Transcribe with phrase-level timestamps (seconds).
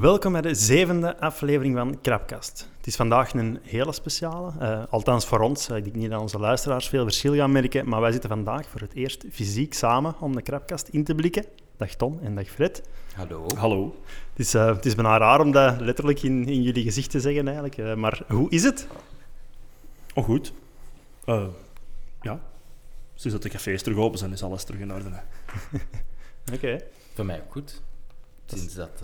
[0.00, 2.68] Welkom bij de zevende aflevering van Krapkast.
[2.76, 5.68] Het is vandaag een hele speciale, uh, althans voor ons.
[5.68, 8.80] Ik denk niet dat onze luisteraars veel verschil gaan merken, maar wij zitten vandaag voor
[8.80, 11.44] het eerst fysiek samen om de Krapkast in te blikken.
[11.76, 12.82] Dag Tom en dag Fred.
[13.14, 13.46] Hallo.
[13.56, 13.94] Hallo.
[14.30, 17.20] Het is, uh, het is bijna raar om dat letterlijk in, in jullie gezicht te
[17.20, 18.86] zeggen eigenlijk, uh, maar hoe is het?
[20.14, 20.52] Oh goed.
[22.20, 22.40] ja,
[23.14, 25.08] sinds dat de cafés terug open zijn, is alles terug in orde.
[25.12, 26.54] Oké.
[26.54, 26.84] Okay.
[27.14, 27.82] Voor mij ook goed.
[28.46, 29.02] Sinds dat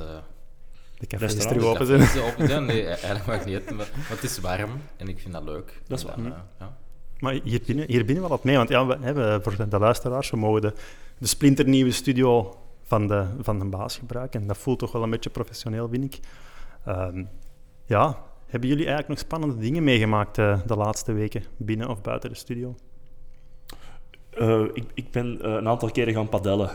[0.99, 2.01] de cafés terug open zijn.
[2.25, 2.65] Open zijn.
[2.65, 5.81] Nee, eigenlijk mag ik niet maar, het is warm en ik vind dat leuk.
[5.87, 6.19] Dat is waar.
[6.19, 6.27] Uh,
[6.59, 6.77] ja.
[7.19, 10.31] Maar hier binnen, hier binnen wel wat mee, want ja, we hebben voor de luisteraars,
[10.31, 10.73] we mogen de,
[11.19, 14.41] de splinternieuwe studio van de, van de baas gebruiken.
[14.41, 16.21] En dat voelt toch wel een beetje professioneel, vind ik.
[16.89, 17.29] Um,
[17.85, 22.31] ja, hebben jullie eigenlijk nog spannende dingen meegemaakt uh, de laatste weken, binnen of buiten
[22.31, 22.75] de studio?
[24.39, 26.71] Uh, ik, ik ben een aantal keren gaan padellen.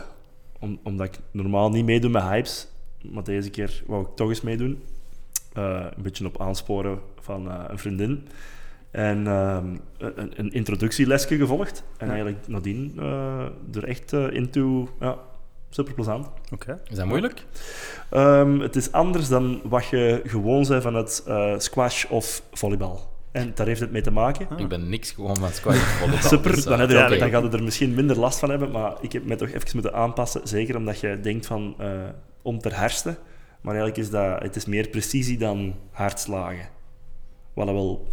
[0.60, 2.68] Om, omdat ik normaal niet meedoe met hypes
[3.10, 4.82] maar deze keer wou ik toch eens meedoen.
[5.58, 8.28] Uh, een beetje op aansporen van uh, een vriendin.
[8.90, 9.58] En uh,
[9.98, 11.84] een, een, introductielesje gevolgd.
[11.96, 12.12] En ja.
[12.12, 14.88] eigenlijk nadien uh, er echt into...
[15.00, 15.18] Ja,
[15.70, 16.26] super plezant.
[16.52, 16.78] Okay.
[16.88, 17.44] Is dat moeilijk?
[18.10, 21.24] Um, het is anders dan wat je gewoon bent van het
[21.56, 23.10] squash of volleybal.
[23.32, 24.48] En daar heeft het mee te maken.
[24.48, 24.60] Ah.
[24.60, 26.28] Ik ben niks gewoon van squash of volleybal.
[26.32, 28.70] Super, dus, dan, heb je ja, dan gaat het er misschien minder last van hebben.
[28.70, 30.48] Maar ik heb me toch even moeten aanpassen.
[30.48, 31.76] Zeker omdat je denkt van
[32.42, 33.18] om te hersten.
[33.60, 36.68] Maar eigenlijk is dat, het is meer precisie dan hartslagen.
[37.52, 38.06] Wat wel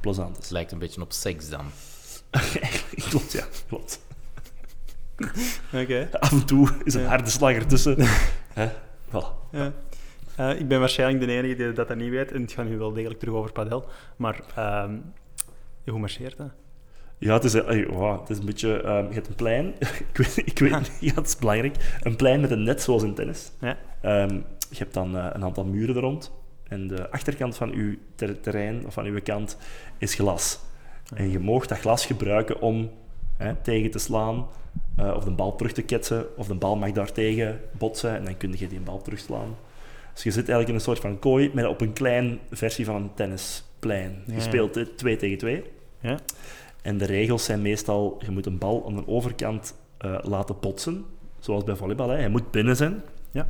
[0.00, 0.42] plezant is.
[0.42, 1.64] Het lijkt een beetje op seks dan.
[3.08, 3.44] klopt, ja.
[3.68, 4.00] Klopt.
[5.72, 6.08] Oké.
[6.12, 7.96] Af en toe is een harde slag ertussen.
[8.60, 8.68] Hè?
[9.08, 9.50] Voilà.
[9.50, 9.72] Ja.
[10.40, 12.32] Uh, ik ben waarschijnlijk de enige die dat, dat niet weet.
[12.32, 13.88] En het gaat nu wel degelijk terug over padel.
[14.16, 14.84] Maar uh,
[15.84, 16.50] hoe marcheert dat?
[17.20, 18.68] Ja, het is, uh, wow, het is een beetje...
[18.68, 19.74] Um, je hebt een plein.
[20.12, 21.98] ik weet, ik weet niet, ja, het is belangrijk.
[22.02, 23.50] Een plein met een net zoals in tennis.
[23.60, 23.76] Ja.
[24.22, 26.32] Um, je hebt dan uh, een aantal muren er rond.
[26.68, 29.56] En de achterkant van uw ter terrein, of van uw kant,
[29.98, 30.60] is glas.
[31.14, 32.90] En je mag dat glas gebruiken om
[33.36, 34.46] hè, tegen te slaan,
[34.98, 38.24] uh, of de bal terug te ketsen, of de bal mag daar tegen botsen, en
[38.24, 39.56] dan kun je die bal terugslaan.
[40.14, 42.94] Dus je zit eigenlijk in een soort van kooi, maar op een klein versie van
[42.94, 44.22] een tennisplein.
[44.26, 45.64] Je speelt 2 tegen 2.
[46.00, 46.18] Ja.
[46.82, 49.74] En de regels zijn meestal, je moet een bal aan de overkant
[50.04, 51.04] uh, laten botsen,
[51.38, 52.08] zoals bij volleybal.
[52.08, 52.16] Hè.
[52.16, 53.02] Hij moet binnen zijn.
[53.30, 53.48] Ja.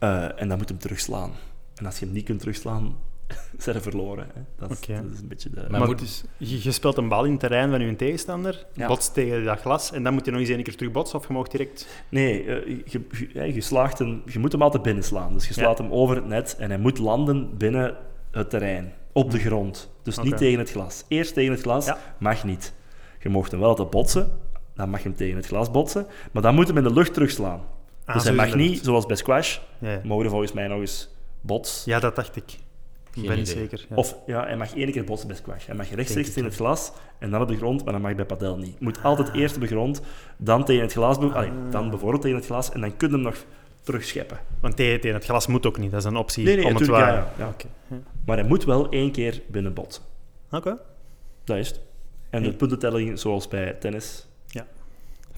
[0.00, 1.30] Uh, en dan moet hem terugslaan.
[1.74, 2.96] En als je hem niet kunt terugslaan,
[3.58, 4.26] zijn er verloren.
[4.34, 4.40] Hè.
[4.58, 5.02] Dat, is, okay.
[5.02, 5.66] dat, is, een beetje de...
[5.68, 5.98] Maar, moet...
[5.98, 8.86] dus, je, je, speelt een bal in het terrein van je tegenstander, ja.
[8.86, 11.26] botst tegen dat glas, en dan moet je nog eens een keer terug botsen, of
[11.26, 11.88] je mag direct...
[12.08, 15.32] Nee, uh, je, je, je, slaagt een, je moet hem altijd binnen slaan.
[15.32, 15.84] Dus je slaat ja.
[15.84, 17.96] hem over het net, en hij moet landen binnen
[18.30, 19.90] het terrein op de grond.
[20.02, 20.30] Dus okay.
[20.30, 21.04] niet tegen het glas.
[21.08, 21.98] Eerst tegen het glas ja.
[22.18, 22.72] mag niet.
[23.20, 24.30] Je mocht hem wel altijd botsen,
[24.74, 27.14] dan mag je hem tegen het glas botsen, maar dan moet hem in de lucht
[27.14, 27.60] terugslaan.
[28.04, 31.08] Ah, dus hij mag niet, zoals bij squash, ja, mogen volgens mij nog eens
[31.40, 31.84] bots.
[31.84, 32.58] Ja, dat dacht ik.
[33.14, 33.86] Ik ben niet zeker.
[33.88, 33.96] Ja.
[33.96, 35.66] Of ja, hij mag één keer botsen bij squash.
[35.66, 38.24] Hij mag rechtstreeks in het glas en dan op de grond, maar dan mag bij
[38.24, 38.74] padel niet.
[38.78, 39.04] Je moet ah.
[39.04, 40.02] altijd eerst op de grond,
[40.36, 41.34] dan tegen het glas, ah.
[41.34, 43.44] Allee, dan bijvoorbeeld tegen het glas en dan kun je hem nog
[43.82, 44.40] terugscheppen.
[44.60, 46.74] Want tegen, tegen het glas moet ook niet, dat is een optie nee, nee, om
[46.74, 47.14] het waar...
[47.14, 47.48] ja, ja.
[47.48, 48.00] Okay.
[48.26, 50.02] Maar hij moet wel één keer binnen botsen.
[50.46, 50.56] Oké.
[50.56, 50.78] Okay.
[51.44, 51.80] Dat is het.
[52.30, 54.66] En de puntentelling, zoals bij tennis, ja.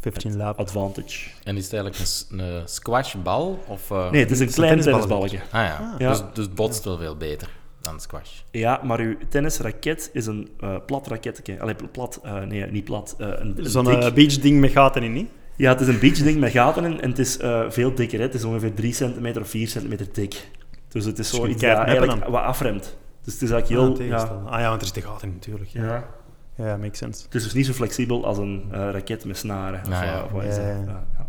[0.00, 0.58] 15 lap.
[0.58, 1.30] Advantage.
[1.44, 3.64] En is het eigenlijk een, een squashbal?
[3.66, 4.10] Of, uh...
[4.10, 5.38] Nee, het is een klein tennisballetje.
[5.38, 5.98] Ah ja, ah.
[5.98, 6.08] ja.
[6.08, 7.48] Dus, dus het botst wel veel beter
[7.84, 8.30] dan squash.
[8.50, 11.60] Ja, maar uw tennisraket is een uh, plat raketje.
[11.60, 13.16] Allee, plat, uh, nee, niet plat.
[13.18, 13.84] Uh, Zo'n
[14.14, 15.30] beachding met gaten in, niet?
[15.56, 17.38] Ja, het is een beachding met gaten in en het is
[17.68, 18.18] veel dikker.
[18.18, 18.24] Hè.
[18.24, 20.50] Het is ongeveer 3 centimeter of 4 centimeter dik.
[20.88, 22.96] Dus het is zo iets dat eigenlijk wat afremt.
[23.22, 24.16] Dus het is eigenlijk heel...
[24.16, 24.42] Ah, ja.
[24.46, 25.70] ah ja, want er is de gaten natuurlijk.
[25.70, 25.84] Ja.
[25.84, 26.08] ja.
[26.56, 27.24] Ja, makes sense.
[27.24, 29.80] Het is dus niet zo flexibel als een uh, raket met snaren.
[29.80, 30.24] Of, nou, ja.
[30.24, 30.64] of wat is dat?
[30.64, 31.26] Ja, ja.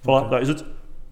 [0.00, 0.64] Voilà, dat is het.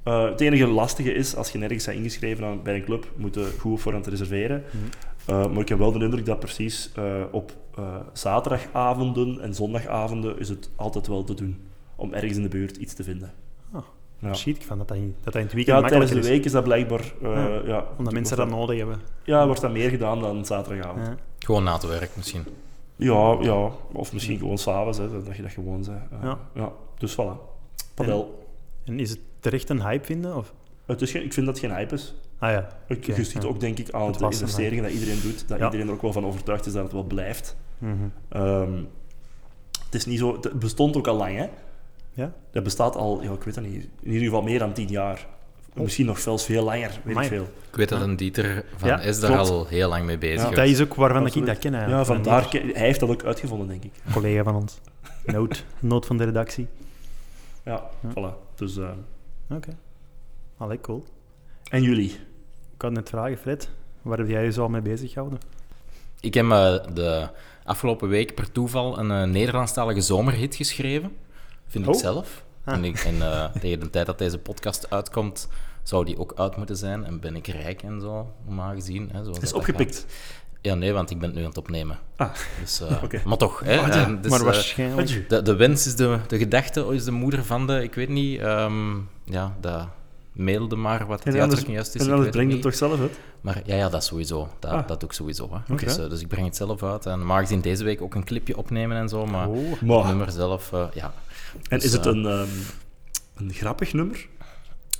[0.04, 3.54] Uh, het enige lastige is, als je nergens bent ingeschreven bij een club, moet je
[3.58, 4.62] goed voor aan te reserveren.
[4.70, 4.80] Mm.
[5.34, 6.92] Uh, maar ik heb wel de indruk dat precies
[7.30, 7.52] op
[8.12, 11.69] zaterdagavonden en zondagavonden is het altijd wel te doen
[12.00, 13.32] om ergens in de buurt iets te vinden.
[13.72, 13.82] Oh.
[14.18, 14.34] Ja.
[14.34, 16.52] Shit, ik van dat dat in, dat in het weekend Ja, tijdens de week is
[16.52, 17.12] dat blijkbaar...
[17.22, 17.60] Uh, ja.
[17.64, 17.86] ja.
[17.96, 19.00] Omdat mensen dat nodig hebben.
[19.24, 21.06] Ja, wordt dat meer gedaan dan zaterdagavond.
[21.06, 21.16] Ja.
[21.38, 22.44] Gewoon na het werk misschien.
[22.96, 23.70] Ja, ja.
[23.92, 25.98] of misschien gewoon s'avonds, dat je dat gewoon zei.
[26.12, 26.38] Uh, ja.
[26.54, 26.72] ja.
[26.98, 27.50] Dus voilà.
[27.94, 28.48] Padel.
[28.84, 30.36] En, en, is het terecht een hype vinden?
[30.36, 30.52] Of?
[30.86, 32.14] Het is geen, ik vind dat het geen hype is.
[32.38, 32.68] Ah ja.
[32.86, 33.48] Ik, okay, je ziet ja.
[33.48, 36.12] ook denk ik aan het de investeringen dat iedereen doet, dat iedereen er ook wel
[36.12, 37.56] van overtuigd is dat het wel blijft.
[37.78, 38.42] Mm -hmm.
[38.42, 38.88] um,
[39.84, 40.32] het is niet zo...
[40.32, 41.48] Het bestond ook al lang, hè.
[42.12, 42.32] Ja?
[42.50, 45.26] Dat bestaat al, ja, ik weet het niet, in ieder geval meer dan tien jaar.
[45.74, 45.82] Oh.
[45.82, 47.48] Misschien nog zelfs veel langer, weet ik veel.
[47.70, 50.54] Ik weet dat een Dieter van ja, is daar al heel lang mee bezig ja.
[50.54, 51.72] Dat is ook waarvan ik dat ken.
[51.72, 53.92] Ja, vandaar, hij heeft dat ook uitgevonden, denk ik.
[54.06, 54.78] Een collega van ons.
[55.24, 56.66] Noot, noot van de redactie.
[57.64, 58.10] Ja, ja.
[58.10, 58.54] voilà.
[58.54, 58.84] Dus, uh...
[58.84, 59.54] Oké.
[59.54, 59.76] Okay.
[60.56, 61.04] Allee, cool.
[61.70, 62.10] En jullie?
[62.74, 63.70] Ik had net vragen, Fred,
[64.02, 65.38] waar heb jij je zo al mee bezig gehouden?
[66.20, 67.28] Ik heb eh, de
[67.64, 71.12] afgelopen week per toeval een eh, Nederlandstalige zomerhit geschreven.
[71.70, 72.00] Vind ik Oh.
[72.00, 72.44] zelf.
[72.64, 72.74] Ah.
[72.74, 75.48] En, ik, en eh, tegen de tijd dat deze podcast uitkomt,
[75.82, 77.04] zou die ook uit moeten zijn.
[77.04, 79.10] En ben ik rijk en zo, normaal gezien.
[79.12, 79.94] Hè, is dat opgepikt.
[79.96, 80.06] gaat.
[80.62, 81.98] Ja, nee, want ik ben het nu aan het opnemen.
[82.16, 82.30] Ah,
[82.60, 83.02] Dus, eh.
[83.24, 83.72] Maar toch, hè.
[83.74, 83.90] Ja.
[83.90, 85.28] en dus, maar eh, waarschijnlijk...
[85.28, 87.82] De, de wens is de, de gedachte, is de moeder van de...
[87.82, 88.40] Ik weet niet.
[88.40, 89.86] ehm, ja, dat
[90.32, 92.00] mailde maar wat het anders, juist is.
[92.00, 93.18] en anders weet breng je het toch zelf uit?
[93.40, 94.48] maar ja, ja, dat sowieso.
[94.58, 94.86] Dat, Ah.
[94.88, 95.48] dat doe ik sowieso.
[95.52, 95.72] Hè.
[95.72, 95.84] Oké.
[95.84, 97.06] Dus, eh, dus ik breng het zelf uit.
[97.06, 99.26] En normaal gezien deze week ook een clipje opnemen en zo.
[99.26, 99.70] Maar Oh.
[99.70, 101.12] het nummer zelf, eh, ja.
[101.68, 102.48] En Dus, is het eh, een, ehm,
[103.36, 104.26] een grappig nummer?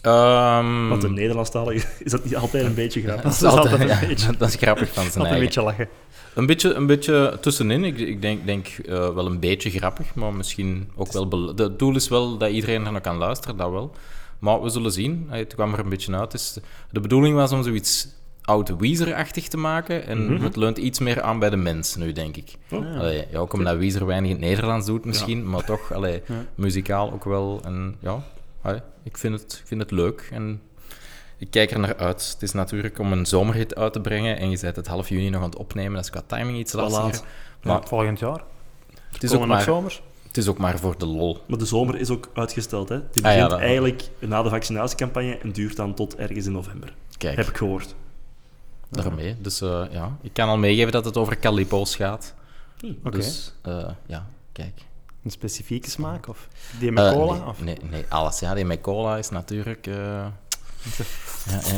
[0.03, 3.33] Ehm, Want een Nederlandstalige is dat niet altijd een beetje dat grappig?
[3.33, 5.25] is, Dat is altijd, altijd een ja, beetje- dat is grappig van zijn Altijd een
[5.27, 5.41] eigen.
[5.45, 5.89] beetje lachen.
[6.35, 7.85] Een beetje, een beetje tussenin.
[7.85, 11.53] Ik, ik denk, denk eh, wel een beetje grappig, maar misschien ook wel...
[11.57, 13.93] Het doel is wel dat iedereen er naar kan luisteren, dat wel.
[14.39, 15.27] Maar we zullen zien.
[15.29, 16.31] Het kwam er een beetje uit.
[16.31, 16.57] Dus
[16.91, 18.09] de bedoeling was om zoiets
[18.43, 20.07] oud Weezer-achtig te maken.
[20.07, 20.43] En Mhm.
[20.45, 22.55] het leunt iets meer aan bij de mens nu, denk ik.
[22.71, 22.99] Oh.
[22.99, 26.35] Allee, ja, ook omdat Weezer weinig in het Nederlands doet misschien, maar toch, allee, Ja.
[26.55, 27.61] muzikaal ook wel.
[27.65, 28.23] En ja,
[28.63, 30.61] allee, ik, vind het, ik vind het leuk en
[31.39, 32.31] ik kijk er naar uit.
[32.33, 35.31] Het is natuurlijk om een zomerhit uit te brengen en je bent het half juni
[35.31, 37.05] nog aan het opnemen, dat is qua timing iets lastiger.
[37.05, 37.25] laat.
[37.63, 38.43] Maar Ja, volgend jaar.
[39.13, 40.03] het is, ook maar, zomers.
[40.27, 41.39] het is ook maar voor de lol.
[41.47, 42.89] Maar de zomer is ook uitgesteld.
[42.89, 42.97] Hè?
[43.11, 46.53] Die Ah, ja, begint dat- eigenlijk na de vaccinatiecampagne en duurt dan tot ergens in
[46.53, 46.95] november.
[47.19, 47.95] Kijk, Heb ik gehoord.
[48.91, 49.37] Daarmee.
[49.41, 52.35] Dus eh, ja, ik kan al meegeven dat het over Calippo's gaat.
[53.05, 53.17] Oké.
[53.17, 54.81] Dus eh, ja, kijk.
[55.25, 56.29] Een specifieke smaak?
[56.29, 56.49] Of
[56.79, 57.33] die met Eh, cola?
[57.33, 57.63] nee, of?
[57.63, 58.41] nee, nee, alles.
[58.41, 59.87] Ja, die met cola is natuurlijk...
[59.87, 59.95] eh,
[61.51, 61.77] ja, eh,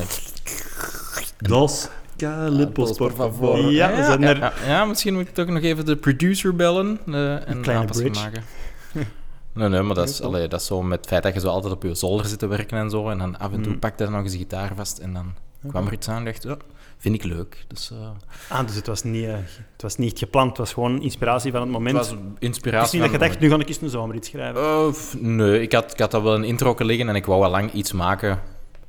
[1.38, 3.58] Dos Calipos, por favor.
[3.70, 6.98] Ja, ja, zijn er- ja, ja, misschien moet ik toch nog even de producer bellen
[7.06, 8.24] eh, en een kleine aanpassing bridge.
[8.30, 8.44] maken.
[9.54, 11.48] Nee, nee, maar dat is, allee, dat is zo met het feit dat je zo
[11.48, 13.78] altijd op je zolder zit te werken en zo, en dan af en toe Mm.
[13.78, 15.34] pakte hij nog eens een gitaar vast en dan
[15.68, 16.56] kwam er iets aan en dacht, ja,
[17.02, 17.64] vind ik leuk.
[17.68, 19.32] Dus, eh, Ah, dus het was, niet, eh,
[19.72, 21.96] het was niet gepland, het was gewoon inspiratie van het het moment.
[21.96, 22.86] was Het inspiratie.
[22.86, 24.62] is niet dat je dacht, nu ga ik eens een zomer schrijven.
[24.62, 27.44] Eh, f- nee, ik had, ik had al wel een intro liggen en ik wou
[27.44, 28.40] al lang iets maken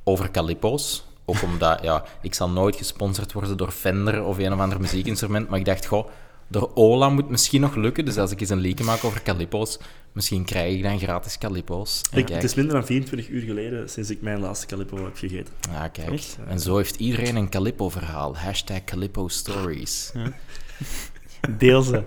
[0.04, 1.04] over Calippo's.
[1.24, 5.48] Ook omdat, ja, ik zal nooit gesponsord worden door Fender of een of ander muziekinstrument,
[5.48, 6.08] maar ik dacht, goh,
[6.48, 9.78] door Ola moet misschien nog lukken, dus als ik eens een liedje maak over Calippo's,
[10.12, 12.00] misschien krijg ik dan gratis Calippo's.
[12.00, 15.16] Ik, kijk, het is minder dan 24 uur geleden sinds ik mijn laatste Calippo heb
[15.16, 15.54] gegeten.
[15.70, 16.10] ja, kijk.
[16.10, 16.38] Echt?
[16.48, 18.36] En zo heeft iedereen een Calippo-verhaal.
[18.36, 20.12] Hashtag Calippo Stories.
[21.58, 22.02] Deel ze.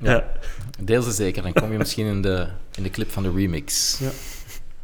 [0.00, 0.32] Ja.
[0.80, 3.98] Deel ze zeker, dan kom je misschien in de, in de clip van de remix.
[3.98, 4.10] Ja.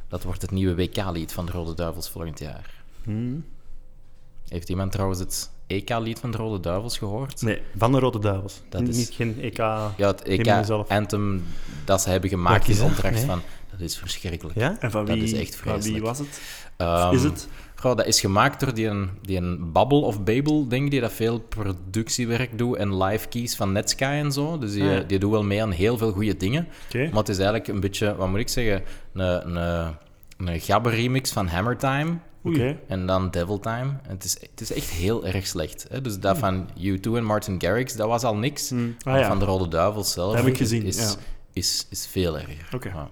[0.08, 2.84] Dat wordt het nieuwe WK-lied van de Rode Duivels volgend jaar.
[3.02, 3.44] Hmm.
[4.48, 7.42] Heeft iemand trouwens het EK-lied van de Rode Duivels gehoord?
[7.42, 8.60] Nee, Van de Rode Duivels.
[8.68, 9.56] Dat Niet- is- Niet geen EK.
[9.56, 10.22] Ja, het.
[10.22, 11.44] EK-anthem
[11.84, 12.90] dat ze hebben gemaakt is in dat?
[12.92, 13.24] opdracht Nee.
[13.24, 13.40] van...
[13.70, 14.58] Dat is verschrikkelijk.
[14.58, 14.76] Ja?
[14.80, 16.04] en van Dat wie, is echt van wie vreselijk.
[16.04, 16.40] was het?
[16.76, 17.48] Ehm, is het?
[17.74, 21.00] goh, dat is gemaakt door die, een, die een Babbel of Babel, denk ik, die
[21.00, 24.58] dat veel productiewerk doet en live keys van Netsky en zo.
[24.58, 25.00] Dus die, Ah, ja.
[25.00, 26.68] die doet wel mee aan heel veel goede dingen.
[26.86, 26.98] Oké.
[27.08, 28.82] Maar het is eigenlijk een beetje, wat moet ik zeggen,
[29.12, 29.94] een, een,
[30.38, 32.16] een gabber-remix van Hammer Time.
[32.42, 32.78] Oké.
[32.88, 33.92] En dan Devil Time.
[34.08, 35.86] Het, is, het is echt heel erg slecht.
[35.90, 36.00] Hè?
[36.00, 38.68] Dus dat van U2 en Martin Garrix, dat was al niks.
[38.68, 38.96] Hmm.
[39.02, 39.28] Ah, ja.
[39.28, 41.14] Van de Rode Duivels zelf Dat heb ik gezien, is, ja.
[41.52, 42.68] is, is veel erger.
[42.82, 43.10] Ja.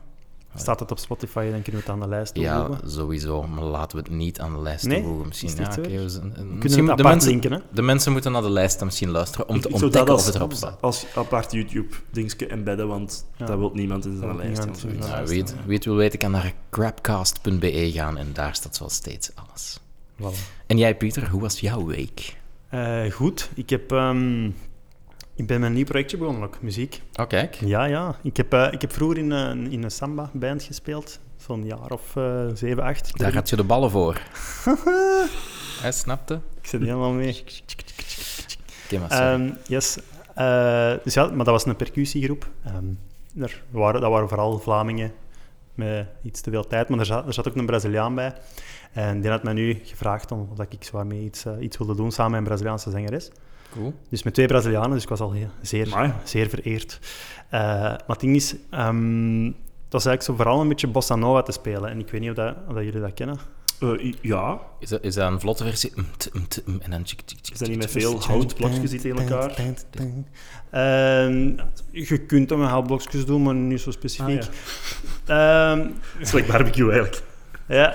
[0.54, 2.90] Staat het op Spotify, dan kunnen we het aan de lijst Ja, toevoegen.
[2.90, 3.42] sowieso.
[3.47, 4.97] Maar laten we het niet aan de lijst Nee?
[5.00, 5.28] toevoegen.
[5.28, 5.80] Misschien, ja, zo?
[5.80, 7.59] we zijn- We misschien de mensen, linken, hè?
[7.73, 10.35] de mensen moeten naar de lijst dan misschien luisteren om te Ik ontdekken of het
[10.35, 10.78] erop staat.
[10.80, 13.47] als apart YouTube-dingetje embedden, want Ja.
[13.47, 14.62] dat wil niemand in zijn lijst.
[14.99, 15.54] ja.
[15.66, 19.80] wie het wil weten, kan naar crapcast.be gaan en daar staat zoals steeds alles.
[20.21, 20.37] Voilà.
[20.66, 22.37] En jij, Pieter, hoe was jouw week?
[22.69, 23.92] Eh, goed, ik heb...
[23.92, 24.50] ehm,
[25.40, 27.02] ik ben een nieuw projectje begonnen, ook, muziek.
[27.14, 27.54] Oh, kijk.
[27.54, 28.16] Ja, ja.
[28.23, 31.20] Ik heb, eh, ik heb vroeger in, een in een samba-band gespeeld.
[31.37, 33.18] Zo'n jaar of eh, zeven, acht.
[33.18, 34.20] Daar had je de ballen voor.
[35.82, 36.40] Hij snapte?
[36.61, 37.44] Ik zit helemaal mee.
[38.99, 39.26] Maar sorry.
[39.26, 39.99] Ehm, yes.
[41.04, 42.49] Dus ja, maar dat was een percussiegroep.
[42.64, 42.85] Ehm,
[43.42, 45.12] er waren, dat waren vooral Vlamingen
[45.75, 48.35] met iets te veel tijd, maar er zat, er zat ook een Braziliaan bij.
[48.92, 52.12] En die had mij nu gevraagd om, of ik zo mee iets, iets wilde doen
[52.12, 53.30] samen met een Braziliaanse zangeres.
[53.72, 53.94] Cool.
[54.08, 56.12] Dus met twee Brazilianen, dus ik was al heel, zeer, Amai.
[56.24, 56.98] zeer vereerd.
[57.48, 61.42] Eh, maar het ding is, ehm, het was eigenlijk zo vooral een beetje bossa nova
[61.42, 61.90] te spelen.
[61.90, 63.38] En ik weet niet of, dat, of dat jullie dat kennen.
[63.80, 65.92] Eh, i- ja, Is dat, is dat een vlotte versie?
[65.94, 67.02] Mm, t, mm, t, mm, en dan...
[67.52, 69.50] is dat niet met veel houtblokjes die tegen elkaar?
[70.70, 71.52] Ehm,
[71.90, 74.42] je kunt dat met houtblokjes doen, maar niet zo specifiek.
[74.42, 75.78] Ah, Ehm,
[76.18, 77.22] Het is like barbecue eigenlijk.
[77.66, 77.94] ja.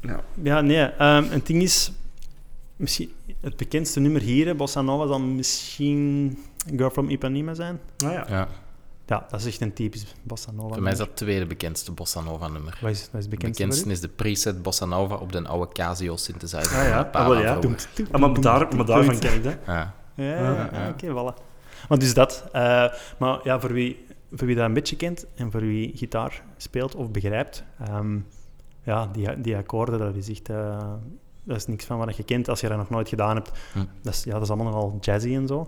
[0.00, 0.20] Ja.
[0.42, 0.82] ja, nee.
[0.84, 1.92] ehm, het ding is,
[2.78, 6.38] misschien het bekendste nummer hier, Bossa Nova, zal misschien
[6.76, 7.80] Girl from Ipanema zijn.
[8.04, 8.24] Ah ja.
[8.28, 8.48] Ja.
[9.06, 10.74] ja, dat is echt een typisch bossa nova.
[10.74, 12.78] Voor mij is dat het tweede bekendste bossa nova nummer.
[12.80, 15.72] Wat is, wat is het Het bekendste is de preset bossa nova op de oude
[15.72, 16.78] Casio synthesizer.
[16.78, 17.08] Ah, ja.
[17.12, 17.54] Ah, wel, ja.
[18.10, 19.56] Ah, maar, daar, maar daarvan ken ik dat.
[19.66, 19.94] Ja.
[20.14, 20.88] Ja, Ja, ja, ja.
[20.88, 21.42] oké, voilà.
[21.88, 22.44] Maar dus dat.
[22.52, 26.42] eh, maar ja, voor wie, voor wie dat een beetje kent en voor wie gitaar
[26.56, 28.18] speelt of begrijpt, ehm,
[28.82, 30.48] ja, die, die akkoorden, dat is echt...
[30.48, 30.92] eh,
[31.48, 33.50] dat is niks van wat je kent als je dat nog nooit gedaan hebt.
[33.72, 33.78] Hm.
[34.02, 35.66] Dat, is, ja, dat is allemaal nogal jazzy en zo.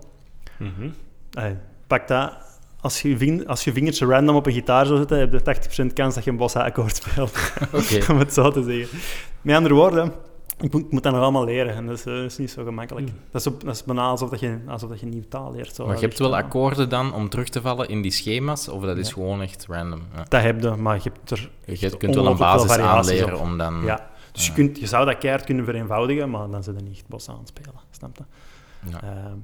[0.57, 0.89] Mhm.
[1.33, 1.55] Allee,
[1.87, 2.49] pak dat...
[2.81, 5.93] Als je, ving- als je vingertje random op een gitaar zou zetten, heb je 80%
[5.93, 7.53] kans dat je een bossa-akkoord speelt.
[7.73, 8.11] Oké.
[8.11, 8.99] om het zo te zeggen.
[9.41, 10.11] Met andere woorden,
[10.59, 12.51] ik moet, ik moet dat nog allemaal leren en dat is, eh, dat is niet
[12.51, 13.07] zo gemakkelijk.
[13.07, 13.13] Mm.
[13.31, 15.75] Dat, is dat is bijna alsof, dat je, alsof dat je een nieuwe taal leert.
[15.75, 15.85] Zo.
[15.85, 18.83] Maar je hebt wel Echt, akkoorden dan om terug te vallen in die schema's, of
[18.83, 19.13] dat is Ja.
[19.13, 20.01] gewoon echt random?
[20.15, 20.23] Ja.
[20.29, 21.49] Dat heb je, maar je hebt er...
[21.65, 23.41] Je kunt wel een basis aanleren op.
[23.41, 23.81] om dan...
[23.85, 24.09] Ja.
[24.31, 27.07] Dus je, kunt, je zou dat keihard kunnen vereenvoudigen, maar dan zit je niet echt
[27.07, 27.79] bos aan het spelen.
[27.91, 28.23] Snap je?
[28.91, 29.01] Ja.
[29.03, 29.37] Ehm,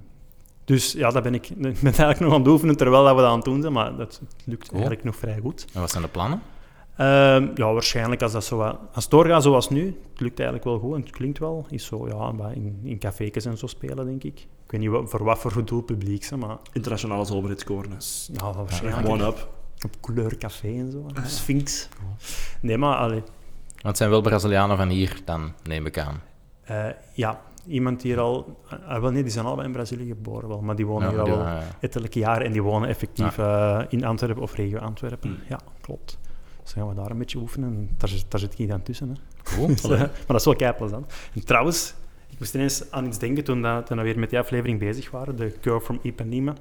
[0.66, 3.22] dus ja, dat ben ik, ik ben eigenlijk nog aan het oefenen terwijl dat we
[3.22, 4.72] dat aan het doen zijn, maar dat lukt Cool.
[4.80, 5.66] eigenlijk nog vrij goed.
[5.74, 6.42] En wat zijn de plannen?
[6.98, 10.64] Ehm, ja, waarschijnlijk als dat zo wat, als het doorgaat zoals nu, het lukt eigenlijk
[10.70, 14.06] wel goed en het klinkt wel, is zo ja, in, in café's en zo spelen,
[14.06, 14.40] denk ik.
[14.40, 17.98] Ik weet niet wat, voor wat voor doel publiek, ze, maar Internationale zomerhitscorner.
[18.34, 19.48] ja, waarschijnlijk One up.
[19.86, 21.06] op kleurcafé en zo.
[21.26, 21.90] Sphinx.
[22.62, 23.24] Nee, maar allee,
[23.82, 26.22] Want het zijn wel Brazilianen van hier, dan neem ik aan.
[26.64, 28.62] eh, ja, iemand die hier al...
[28.88, 31.20] ah, wel, nee, die zijn allebei in Brazilië geboren wel, maar die wonen Ja, hier
[31.20, 35.30] al die- ja, ettelijke jaren en die wonen effectief eh, in Antwerpen of regio Antwerpen.
[35.30, 35.38] Mm.
[35.50, 36.20] Ja, klopt.
[36.64, 38.82] Dus dan gaan we daar een beetje oefenen en daar, zit- daar zit ik dan
[38.84, 39.10] tussen.
[39.10, 39.16] Hè.
[39.56, 39.68] Cool.
[39.76, 41.14] Dus, eh, maar dat is wel kei plezant.
[41.34, 41.94] En trouwens,
[42.30, 45.12] ik moest ineens aan iets denken toen, dat, toen we weer met die aflevering bezig
[45.12, 45.36] waren.
[45.36, 46.54] De Girl from Ipanema.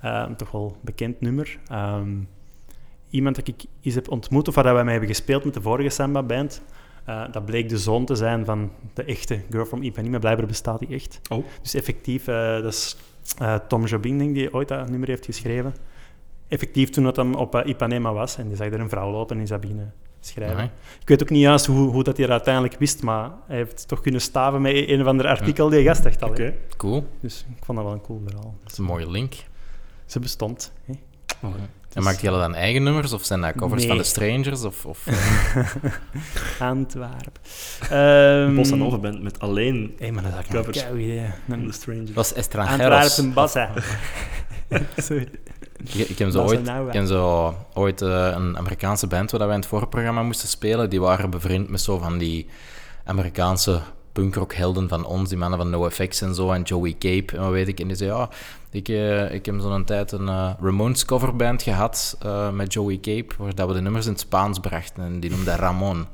[0.00, 1.58] Een toch wel bekend nummer.
[1.68, 2.10] Ehm,
[3.10, 5.88] iemand dat ik eens heb ontmoet, of waar wij mee hebben gespeeld met de vorige
[5.88, 6.62] Samba-band.
[7.04, 10.18] eh, dat bleek de zoon te zijn van de echte Girl from Ipanema.
[10.18, 11.20] Blijkbaar bestaat die echt.
[11.28, 11.44] Oh.
[11.62, 12.96] Dus effectief, eh, dat is
[13.38, 15.74] eh, Tom Jobim, denk ik, die ooit dat nummer heeft geschreven.
[16.48, 18.36] Effectief toen dat hem op Ipanema was.
[18.36, 19.86] En die zag er een vrouw lopen in Sabine
[20.20, 20.56] schrijven.
[20.56, 20.70] Nee.
[21.00, 23.88] Ik weet ook niet juist hoe, hoe dat hij dat uiteindelijk wist, maar hij heeft
[23.88, 26.28] toch kunnen staven met een of ander artikel die gast echt al.
[26.28, 26.42] Oké.
[26.42, 26.54] hè.
[26.76, 27.06] Cool.
[27.20, 28.54] Dus ik vond dat wel een cool verhaal.
[28.62, 29.34] Dat is een mooie link.
[30.06, 30.72] Ze bestond.
[30.84, 30.92] Hè.
[31.92, 33.88] En maakt jullie dan eigen nummers, of zijn dat covers Nee.
[33.88, 34.62] van de Strangers?
[34.64, 35.06] Of, of...
[36.58, 37.32] Antwerpen.
[37.90, 40.82] Ehm Bossa Nova band met alleen Hé, maar dat eigenlijk Covers.
[40.84, 41.30] een kei idee.
[41.48, 42.12] The Een Stranger.
[42.12, 42.80] Dat is Estrangeros.
[43.02, 43.70] Antwerpen Bossa.
[44.96, 45.28] Sorry.
[45.94, 49.48] Ik, ik heb zo ooit, ik heb zo ooit eh, een Amerikaanse band waar wij
[49.54, 50.90] in het voorprogramma moesten spelen.
[50.90, 52.46] Die waren bevriend met zo van die
[53.04, 53.80] Amerikaanse
[54.22, 57.68] punkrockhelden van ons, die mannen van NoFX en zo, en Joey Cape en wat weet
[57.68, 57.80] ik.
[57.80, 58.28] En die zei, ja,
[58.70, 63.34] ik, eh, ik heb zo'n tijd een eh, Ramones coverband gehad eh, met Joey Cape,
[63.38, 66.06] waar dat we de nummers in het Spaans brachten en die noemde Ramon.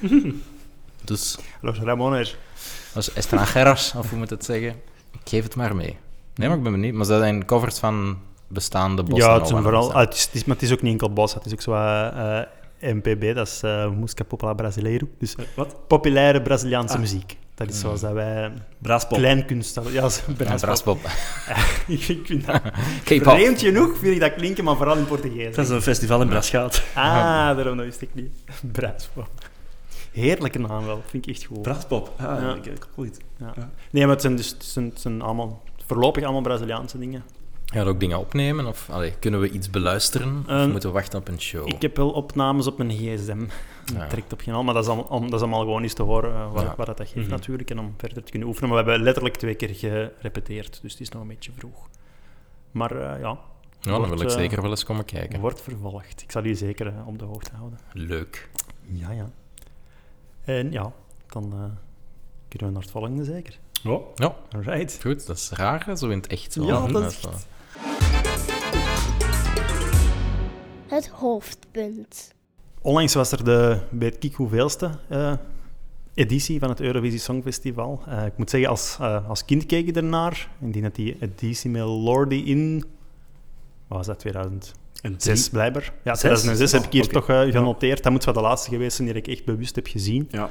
[1.04, 2.36] dus Los Ramones.
[2.94, 4.70] dat is Estrangeros, of hoe moet het zeggen?
[5.12, 5.96] Ik geef het maar mee.
[6.34, 6.94] Nee, maar ik ben benieuwd.
[6.94, 10.34] Maar dat zijn covers van bestaande bossa Ja, het, zijn vooral, ah, het, is, het
[10.34, 11.36] is- maar het is ook niet enkel bossa.
[11.36, 11.72] Het is ook zo
[12.80, 15.06] MPB, dat is eh Música Popular Brasileiro.
[15.18, 15.76] Dus Wat?
[15.86, 17.00] populaire Braziliaanse Ah.
[17.00, 17.36] muziek.
[17.56, 17.80] Dat is Mm.
[17.80, 19.18] zoals dat wij Braaspop.
[19.18, 19.80] kleinkunst...
[19.90, 20.54] Ja, zo- Ja.
[20.54, 20.98] Braspop.
[21.86, 22.60] ik vind dat...
[23.04, 25.54] Vreemd genoeg vind ik dat klinken, maar vooral in Portugees.
[25.54, 26.82] Dat is een festival in Braschaat.
[26.94, 27.04] Ah,
[27.56, 28.30] daarom dat wist ik niet.
[28.72, 29.28] Braaspop.
[30.12, 31.62] Heerlijke naam wel, vind ik echt goed.
[31.62, 32.12] Braaspop.
[32.16, 32.56] Ah, Ja.
[32.62, 33.20] het.
[33.38, 33.52] Ja.
[33.56, 33.70] Ja.
[33.90, 37.24] Nee, maar het zijn, dus, het zijn, het zijn allemaal, voorlopig allemaal Braziliaanse dingen.
[37.66, 38.66] Ga je ook dingen opnemen?
[38.66, 40.38] Of allee, kunnen we iets beluisteren?
[40.38, 41.68] Of Ehm, moeten we wachten op een show?
[41.68, 43.38] Ik heb wel opnames op mijn gsm.
[43.86, 44.06] Dat Ja.
[44.06, 46.02] trekt op geen al, maar dat is, allemaal, om, dat is allemaal gewoon eens te
[46.02, 46.74] horen eh, wat, Ja.
[46.76, 47.28] wat dat geeft Mhm.
[47.30, 47.70] natuurlijk.
[47.70, 48.70] En om verder te kunnen oefenen.
[48.70, 51.88] Maar we hebben letterlijk twee keer gerepeteerd, dus het is nog een beetje vroeg.
[52.70, 53.38] Maar eh, ja,
[53.80, 55.40] ja, dan wil ik eh, zeker wel eens komen kijken.
[55.40, 56.22] wordt vervolgd.
[56.22, 57.78] Ik zal u zeker eh, op de hoogte houden.
[57.92, 58.48] Leuk.
[58.86, 59.30] Ja, ja.
[60.44, 60.92] En ja,
[61.26, 61.58] dan eh,
[62.48, 63.58] kunnen we naar het volgende zeker.
[63.82, 63.98] Ja.
[64.14, 64.98] Ja, Alright.
[65.02, 65.26] goed.
[65.26, 66.52] Dat is raar, zo in het echt.
[66.52, 66.64] Zo.
[66.64, 67.46] Ja, dat is echt-
[70.86, 72.34] Het hoofdpunt.
[72.82, 75.32] Onlangs was er de, bij het Kik hoeveelste eh,
[76.14, 78.02] editie van het Eurovisie Songfestival.
[78.08, 80.48] Eh, ik moet zeggen, als, eh, als kind keek ik ernaar.
[80.60, 82.84] Indien dat die editie met Lordi in...
[83.88, 85.92] Wat was dat, 2006 En drie- blijkbaar?
[86.04, 86.20] Ja, Zes?
[86.20, 88.02] 2006 heb ik hier Oh, toch genoteerd.
[88.02, 90.28] Dat moet wel de laatste geweest zijn die ik echt bewust heb gezien.
[90.30, 90.50] Ja.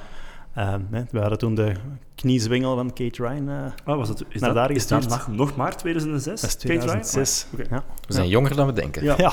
[0.56, 1.72] Eh, hè, we hadden toen de
[2.16, 3.50] kniezwengel van Kate Ryan.
[3.50, 6.42] eh, Ah, was het, is, Naar dat, daar is dat nog, nog maar 2006?
[6.42, 6.80] dat is Kate Ryan?
[7.02, 7.48] 2006.
[7.54, 7.76] Ah, oké.
[7.76, 7.84] Ja.
[8.08, 9.04] We zijn jonger dan we denken.
[9.04, 9.16] Ja.
[9.18, 9.32] Ja.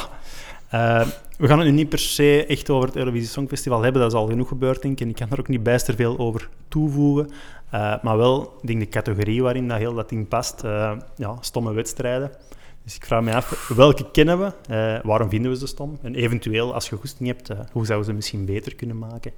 [0.68, 1.06] Eh,
[1.38, 4.00] we gaan het nu niet per se echt over het Eurovisie Songfestival hebben.
[4.02, 5.00] Dat is al genoeg gebeurd, denk ik.
[5.00, 7.30] En ik kan er ook niet bijster veel over toevoegen.
[7.70, 10.64] Eh, maar wel, ik denk de categorie waarin dat heel dat ding past.
[10.64, 12.30] eh, ja, stomme wedstrijden.
[12.84, 14.52] Dus ik vraag me af, welke kennen we?
[14.74, 15.98] Eh, waarom vinden we ze stom?
[16.02, 19.32] En eventueel, als je goesting hebt, hoe zouden ze misschien beter kunnen maken?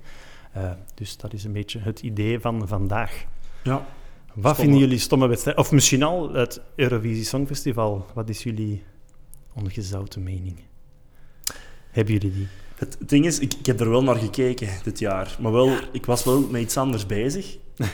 [0.55, 3.25] Eh, dus dat is een beetje het idee van vandaag.
[3.63, 3.73] Ja.
[3.75, 3.85] Wat
[4.35, 4.55] Stomme.
[4.55, 5.63] vinden jullie stomme wedstrijden?
[5.65, 8.07] Of misschien al het Eurovisie Songfestival.
[8.15, 8.83] Wat is jullie
[9.55, 10.61] ongezouten mening?
[11.91, 12.49] Hebben jullie die?
[12.75, 15.37] Het, ding is, ik, ik heb er wel naar gekeken dit jaar.
[15.41, 17.57] Maar wel, ik was wel met iets anders bezig.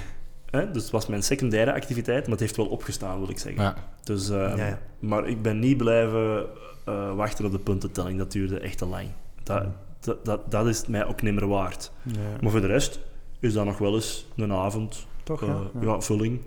[0.50, 0.70] Hè?
[0.70, 3.62] Dus het was mijn secundaire activiteit, maar het heeft wel opgestaan, wil ik zeggen.
[3.62, 3.74] Ja.
[4.04, 4.80] Dus, eh, Ja, ja.
[4.98, 6.46] Maar ik ben niet blijven
[6.84, 8.18] eh, wachten op de puntentelling.
[8.18, 9.06] Dat duurde echt te lang.
[9.42, 9.72] Dat, Mm.
[10.00, 11.90] Dat, dat, dat is het mij ook niet meer waard.
[12.02, 12.18] Ja.
[12.40, 12.98] Maar voor de rest
[13.40, 15.06] is dat nog wel eens een avond.
[15.22, 15.60] Toch, eh, ja?
[15.80, 15.86] ja.
[15.86, 16.00] Ja.
[16.00, 16.40] vulling.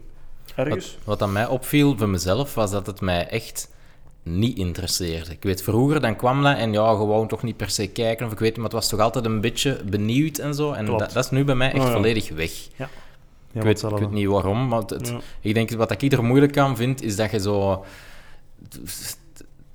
[0.56, 0.92] Ergens.
[0.98, 3.72] Wat, wat aan mij opviel voor mezelf, was dat het mij echt
[4.24, 5.32] niet interesseerde.
[5.32, 8.32] Ik weet, vroeger dan kwam dat en ja, gewoon toch niet per se kijken of
[8.32, 10.72] ik weet maar het was toch altijd een beetje benieuwd en zo.
[10.72, 11.92] En dat, dat is nu bij mij echt Oh, ja.
[11.94, 12.52] volledig weg.
[12.76, 12.90] Ja,
[13.52, 15.20] ik, weet, ik weet niet waarom, maar het, het- Ja.
[15.42, 17.86] ik denk wat ik er moeilijk aan vind, is dat je zo...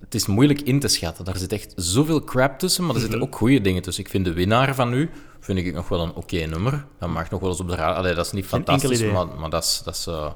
[0.00, 1.24] Het is moeilijk in te schatten.
[1.24, 4.04] Daar zit echt zoveel crap tussen, maar er zitten ook goede dingen tussen.
[4.04, 6.86] Ik vind de winnaar van nu vind ik nog wel een oké nummer.
[6.98, 7.94] Dat mag nog wel eens op de radio.
[7.94, 10.32] Allee, dat is niet fantastisch, maar, maar dat is, dat is, eh,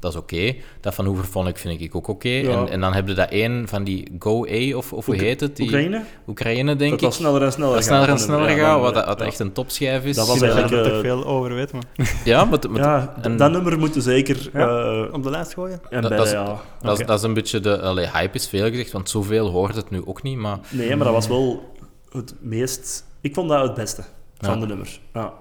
[0.00, 0.54] dat is oké.
[0.80, 2.28] Dat van Hooverphonic vind ik ook oké.
[2.28, 2.50] Ja.
[2.50, 5.40] En, en dan heb je dat één van die Go A, of, of hoe heet
[5.40, 5.56] het?
[5.56, 6.02] Die, Oekraïne?
[6.28, 7.06] Oekraïne, denk Dat ik.
[7.06, 8.18] was sneller en sneller Dat sneller en gaan.
[8.18, 9.06] sneller Ja, gaat, wat, ja.
[9.06, 10.16] wat echt een topschijf is.
[10.16, 11.82] Dat was dat eigenlijk, er toch veel over weet, maar...
[12.24, 14.50] Ja, maar, het- maar het- Ja, en- dat nummer moeten zeker...
[14.52, 15.80] Eh, Op de lijst gooien?
[15.90, 16.44] en Dat- bij, dat is- ja.
[16.82, 17.04] dat, is, Oké.
[17.06, 17.80] dat is een beetje de...
[17.80, 20.58] Allee, hype is veel gezegd, want zoveel hoort het nu ook niet, maar...
[20.70, 21.74] Nee, maar dat was wel
[22.12, 23.04] het meest...
[23.20, 24.02] Ik vond dat het beste
[24.38, 24.60] van Ja.
[24.60, 25.00] de nummers.
[25.14, 25.32] Ja.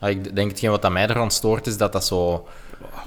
[0.00, 2.46] Ah, ik denk hetgeen wat aan mij eraan stoort, is dat dat zo...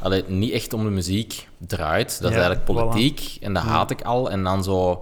[0.01, 2.21] Allee, niet echt om de muziek draait.
[2.21, 4.31] Dat is eigenlijk politiek, en dat haat ik al.
[4.31, 5.01] En dan zo...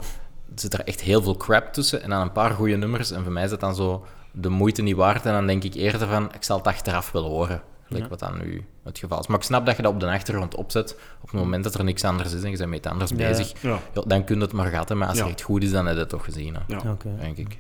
[0.56, 3.12] zit er echt heel veel crap tussen, en dan een paar goede nummers.
[3.12, 5.26] En voor mij is dat dan zo de moeite niet waard.
[5.26, 7.62] En dan denk ik eerder van, ik zal het achteraf wel horen.
[7.90, 8.10] Like Ja.
[8.10, 9.28] wat dan nu het geval is.
[9.28, 11.00] Maar ik snap dat je dat op de achtergrond opzet.
[11.22, 13.16] Op het moment dat er niks anders is en je bent met iets anders Ja.
[13.18, 13.62] bezig.
[13.62, 13.80] Ja.
[13.94, 14.98] Ja, dan kun je het maar gaten.
[14.98, 15.24] Maar als Ja.
[15.24, 16.54] het echt goed is, dan heb je het toch gezien.
[16.56, 16.92] Hè, Ja.
[16.92, 17.10] Oké.
[17.20, 17.60] denk ik.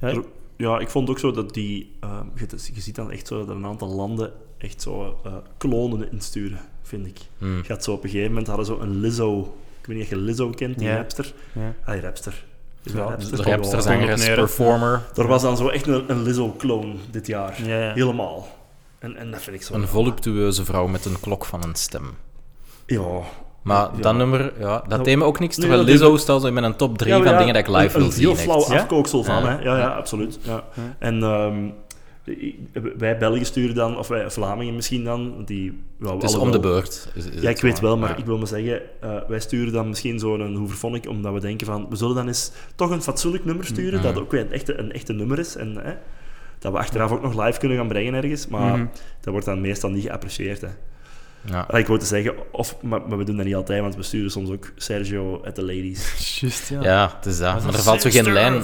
[0.00, 0.22] Ja,
[0.56, 1.96] ja, ik vond ook zo dat die...
[2.00, 6.12] ehm, je, je ziet dan echt zo dat een aantal landen echt zo eh, klonen
[6.12, 7.18] insturen, vind ik.
[7.38, 7.56] Hmm.
[7.66, 9.56] Je had zo op een gegeven moment hadden zo een Lizzo...
[9.80, 11.32] Ik weet niet of je Lizzo kent, die rapster.
[11.52, 11.74] ja.
[11.84, 12.44] Ah, die rapster.
[12.82, 13.82] Is Ja, rapster?
[13.82, 15.02] Zangeres, performer.
[15.16, 17.62] Er was dan zo echt een, een Lizzo-clone dit jaar.
[17.66, 17.92] Ja, ja.
[17.92, 18.48] Helemaal.
[18.98, 19.74] En, en dat vind ik zo...
[19.74, 22.04] Een voluptueuze vrouw met een klok van een stem.
[22.86, 23.02] Ja.
[23.62, 24.00] Maar Ja.
[24.00, 25.56] dat nummer, ja, dat Nou, deed me ook niks.
[25.56, 27.84] Terwijl Lizzo staat zo in mijn top 3 Ja, van ja, dingen dat ik live
[27.84, 28.26] een, wil een zien.
[28.26, 28.68] heel flauw echt.
[28.68, 28.76] Ja?
[28.80, 29.48] afkooksel van, Ja.
[29.56, 29.62] hè?
[29.62, 30.38] Ja, ja, absoluut.
[30.42, 30.64] Ja.
[30.74, 30.96] Ja.
[30.98, 31.72] En ehm, ik-
[32.98, 35.80] wij Belgen sturen dan, of wij Vlamingen misschien dan, die...
[35.98, 37.08] wel Het is om de beurt.
[37.14, 38.16] Is, is Ja, ik weet wel, maar Ja.
[38.16, 41.86] ik wil maar zeggen, eh, wij sturen dan misschien zo'n Hooverphonic, omdat we denken van,
[41.90, 44.02] we zullen dan eens toch een fatsoenlijk nummer sturen, Mhm.
[44.12, 45.92] dat ook weer een echte, een echte nummer is, en hè,
[46.58, 48.86] dat we achteraf ook nog live kunnen gaan brengen ergens, maar Mhm.
[49.20, 50.60] dat wordt dan meestal niet geapprecieerd.
[50.60, 50.68] Hè.
[51.50, 51.60] Ja.
[51.68, 54.02] Allee, Ik wou te zeggen, of, maar, maar we doen dat niet altijd, want we
[54.02, 56.14] sturen soms ook Sergio at the Ladies.
[56.40, 56.82] Juist, ja.
[56.82, 57.64] ja, het is dat.
[57.64, 58.62] Maar er valt zo geen lijn...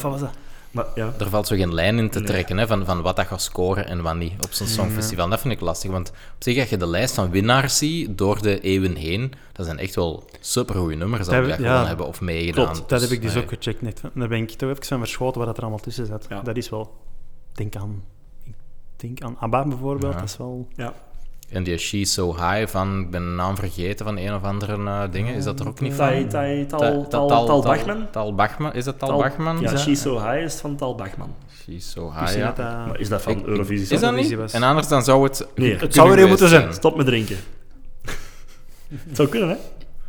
[0.72, 0.96] dat?
[0.96, 2.28] Maar ja, Er valt zo geen lijn in te Nee.
[2.28, 5.28] trekken hè, van, van wat dat gaat scoren en wat niet op zo'n songfestival.
[5.28, 8.42] Dat vind ik lastig, want op zich, als je de lijst van winnaars ziet door
[8.42, 11.72] de eeuwen heen, dat zijn echt wel supergoeie nummers dat Dat we heb- dat ja.
[11.72, 12.72] gewoon hebben of meegedaan.
[12.72, 13.42] Klopt, Dat heb ik dus nee.
[13.42, 14.00] ook gecheckt net.
[14.14, 16.26] Daar ben ik toch even van verschoten wat er allemaal tussen zat.
[16.28, 16.40] Ja.
[16.42, 16.94] Dat is wel...
[17.52, 18.02] Denk aan...
[18.44, 18.54] Ik
[18.96, 20.12] denk aan ABBA bijvoorbeeld.
[20.12, 20.18] Ja.
[20.20, 20.68] Dat is wel...
[20.76, 20.94] ja.
[21.52, 24.72] En die She's So High van, ik ben de naam vergeten van een of andere
[24.74, 26.06] eh, dingen, is dat er ook niet van?
[26.06, 28.06] Tai, tai, Ta- tal, ta- tal, tal Bachman?
[28.10, 29.60] Tal Bachman, is dat Tal, Tal- Bachman?
[29.60, 31.34] Ja, She's So High is van Tal Bachman.
[31.64, 32.46] She's So High, ja.
[32.46, 33.82] dat dat- Maar is dat van Ik- Eurovisie?
[33.82, 34.38] Is dat Eurovisie niet?
[34.40, 34.52] was.
[34.52, 35.46] En anders dan zou het...
[35.54, 36.72] Nee, kunnen zou er geweest moeten zijn.
[36.74, 37.36] Stop met drinken.
[38.88, 39.56] Het zou kunnen, hè?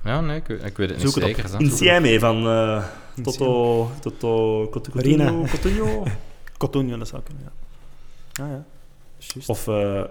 [0.10, 1.30] Ja, nee, ik, ik weet het niet het op.
[1.30, 1.46] zeker.
[1.58, 2.84] Insieme van eh,
[3.24, 3.92] Toto...
[4.02, 4.68] Toto...
[4.72, 5.24] Cotu- Marina.
[5.26, 6.04] Coutinho- Coutinho?
[6.58, 8.44] Cotonio, dat zou kunnen, ja.
[8.44, 8.64] Ah ja.
[9.48, 9.68] Of...
[9.68, 10.02] eh,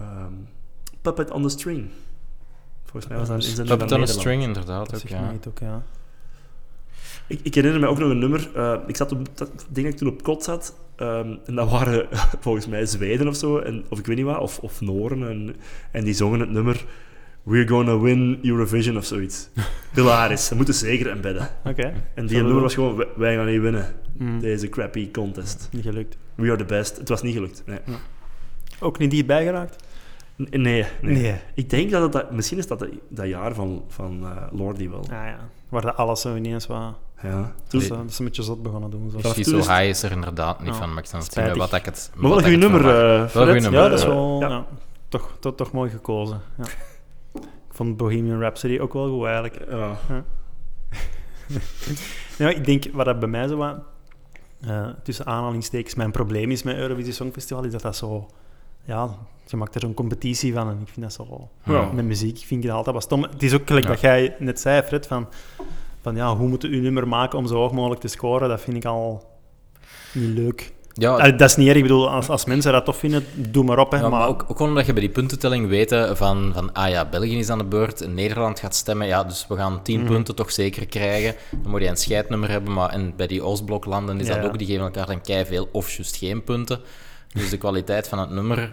[0.00, 0.32] ehm,
[1.02, 1.88] Puppet on the String.
[2.84, 4.20] Volgens mij was dat een inzending Puppet van on Nederland.
[4.26, 4.90] String, inderdaad.
[4.90, 5.02] dat
[5.48, 5.74] Ook, ja.
[5.74, 5.82] ook.
[7.26, 8.50] Ik, ik herinner me ook nog een nummer.
[8.54, 10.74] eh, ik zat op, dat, ik denk dat ik toen op kot zat.
[10.96, 12.08] ehm, en dat waren
[12.40, 13.58] volgens mij Zweden of zo.
[13.58, 14.38] En, of ik weet niet wat.
[14.40, 15.28] Of, of Noren.
[15.28, 15.56] En,
[15.92, 16.84] en die zongen het nummer...
[17.42, 19.48] We're gonna win Eurovision of zoiets.
[19.94, 20.46] Hilarisch.
[20.46, 21.48] Ze moeten zeker embedden.
[21.64, 21.92] Oké.
[22.14, 23.04] En die nummer was gewoon...
[23.16, 23.94] "Wij- gaan niet winnen.
[24.16, 25.68] Mm, Deze crappy contest.
[25.72, 26.16] Niet gelukt.
[26.34, 26.96] We are the best.
[26.96, 27.62] Het was niet gelukt.
[27.66, 27.78] Nee.
[28.80, 29.84] Ook niet dichtbij geraakt?
[30.50, 30.60] Nee.
[30.60, 30.86] nee.
[31.00, 31.34] Nee.
[31.54, 32.12] Ik denk dat het...
[32.12, 35.00] Dat, misschien is dat dat, dat jaar van, van eh, Lordi wel.
[35.02, 35.38] Ah ja.
[35.68, 36.94] Waar dat alles zo ineens wat...
[37.22, 37.52] Ja.
[37.68, 39.10] Dus, Toen, dat is een beetje zot begonnen doen.
[39.10, 39.16] Zo.
[39.18, 42.10] Is het- High is er inderdaad niet Ja, van, maar ik wat ik het...
[42.14, 43.44] maar wel wat een goede het nummer, eh Wel een Fred.
[43.44, 43.80] goeie nummer.
[43.82, 44.40] Ja, dat is wel...
[44.40, 44.48] ja.
[44.48, 44.66] Ja.
[45.08, 46.40] Toch, toch, toch mooi gekozen.
[46.58, 46.64] Ja.
[47.34, 49.70] Ik vond Bohemian Rhapsody ook wel goed, eigenlijk.
[49.70, 49.96] Ja.
[52.38, 53.76] Ja, ik denk, wat dat bij mij zo wat...
[54.60, 58.26] eh, tussen aanhalingstekens mijn probleem is met Eurovisie Songfestival, is dat dat zo...
[58.84, 59.08] Ja,
[59.46, 61.48] je maakt er zo'n competitie van en ik vind dat zo...
[61.64, 61.90] Ja.
[61.92, 63.22] Met muziek vind ik dat altijd wat stom.
[63.22, 63.90] Het is ook gelijk Ja.
[63.92, 65.28] dat jij net zei, Fred, van...
[66.02, 68.48] Van ja, hoe moet je uw nummer maken om zo hoog mogelijk te scoren?
[68.48, 69.24] Dat vind ik al
[70.12, 70.72] niet leuk.
[70.92, 71.76] Ja, dat is niet erg.
[71.76, 73.90] Ik bedoel, als, als mensen dat tof vinden, doe maar op.
[73.90, 73.96] Hè.
[73.96, 76.88] Ja, maar maar ook, ook gewoon omdat je bij die puntentelling weet van, van, ah
[76.88, 80.08] ja, België is aan de beurt, Nederland gaat stemmen, ja, dus we gaan 10 Mhm.
[80.12, 81.34] punten toch zeker krijgen.
[81.62, 84.34] Dan moet je een scheidnummer hebben, maar en bij die Oostbloklanden is Ja.
[84.34, 86.80] dat ook, die geven elkaar dan kei veel of juist geen punten.
[87.32, 88.72] Dus de kwaliteit van het nummer,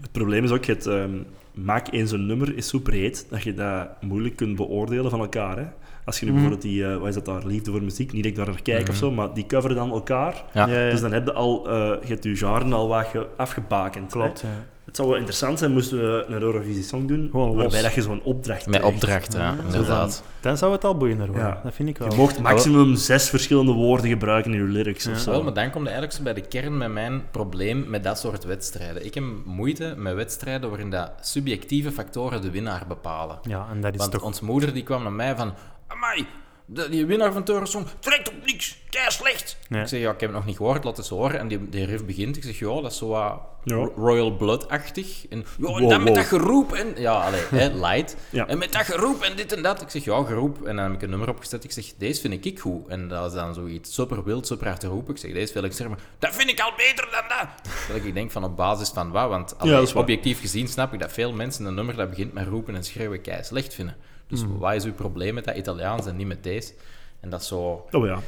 [0.00, 1.10] Het probleem is ook, je hebt, ehm,
[1.54, 5.56] maak eens een nummer is zo breed dat je dat moeilijk kunt beoordelen van elkaar.
[5.58, 5.64] Hè?
[6.04, 6.40] Als je nu Mhm.
[6.40, 8.62] bijvoorbeeld die, eh, wat is dat daar, liefde voor muziek, niet dat ik daar naar
[8.62, 8.90] kijk Mhm.
[8.90, 10.44] of zo, maar die coveren dan elkaar.
[10.52, 10.66] ja.
[10.68, 10.90] Ja, ja.
[10.90, 14.12] Dus dan heb je al, eh, je hebt je genre al wat ge- afgebakend.
[14.12, 14.20] hè.
[14.20, 14.40] Klopt.
[14.40, 14.48] Ja.
[14.98, 17.56] Het zou wel interessant zijn moesten we een Eurovisie Song doen, Gewoon los.
[17.56, 18.94] waarbij dat je zo'n opdracht met krijgt.
[18.96, 20.22] opdracht, ja, Ja, inderdaad.
[20.40, 21.46] Dan zou het al boeiender worden.
[21.46, 21.60] Ja.
[21.64, 22.10] Dat vind ik wel.
[22.10, 25.10] Je mocht maximum zes verschillende woorden gebruiken in je lyrics Ja.
[25.10, 25.30] of zo.
[25.30, 28.18] Wel, maar dan komt je eigenlijk zo bij de kern met mijn probleem met dat
[28.18, 29.04] soort wedstrijden.
[29.04, 33.38] Ik heb moeite met wedstrijden waarin dat subjectieve factoren de winnaar bepalen.
[33.42, 34.22] Ja, en dat is Want toch...
[34.22, 35.52] onze moeder die kwam naar mij van...
[35.86, 36.26] Amai,
[36.70, 39.56] de, die winnaar van Eurosong trekt op niks, kei slecht.
[39.68, 39.82] Nee.
[39.82, 41.38] Ik zeg, ja, ik heb het nog niet gehoord, laat het eens horen.
[41.38, 42.36] En die, die riff begint.
[42.36, 43.74] Ik zeg, ja, dat is zo wat Ja.
[43.74, 45.26] Ro- Royal Blood-achtig.
[45.28, 46.92] En, ja, en Wow, dan met dat geroep en...
[46.96, 48.16] Ja, allee, hè, light.
[48.30, 48.46] Ja.
[48.46, 49.82] En met dat geroep en dit en dat.
[49.82, 50.66] Ik zeg, ja, geroep.
[50.66, 51.64] En dan heb ik een nummer opgezet.
[51.64, 52.88] Ik zeg, deze vind ik goed.
[52.88, 55.14] En dat is dan zoiets super wild, super hard te roepen.
[55.14, 57.72] Ik zeg, deze wil ik zeggen, maar dat vind ik al beter dan dat.
[57.86, 59.28] Terwijl ik denk van op basis van wat?
[59.28, 60.02] Want allee, dat is waar.
[60.02, 63.20] objectief gezien snap ik dat veel mensen een nummer dat begint met roepen en schreeuwen
[63.20, 63.96] kei slecht vinden.
[64.28, 66.72] Dus wat is uw probleem met dat Italiaans en niet met deze?
[67.20, 67.86] En dat is zo...
[67.90, 68.20] Oh ja.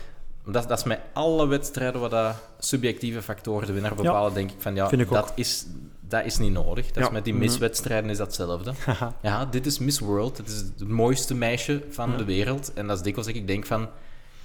[0.45, 4.61] Dat, dat is met alle wedstrijden waar dat subjectieve factoren de winnaar bepalen, denk ik
[4.61, 5.67] van ja, ik dat, is,
[6.01, 6.91] dat is niet nodig.
[6.91, 8.73] Dat is met die miswedstrijden is dat hetzelfde.
[9.23, 12.73] ja, dit is Miss World, het is het mooiste meisje van de wereld.
[12.73, 13.89] En dat is dikwijls dat ik denk van,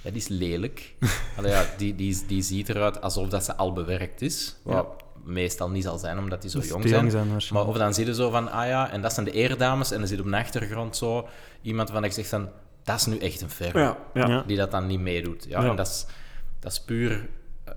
[0.02, 0.94] die is lelijk.
[1.36, 4.56] Allee, ja, die, die, die ziet eruit alsof dat ze al bewerkt is.
[4.62, 4.86] Wat
[5.24, 7.26] meestal niet zal zijn, omdat die zo jong zijn.
[7.52, 9.90] Maar of dan zie je zo van, ah ja, en dat zijn de eredames.
[9.90, 11.28] En dan zit op de achtergrond zo
[11.62, 12.48] iemand van ik zeg van,
[12.84, 14.28] dat is nu echt een ver Ja, ja.
[14.28, 14.42] Ja.
[14.46, 15.46] die dat dan niet meedoet.
[15.48, 15.70] Ja, Ja.
[15.70, 16.06] En dat is,
[16.60, 17.28] dat is puur...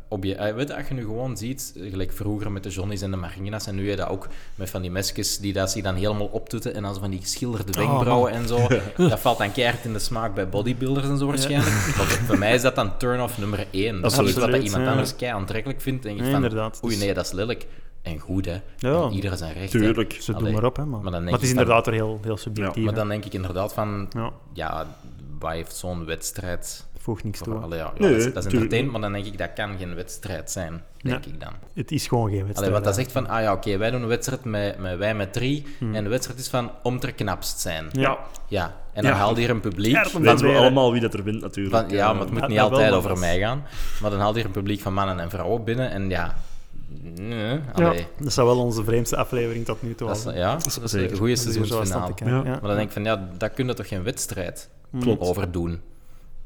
[0.10, 3.02] eh, Obje eh, weet je, als je nu gewoon ziet, gelijk vroeger met de Johnny's
[3.02, 5.72] en de Marina's, en nu heb je dat ook met van die mesjes die dat
[5.72, 8.68] zich dan helemaal optoeten en dan zo van die geschilderde Oh, wenkbrauwen en zo.
[9.10, 11.72] Dat valt dan keihard in de smaak bij bodybuilders en zo waarschijnlijk.
[11.98, 14.02] Maar voor- voor mij is dat dan turn-off nummer één.
[14.02, 14.90] Dat is Absoluut, iets wat dat iemand ja.
[14.90, 16.04] anders kei aantrekkelijk vindt.
[16.04, 16.80] denk ik van, inderdaad.
[16.84, 17.68] oei Dus- nee, dat is lelijk.
[18.02, 18.62] En goed, hè.
[18.78, 19.02] Ja.
[19.04, 19.74] En iedereen zijn recht.
[19.74, 19.80] hè.
[19.80, 20.18] Tuurlijk.
[20.22, 20.92] Ze doen maar op, hè, man.
[20.92, 22.84] Maar Maar, dan denk het is inderdaad weer heel, heel subjectief.
[22.84, 24.88] Maar dan denk ik inderdaad van, Ja, ja,
[25.40, 27.54] wat heeft zo'n wedstrijd voegt niks toe.
[27.54, 27.60] hè.
[27.60, 29.78] Allee, ja, ja, Nee, dat is, dat is entertainment, maar dan denk ik dat kan
[29.78, 31.54] geen wedstrijd zijn, denk ik dan.
[31.74, 32.58] Het is gewoon geen wedstrijd.
[32.58, 35.16] Allee, want dat zegt van, ah ja, oké, wij doen een wedstrijd met, met wij
[35.16, 37.88] met drie, en de wedstrijd is van om ter knapst zijn.
[37.92, 38.18] Ja.
[38.48, 38.74] Ja.
[38.94, 39.18] En dan Ja.
[39.18, 41.42] haal je hier een publiek Ja, dat van, Weten we allemaal wie dat er wint,
[41.42, 41.76] natuurlijk.
[41.76, 43.64] van- ja, maar het moet Ja, niet altijd over mij gaan.
[44.02, 46.36] Maar dan haal je hier een publiek van mannen en vrouwen binnen, en ja,
[47.16, 50.80] nee, Ja, dat zou wel onze vreemdste aflevering tot nu toe dat is, ja, dat
[50.84, 52.14] is een goede seizoensfinale.
[52.44, 54.70] Maar dan denk ik van, ja, dat kun je toch geen wedstrijd
[55.00, 55.22] Klopt.
[55.22, 55.82] over doen.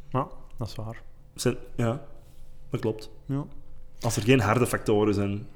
[0.09, 0.27] Ja,
[0.63, 1.01] dat is waar.
[1.35, 2.01] Zijn- ja,
[2.69, 3.09] dat klopt.
[3.25, 3.43] Ja.
[4.01, 5.47] Als er geen harde factoren zijn,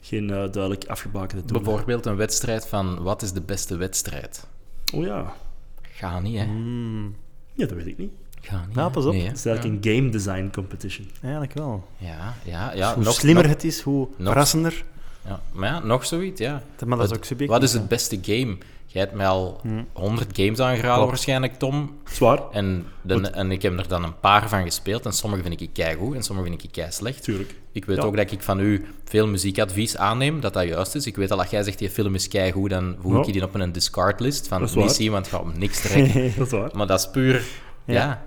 [0.00, 1.62] geen eh, duidelijk afgebakende doelen.
[1.62, 4.46] Bijvoorbeeld een wedstrijd van, wat is de beste wedstrijd?
[4.94, 5.34] Oh ja.
[5.82, 6.44] Ga niet, hè.
[6.44, 7.16] Mm,
[7.52, 8.12] Ja, dat weet ik niet.
[8.40, 8.90] Ga niet, Ja, hè.
[8.90, 9.12] pas op.
[9.12, 9.26] Nee.
[9.26, 11.10] Het is eigenlijk een game design competition.
[11.22, 11.88] eigenlijk wel.
[11.96, 12.94] Ja, ja, ja.
[12.94, 14.84] hoe nog, slimmer nog- het is, hoe nog- verrassender.
[15.24, 16.52] ja, maar ja, nog zoiets, ja.
[16.86, 17.48] Maar dat is Wat- ook subjectief.
[17.58, 18.56] Wat is het beste game?
[18.90, 19.86] Jij hebt mij al Hmm.
[19.92, 21.08] 100 games aangeraden Klopt.
[21.10, 21.96] waarschijnlijk, Tom.
[22.04, 25.04] Zwaar, En, de, en ik heb er dan een paar van gespeeld.
[25.06, 27.22] En sommige vind ik keigoed en sommige vind ik kei slecht.
[27.22, 27.54] tuurlijk.
[27.72, 28.02] Ik weet Ja.
[28.02, 31.06] ook dat ik van u veel muziekadvies aanneem, dat dat juist is.
[31.06, 33.18] Ik weet al dat jij zegt, die film is keigoed, dan voeg Ja.
[33.18, 34.48] ik je die op een discardlist.
[34.48, 34.94] Van is niet waar.
[34.94, 36.32] zien, want het gaat om niks trekken.
[36.36, 36.70] Dat is waar.
[36.76, 37.42] maar dat is puur,
[37.84, 38.22] ja, Ja.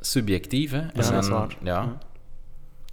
[0.00, 0.70] subjectief.
[0.70, 0.78] Hè?
[0.78, 1.56] En dat is dan- waar.
[1.62, 1.98] Ja.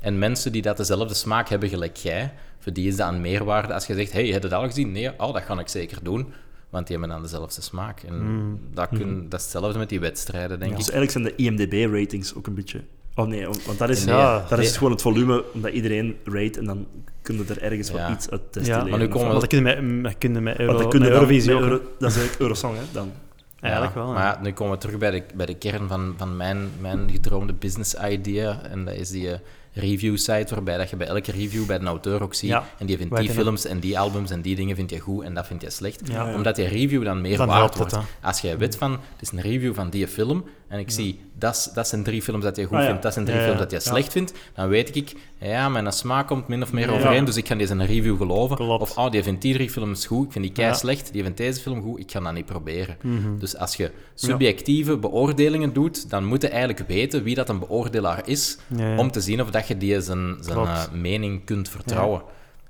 [0.02, 3.74] En mensen die dat dezelfde smaak hebben gelijk jij, voor die is dat een meerwaarde.
[3.74, 4.92] Als je zegt, hey, heb je dat al gezien?
[4.92, 6.34] Nee, oh, dat ga ik zeker doen.
[6.70, 8.02] Want die hebben dan dezelfde smaak.
[8.02, 8.60] En Mm.
[8.74, 10.94] dat, kun, dat is hetzelfde met die wedstrijden, denk Dus ik.
[10.94, 11.24] eigenlijk zijn
[11.58, 12.82] de IMDb-ratings ook een beetje...
[13.16, 14.46] Oh nee, want dat is, Nee, ja.
[14.50, 16.88] dat is gewoon het volume, omdat iedereen rate en dan
[17.22, 17.94] kun je er ergens Ja.
[18.08, 18.90] wat iets uit Ja, destilleren.
[18.90, 20.90] maar nu komen Want dat kun je met, dat kun je met, Euro, Want dan
[20.92, 21.70] kun je met Eurovisie met ook.
[21.70, 23.12] Euro- dat is eigenlijk Eurosong, hè, dan.
[23.60, 24.14] Eigenlijk Ja, wel.
[24.14, 24.32] Maar ja.
[24.34, 27.54] ja, nu komen we terug bij de, bij de kern van, van mijn, mijn gedroomde
[27.54, 28.62] business idea.
[28.64, 29.40] En dat is die eh,
[29.80, 32.50] review site, waarbij dat je bij elke review bij de auteur ook ziet.
[32.50, 35.00] Ja, En die vindt wij die films en die albums en die dingen vind je
[35.00, 36.02] goed en dat vind je slecht.
[36.04, 36.28] Ja.
[36.28, 36.36] Ja.
[36.36, 38.08] Omdat die review dan meer Dan waard het, wordt.
[38.22, 41.72] Als jij weet van, het is een review van die film en ik zie, dat,
[41.74, 43.80] dat zijn drie films dat je goed Ah, vindt, dat zijn drie films dat je
[43.80, 47.48] slecht vindt, dan weet ik, ja, mijn smaak komt min of meer overeen, dus ik
[47.48, 48.56] ga deze een review geloven.
[48.56, 48.82] Klopt.
[48.82, 51.38] Of, oh, die vindt die drie films goed, ik vind die kei slecht, die vindt
[51.38, 52.98] deze film goed, ik ga dat niet proberen.
[53.02, 53.38] Mhm.
[53.40, 58.22] Dus als je subjectieve beoordelingen doet, dan moet je eigenlijk weten wie dat een beoordelaar
[58.26, 58.58] is,
[58.98, 62.22] om te zien of dat je die zijn, zijn eh, mening kunt vertrouwen.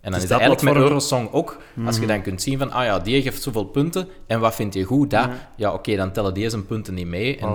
[0.02, 2.72] En dan Dus is dat eigenlijk met Eurosong ook, als je dan kunt zien van,
[2.72, 5.10] ah ja, die geeft zoveel punten, en wat vind je goed?
[5.10, 7.38] Dat, ja, oké, dan tellen deze punten niet mee.
[7.38, 7.48] En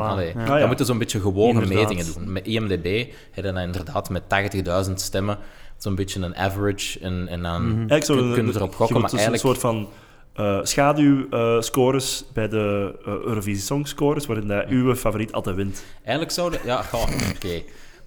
[0.58, 2.32] dan moeten zo'n beetje gewone metingen doen.
[2.32, 4.22] Met IMDb heb je dan inderdaad met
[4.86, 5.38] 80.000 stemmen
[5.76, 7.62] zo'n beetje een average, en, en dan
[8.18, 9.42] een- kunnen we erop je gokken, maar dus eigenlijk...
[9.42, 9.88] een soort van
[10.34, 15.84] eh schaduwscores bij de eh, Eurovisie Song Scores, waarin dat uw favoriet altijd wint.
[16.02, 16.60] Eigenlijk zouden...
[16.64, 17.02] Ja, goh,
[17.34, 17.62] oké.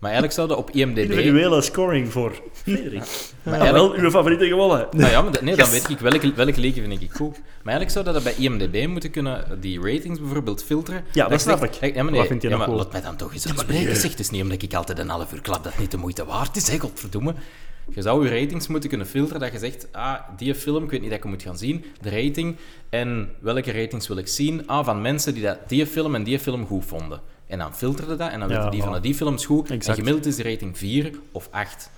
[0.05, 0.97] Maar eigenlijk zouden op IMDb...
[0.97, 3.03] Individuele scoring voor Frederik.
[3.43, 4.87] Maar eigenlijk- wel, uw favoriete gewonnen.
[4.91, 7.37] Nou ja, maar dat- nee, dan weet ik welke, welke vind ik goed.
[7.63, 11.03] Maar eigenlijk zou dat bij IMDb moeten kunnen, die ratings bijvoorbeeld filteren.
[11.11, 11.73] Ja, dat snap ik.
[11.95, 12.75] Ja, maar nee, Wat vind je ja, maar goed?
[12.77, 13.95] laat mij dan toch eens uitspreken.
[13.95, 16.25] Zeg, het is niet omdat ik altijd een half uur klap dat niet de moeite
[16.25, 17.33] waard is, hè, godverdomme.
[17.89, 20.99] Je zou je ratings moeten kunnen filteren, dat je zegt, ah, die film, ik weet
[21.01, 22.55] niet dat ik hem moet gaan zien, de rating,
[22.89, 24.67] en welke ratings wil ik zien?
[24.67, 27.21] Ah, van mensen die dat, die film en die film goed vonden.
[27.47, 28.95] En dan filterde dat, en dan Ja, weten die van voilà.
[28.95, 29.97] ah, die films goed, en Exact.
[29.97, 31.89] gemiddeld is de rating 4 of 8.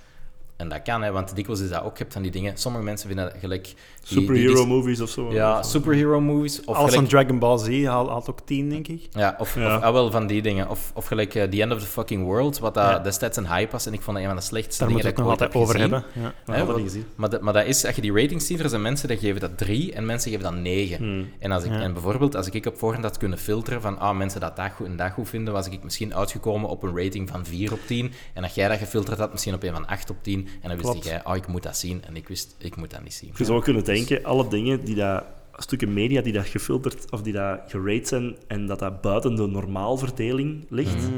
[0.58, 2.84] En dat kan, hè, want dikwijls is dat ook, je hebt van die dingen, sommige
[2.84, 3.64] mensen vinden dat gelijk...
[3.64, 3.74] die-
[4.08, 5.32] die- Superhero die- movies of zo.
[5.32, 6.60] Ja, superhero movies.
[6.60, 9.08] Of Alles gelijk, van Dragon Ball Z haalt, haalt ook 10, denk ik.
[9.10, 9.76] ja, of, Ja.
[9.76, 10.68] of ah, wel van die dingen.
[10.68, 12.98] Of, of gelijk eh, The End of the Fucking World, wat dat Ja.
[12.98, 13.86] destijds een hype was.
[13.86, 15.52] En ik vond dat een van de slechtste Daar dingen dat we ik ooit altijd
[15.52, 15.90] heb over gezien.
[15.92, 16.10] hebben.
[16.14, 16.22] Ja.
[16.22, 17.04] Ja, dat Hè, niet wat- gezien.
[17.16, 19.40] Maar, dat, maar dat is, als je die ratings ziet, er zijn mensen die geven
[19.40, 20.96] dat 3 en mensen geven dat 9.
[20.96, 21.28] Hmm.
[21.38, 21.80] En, als ik, Ja.
[21.80, 24.86] en bijvoorbeeld, als ik op voorhand had kunnen filteren van ah, mensen dat dat goed
[24.86, 28.12] en dat goed vinden, was ik misschien uitgekomen op een rating van 4 op 10.
[28.34, 30.47] En als jij dat gefilterd had, misschien op een van 8 op 10.
[30.62, 31.04] En dan wist Klopt.
[31.04, 32.02] jij, ah, ik moet dat zien.
[32.06, 33.30] En ik wist, ik moet dat niet zien.
[33.36, 35.24] Je zou kunnen denken, alle dingen die dat,
[35.56, 39.46] stukken media die dat gefilterd of die dat gerate zijn en dat dat buiten de
[39.46, 41.08] normaalverdeling ligt,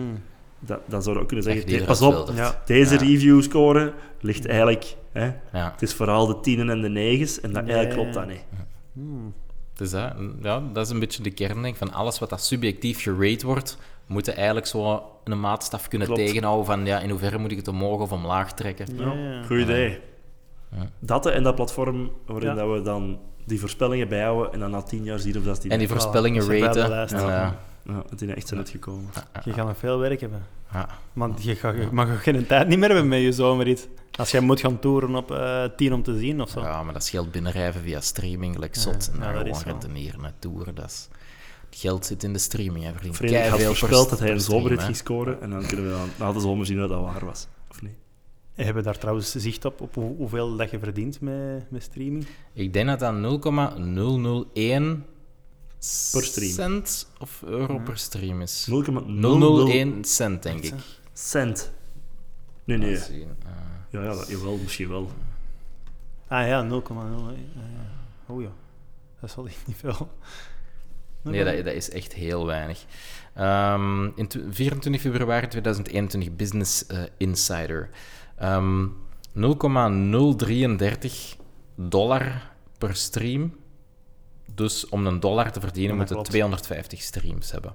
[0.58, 2.30] dat, dan zou je ook kunnen zeggen, pas op.
[2.34, 2.62] Ja.
[2.66, 3.00] deze Ja.
[3.00, 5.70] review score ligt eigenlijk, hè, Ja.
[5.72, 7.74] het is vooral de tienen en de negens en dat Nee.
[7.74, 8.44] eigenlijk klopt dat niet.
[9.76, 10.12] Dus dat,
[10.42, 13.78] ja, dat is een beetje de kern denk van alles wat dat subjectief gerate wordt,
[14.10, 16.22] moeten eigenlijk zo een maatstaf kunnen Klopt.
[16.26, 18.86] tegenhouden van ja, in hoeverre moet ik het omhoog of omlaag trekken.
[18.96, 19.12] Ja.
[19.12, 20.00] Ja, goed idee.
[20.76, 20.88] Ja.
[20.98, 22.54] Dat en dat platform waarin Ja.
[22.54, 25.70] dat we dan die voorspellingen bijhouden en dan na tien jaar zien of dat die,
[25.70, 27.18] En die voorspellingen is een raten.
[27.18, 27.50] En, eh,
[27.84, 29.10] ja, dat die echt zijn uitgekomen.
[29.44, 30.42] Je gaat nog veel werk hebben.
[30.72, 30.88] ja.
[31.12, 33.88] Want je, gaat, je mag ook geen tijd niet meer hebben met je zomerrit.
[34.18, 36.60] Als jij moet gaan toeren op eh 10 om te zien of zo.
[36.60, 39.10] ja, maar dat scheelt binnenrijven via streaming, like Ja, zot.
[39.12, 40.74] En ja, dan dat gewoon is rentenieren en toeren.
[40.74, 41.19] Dat is, het
[41.70, 42.84] geld zit in de streaming.
[42.84, 44.84] Hij verdient Frederik had voorspeld dat hij een stream, zomerrit hè.
[44.84, 47.46] ging scoren en dan kunnen we dan na de zomer zien of dat waar was.
[47.70, 47.92] Of niet?
[48.54, 52.26] Hebben we daar trouwens zicht op, op hoe- hoeveel dat je verdient met, met streaming?
[52.52, 55.04] Ik denk dat dat 0,001
[56.12, 56.50] Per stream.
[56.52, 58.66] cent of euro per stream is.
[58.70, 59.20] 0,001
[59.68, 60.74] 001 cent, denk ik.
[61.12, 61.72] cent.
[62.64, 62.96] Nee, nee.
[62.96, 63.18] Eh,
[63.90, 65.10] Ja, ja, dat, jawel, misschien wel.
[66.28, 66.70] Ah ja, 0,0.
[66.72, 67.90] eh, ja.
[68.26, 68.52] Oh ja,
[69.20, 70.10] dat is wel echt niet veel.
[71.22, 72.84] Nee, dat, dat is echt heel weinig.
[73.34, 77.90] Ehm, in tw- 24 februari 2021, Business eh, Insider.
[78.36, 78.86] Ehm
[79.32, 81.36] 0,033
[81.76, 83.54] dollar per stream.
[84.54, 86.30] Dus om een dollar te verdienen, moeten klopt.
[86.30, 87.74] 250 streams hebben.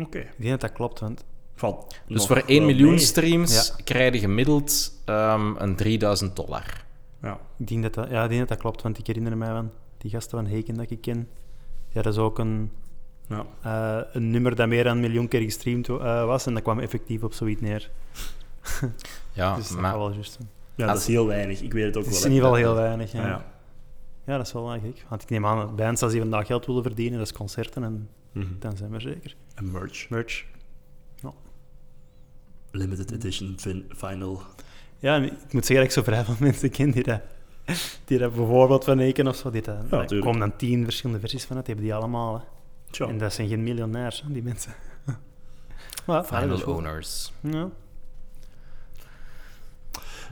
[0.00, 0.18] Oké.
[0.18, 2.98] Ik denk dat dat klopt, want Valt Dus nog voor 1 wel miljoen mee.
[2.98, 3.74] streams Ja.
[3.84, 6.84] krijg je gemiddeld ehm, een 3000 dollar.
[7.22, 7.40] Ja.
[7.58, 8.82] ik denk dat dat, ja, ik denk dat, dat klopt.
[8.82, 11.28] Want ik herinner mij van die gasten van Heken dat ik ken.
[11.96, 12.70] Ja, dat is ook een,
[13.28, 13.46] Ja.
[13.62, 16.46] eh, een nummer dat meer dan een miljoen keer gestreamd eh, was.
[16.46, 17.90] En dat kwam effectief op zoiets neer.
[19.32, 20.38] Ja, dus dat maar wel juist
[20.74, 21.60] ja, dat is heel weinig.
[21.60, 22.18] Ik weet het ook Het wel.
[22.20, 23.12] is in ieder geval heel weinig.
[23.12, 23.20] Ja.
[23.20, 23.44] Ja, Ja.
[24.24, 24.36] ja.
[24.36, 25.04] dat is wel eigenlijk.
[25.08, 27.84] Want ik neem aan dat bands als die vandaag geld willen verdienen, dat is concerten
[27.84, 28.46] en Mhm.
[28.58, 29.34] dan zijn we zeker.
[29.54, 30.08] En merch.
[30.08, 30.44] Merch.
[32.70, 34.40] Limited edition fin- vinyl.
[34.98, 37.20] Ja, ik moet zeggen dat ik zo vrij veel mensen ken die dat,
[38.04, 40.20] die dat bijvoorbeeld van Eken of zo, daar tuurlijk.
[40.20, 42.34] komen dan tien verschillende versies van die hebben die allemaal.
[42.34, 42.40] Hè.
[42.90, 43.06] Tja.
[43.06, 44.74] En dat zijn geen miljonairs, hè, die mensen.
[46.06, 47.32] maar, final owners.
[47.40, 47.68] Ja.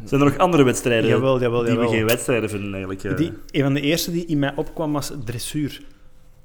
[0.05, 3.05] Zijn er nog andere wedstrijden Jawel, jawel, die we geen wedstrijden vinden eigenlijk?
[3.05, 3.17] eh?
[3.17, 5.83] Die, een van de eerste die in mij opkwam was dressuur.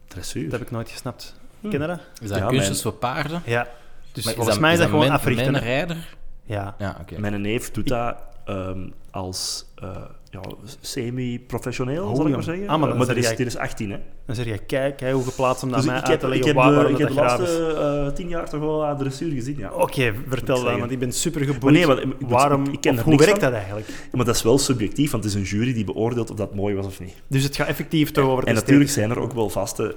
[0.07, 0.43] Dressuur.
[0.43, 1.39] Dat heb ik nooit gesnapt.
[1.61, 1.69] Hm.
[1.69, 1.99] Ken je dat?
[2.21, 3.41] Is dat Ja, kunstjes mijn- voor paarden?
[3.45, 3.67] Ja.
[4.11, 5.45] Dus Maar volgens mij is dat gewoon africhten.
[5.45, 5.51] hè.
[5.51, 6.15] menrijder?
[6.43, 6.75] Ja.
[6.77, 7.19] Ja, oké.
[7.19, 9.97] Mijn neef doet dat ehm, als eh,
[10.31, 10.41] ja,
[10.81, 12.67] semi-professioneel, Oh, zal ik maar zeggen.
[12.67, 13.97] Ah, maar dan maar zeg dit is, dit is 18, hè.
[14.25, 16.43] Dan zeg je, kijk, hoe geplaatst om dat Dus mij ik uit heb, te ik
[16.43, 17.73] leggen heb, de, ik heb de laatste
[18.07, 19.71] eh, tien jaar toch wel aan dressuur gezien, ja.
[19.73, 21.85] Oké, vertel dan, want ik ben super geboeid.
[21.87, 23.87] Maar nee, ik- waarom, ik ken hoe werkt dat eigenlijk?
[24.11, 26.75] Maar dat is wel subjectief, want het is een jury die beoordeelt of dat mooi
[26.75, 27.13] was of niet.
[27.27, 29.95] Dus het gaat effectief toch over En natuurlijk zijn er ook wel vaste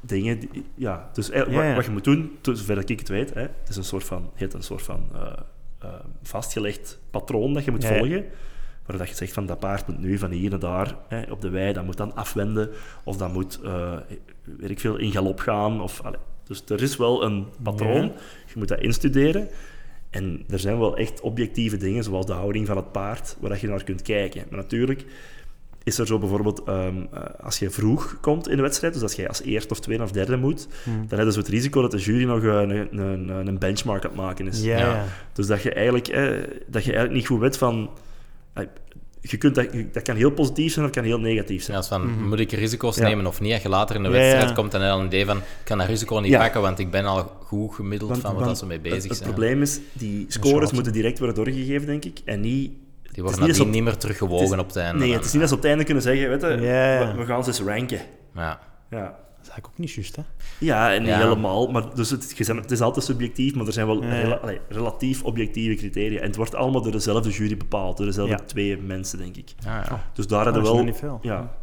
[0.00, 0.38] dingen.
[0.38, 1.74] Die, ja, dus eh, Ja, wat, ja.
[1.74, 4.54] wat je moet doen, zover ik het weet, hè, het is een soort van, heet
[4.54, 5.20] een soort van eh,
[5.78, 5.88] eh,
[6.22, 8.24] vastgelegd patroon dat je moet volgen.
[8.86, 11.40] Waar dat je zegt van dat paard moet nu van hier naar daar hè, op
[11.40, 12.70] de wei, dat moet dan afwenden
[13.04, 13.92] of dat moet, eh,
[14.58, 15.80] weet ik veel, in galop gaan.
[15.82, 16.02] Of.
[16.46, 18.12] Dus er is wel een patroon, Ja.
[18.46, 19.48] je moet dat instuderen.
[20.10, 23.60] En er zijn wel echt objectieve dingen, zoals de houding van het paard, waar dat
[23.60, 24.44] je naar kunt kijken.
[24.50, 25.04] Maar natuurlijk,
[25.84, 29.14] is er zo bijvoorbeeld, ehm, eh, als je vroeg komt in de wedstrijd, dus als
[29.14, 31.04] jij als eerste of tweede of derde moet, Hmm.
[31.08, 34.04] dan heb je zo het risico dat de jury nog een, een, een, een benchmark
[34.04, 34.62] aan het maken is.
[34.62, 35.04] Ja.
[35.32, 36.22] Dus dat je eigenlijk, eh,
[36.66, 37.90] dat je eigenlijk niet goed weet van...
[39.20, 41.72] je kunt dat, dat kan heel positief zijn, dat kan heel negatief zijn.
[41.72, 42.28] Ja, als van, Mhm.
[42.28, 43.02] moet ik risico's Ja.
[43.02, 43.52] nemen of niet?
[43.52, 44.54] Als je later in de Ja, wedstrijd ja.
[44.54, 46.38] komt, dan heb je een idee van, ik kan dat risico niet Ja.
[46.38, 48.88] pakken, want ik ben al goed gemiddeld Want- van wat want dat ze mee het,
[48.88, 49.28] bezig het zijn.
[49.30, 52.72] probleem is, die scores moeten direct worden doorgegeven, denk ik, en niet...
[53.12, 54.98] Die worden niet op- niet meer teruggewogen het is- op het einde.
[54.98, 55.16] Nee, dan.
[55.16, 57.44] het is niet als ze op het einde kunnen zeggen, weet je, we, we gaan
[57.44, 58.00] ze eens ranken.
[58.34, 58.60] Ja.
[58.90, 59.00] Ja.
[59.00, 60.22] Dat is eigenlijk ook niet juist, hè?
[60.58, 61.18] Ja, en niet Ja.
[61.18, 61.66] helemaal.
[61.70, 64.20] Maar dus het, is altijd subjectief, maar er zijn wel Ja, ja.
[64.22, 66.20] rela- allee, relatief objectieve criteria.
[66.20, 68.40] En het wordt allemaal door dezelfde jury bepaald, door dezelfde Ja.
[68.46, 69.52] twee mensen, denk ik.
[69.58, 70.02] Ja, ja.
[70.12, 70.84] Dus daar Dat hadden is we wel...
[70.84, 71.18] niet veel.
[71.22, 71.54] Ja.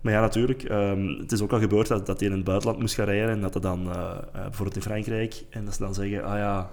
[0.00, 0.62] Maar ja, natuurlijk.
[0.62, 3.28] ehm, het is ook al gebeurd dat, dat hij in het buitenland moest gaan rijden
[3.30, 6.36] en dat hij dan, eh, eh, bijvoorbeeld in Frankrijk, en dat ze dan zeggen, ah
[6.38, 6.70] ja,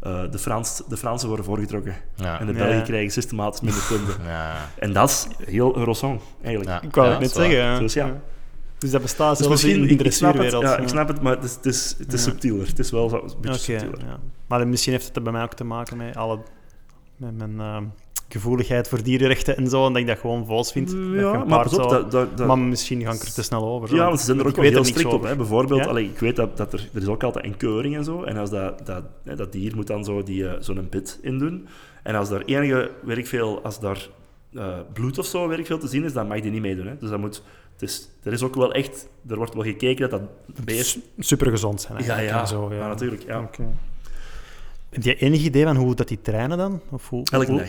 [0.00, 2.40] eh, de, Frans, de Fransen worden voorgetrokken Ja.
[2.40, 2.58] en de Ja.
[2.58, 4.24] Belgen krijgen systematisch minder punten.
[4.26, 4.54] Ja.
[4.78, 6.82] En dat is heel Eurosong, eigenlijk.
[6.82, 6.88] Ja.
[6.88, 7.80] Ik wou Ja, het net zeggen.
[7.80, 8.20] Dus ja.
[8.78, 10.62] Dus dat bestaat Dus zelfs misschien, in de dressuurwereld.
[10.62, 12.30] ja, ik snap het, maar het is, het is, het is Ja.
[12.30, 12.66] subtieler.
[12.66, 13.98] Het is wel zo- een beetje subtieler.
[14.06, 14.18] ja.
[14.46, 16.38] Maar misschien heeft het er bij mij ook te maken met, alle,
[17.16, 17.84] met mijn ehm,
[18.28, 20.90] gevoeligheid voor dierenrechten en zo, en dat ik dat gewoon vals vind.
[20.90, 23.32] je Ja, maar paard pas op, zo- dat, dat, dat- Maar misschien ga ik er
[23.32, 23.88] te snel over.
[23.88, 25.22] zo, ja, want ze zijn er ook wel heel strikt op.
[25.22, 25.36] Hè.
[25.36, 25.86] Bijvoorbeeld, Ja?
[25.86, 28.22] allee, ik weet dat, dat er, er is ook altijd een keuring en zo.
[28.22, 31.38] En als dat, dat, hè, dat dier moet dan zo die, eh, zo'n bit in
[31.38, 31.66] doen.
[32.02, 34.08] En als daar enige, weet ik veel, als daar
[34.54, 36.86] eh, bloed of zo, weet ik veel, te zien is, dan mag die niet meedoen.
[36.86, 36.96] Hè.
[37.00, 37.42] Dus dat moet...
[37.78, 39.08] Is, er is ook wel echt...
[39.28, 40.98] Er wordt wel gekeken dat dat beest...
[41.18, 42.34] Super gezond zijn Ja, eigenlijk.
[42.34, 42.76] ja, en Zo, ja.
[42.78, 43.22] ja, natuurlijk.
[43.22, 43.50] Ja.
[44.90, 46.80] Heb je enig idee van hoe dat die trainen dan?
[46.90, 47.68] Of hoe, Elke hoe- dag.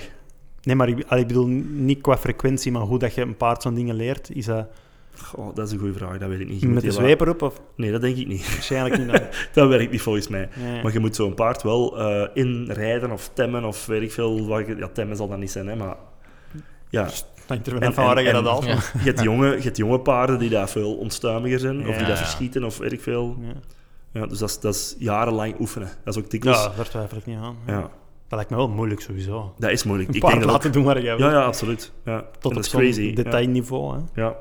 [0.64, 3.74] Nee, maar ik, ik bedoel niet qua frequentie, maar hoe dat je een paard zo'n
[3.74, 4.30] dingen leert.
[4.36, 4.68] Is dat
[5.24, 6.62] Goh, dat is een goede vraag, dat weet ik niet.
[6.62, 7.42] Je met de zweep erop?
[7.42, 8.52] Of Nee, dat denk ik niet.
[8.54, 9.08] waarschijnlijk niet.
[9.12, 9.22] dan?
[9.54, 10.50] dat werkt niet volgens mij.
[10.64, 10.84] Nee.
[10.84, 14.48] Maar je moet zo'n paard wel eh, inrijden of temmen of weet ik veel.
[14.48, 15.96] Wat ja, temmen zal dat niet zijn, hè, maar...
[16.90, 17.10] Ja,
[17.50, 20.00] Hangt er En- vanaf van waar en- je dat je hebt jonge, je hebt jonge
[20.00, 22.16] paarden die daar veel onstuimiger zijn, of die dat ja.
[22.16, 23.36] verschieten, of ik veel.
[23.42, 23.54] Ja.
[24.14, 25.88] Ja, dus dat is, dat is jarenlang oefenen.
[26.04, 26.64] Dat is ook dikwijls...
[26.64, 27.56] Ja, daar twijfel ik niet aan.
[27.68, 27.90] Ja, Dat
[28.30, 29.54] lijkt me wel moeilijk sowieso.
[29.58, 30.10] dat is moeilijk.
[30.10, 31.26] Een Ik denk dat laten doen waar jij wil.
[31.28, 31.92] Ja, ja, absoluut.
[32.06, 32.26] Ja.
[32.40, 33.14] Tot dat op zo'n crazy.
[33.14, 33.96] detailniveau.
[33.98, 34.22] Hè?
[34.22, 34.36] Ja.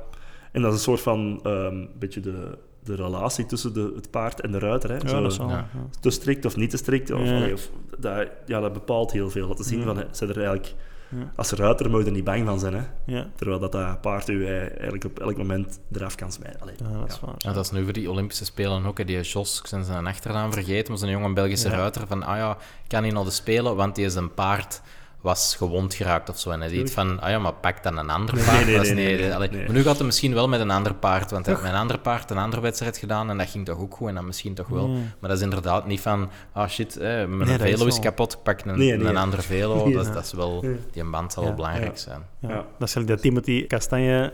[0.52, 1.40] En dat is een soort van...
[1.42, 4.90] ehm beetje de, de relatie tussen de, het paard en de ruiter.
[4.90, 4.96] Hè.
[4.96, 5.48] Ja, Zo, dat is wel.
[5.48, 5.68] ja.
[6.00, 7.10] Te strikt of niet te strikt.
[7.10, 7.52] Of, Ja.
[7.52, 9.48] of, dat, ja, dat bepaalt heel veel.
[9.48, 9.84] Laten zien Ja.
[9.84, 10.02] van...
[10.10, 10.74] Zijn er eigenlijk,
[11.10, 11.32] Ja.
[11.36, 12.74] als ruiter moet je er niet bang van zijn.
[12.74, 12.82] Hè.
[13.04, 13.26] Ja.
[13.36, 16.60] Terwijl dat, dat paard u eh, eigenlijk op elk moment eraf kan smijten.
[16.60, 17.26] Allee, Ja, dat is ja.
[17.26, 17.34] waar.
[17.38, 18.98] Ja, dat is nu voor die Olympische Spelen ook.
[18.98, 19.04] hè.
[19.04, 21.76] Die Jos, ik zijn zijn achternaam vergeten, maar zo'n jonge Belgische Ja.
[21.76, 22.06] ruiter.
[22.06, 24.80] Van, ah ja, ik kan niet naar de Spelen, want die zijn paard
[25.20, 26.50] was gewond geraakt of zo.
[26.50, 28.66] En hij ziet van, ah ja, maar pak dan een ander paard.
[28.66, 29.50] nee, nee, nee, nee, allee.
[29.50, 29.62] nee.
[29.64, 31.80] Maar nu gaat het misschien wel met een ander paard, want hij heeft met een
[31.80, 34.54] ander paard een andere wedstrijd gedaan en dat ging toch ook goed en dan misschien
[34.54, 34.88] toch wel.
[34.88, 37.98] Maar dat is inderdaad niet van, ah shit, hè, mijn Nee, dat is velo is
[37.98, 39.06] kapot, ik pak een, Nee, nee.
[39.08, 39.76] een andere velo.
[39.84, 41.48] Nee, dat, dat is wel, die band zal Ja.
[41.48, 41.98] wel belangrijk Ja.
[42.02, 42.22] zijn.
[42.40, 42.48] Ja.
[42.48, 42.64] Ja.
[42.78, 44.32] Dat is dat Timothy Castanje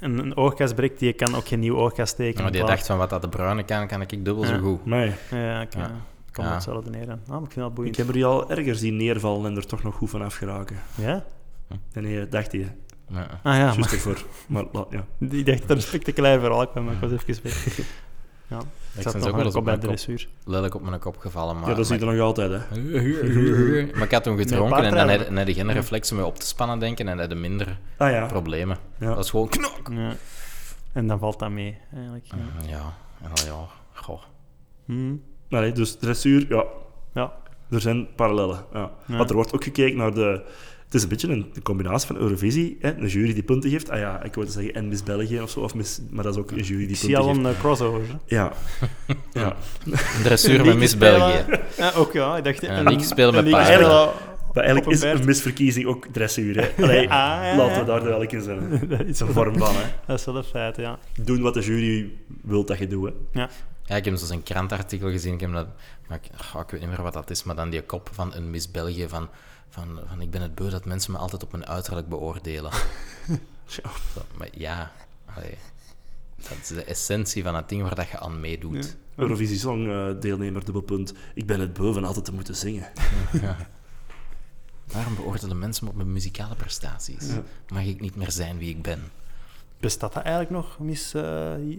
[0.00, 2.42] een, een oogkas breekt, die kan ook geen nieuw oogkas tekenen.
[2.42, 4.48] Maar die dacht van, wat dat de bruine kan, kan ik dubbel Ja.
[4.48, 4.86] zo goed.
[4.86, 5.12] Nee.
[5.30, 5.90] Ja, oké.
[6.36, 6.42] Ja.
[6.42, 6.52] Kom Ja.
[6.54, 7.08] hetzelfde neer.
[7.10, 7.96] Ah, ik vind dat Ik boeiend.
[7.96, 10.76] heb er die al erger zien neervallen en er toch nog goed van afgeraken.
[10.94, 11.24] Ja?
[11.92, 12.76] Nee, nee, dacht hij.
[13.08, 13.26] Ja.
[13.42, 14.24] Ah ja, Juist maar ervoor.
[14.48, 15.04] Maar la- ja.
[15.38, 17.78] ik dacht dat een spectaculair verhaal kwam, maar ik was even weg.
[18.48, 19.96] Ja, ik ben zat ook nog eens op bij mijn de kop.
[19.96, 20.28] dressuur.
[20.44, 21.58] lelijk op mijn kop gevallen.
[21.58, 22.58] Maar, ja, dat zie je maar, er nog altijd, hè.
[23.96, 26.78] maar ik had toen gedronken en dan had, had geen reflexen meer op te spannen
[26.78, 28.26] denken en had minder Ah ja.
[28.26, 28.76] problemen.
[28.98, 29.14] Ja.
[29.14, 29.88] Dat is gewoon knok.
[29.92, 30.12] Ja.
[30.92, 32.24] En dan valt dat mee, eigenlijk.
[32.26, 32.36] Ja.
[32.68, 33.66] Ja, ja, ja.
[33.92, 34.22] Goh.
[34.84, 35.14] Hm.
[35.50, 36.64] Allee, dus dressuur, ja,
[37.14, 37.32] ja.
[37.70, 38.64] er zijn parallellen.
[38.72, 38.90] Ja.
[39.06, 39.16] Ja.
[39.16, 40.42] Want er wordt ook gekeken naar de...
[40.84, 43.90] Het is een beetje een, een combinatie van Eurovisie, hè, een jury die punten geeft.
[43.90, 46.40] Ah ja, ik wou zeggen en Miss België of zo, of Miss, maar dat is
[46.40, 47.46] ook een jury die Ik zie punten al geeft.
[47.46, 48.00] een eh, crossover.
[48.26, 48.52] Ja.
[49.32, 49.56] ja.
[49.84, 50.96] Een dressuur met Miss.
[50.96, 51.44] België.
[51.76, 52.36] Ja, ook ja.
[52.36, 52.60] Ik dacht...
[52.60, 53.88] Ja, een- liedjes spelen met paarden.
[54.54, 56.56] Maar eigenlijk is een misverkiezing ook dressuur.
[56.56, 56.68] Hè.
[56.84, 58.80] Allee, Ah, ja, laten we daar duidelijk in zijn.
[58.88, 59.82] Dat is Een wel- vorm van, hè.
[60.06, 60.98] Dat is wel een feit, ja.
[61.22, 62.10] Doen wat de jury
[62.42, 63.12] wil dat je doet.
[63.32, 63.40] Hè.
[63.40, 63.48] Ja.
[63.86, 65.34] Ja, ik heb zo'n krantartikel gezien.
[65.34, 65.66] Ik, heb dat,
[66.08, 68.34] maar ik, oh, ik weet niet meer wat dat is, maar dan die kop van
[68.34, 69.28] een Miss België van,
[69.68, 72.72] van, van ik ben het beu dat mensen me altijd op mijn uiterlijk beoordelen.
[73.66, 73.82] Zo,
[74.36, 74.92] maar ja,
[75.34, 75.58] allee,
[76.36, 78.96] dat is de essentie van het ding waar dat je aan meedoet.
[79.16, 81.14] Eurovisie Song eh, deelnemer, dubbelpunt.
[81.34, 82.86] Ik ben het beu van altijd te moeten zingen.
[83.42, 83.56] Ja.
[84.92, 87.28] Waarom beoordelen mensen me op mijn muzikale prestaties?
[87.28, 87.42] Ja.
[87.68, 89.02] Mag ik niet meer zijn wie ik ben?
[89.80, 91.22] Bestaat dat eigenlijk nog, Miss, eh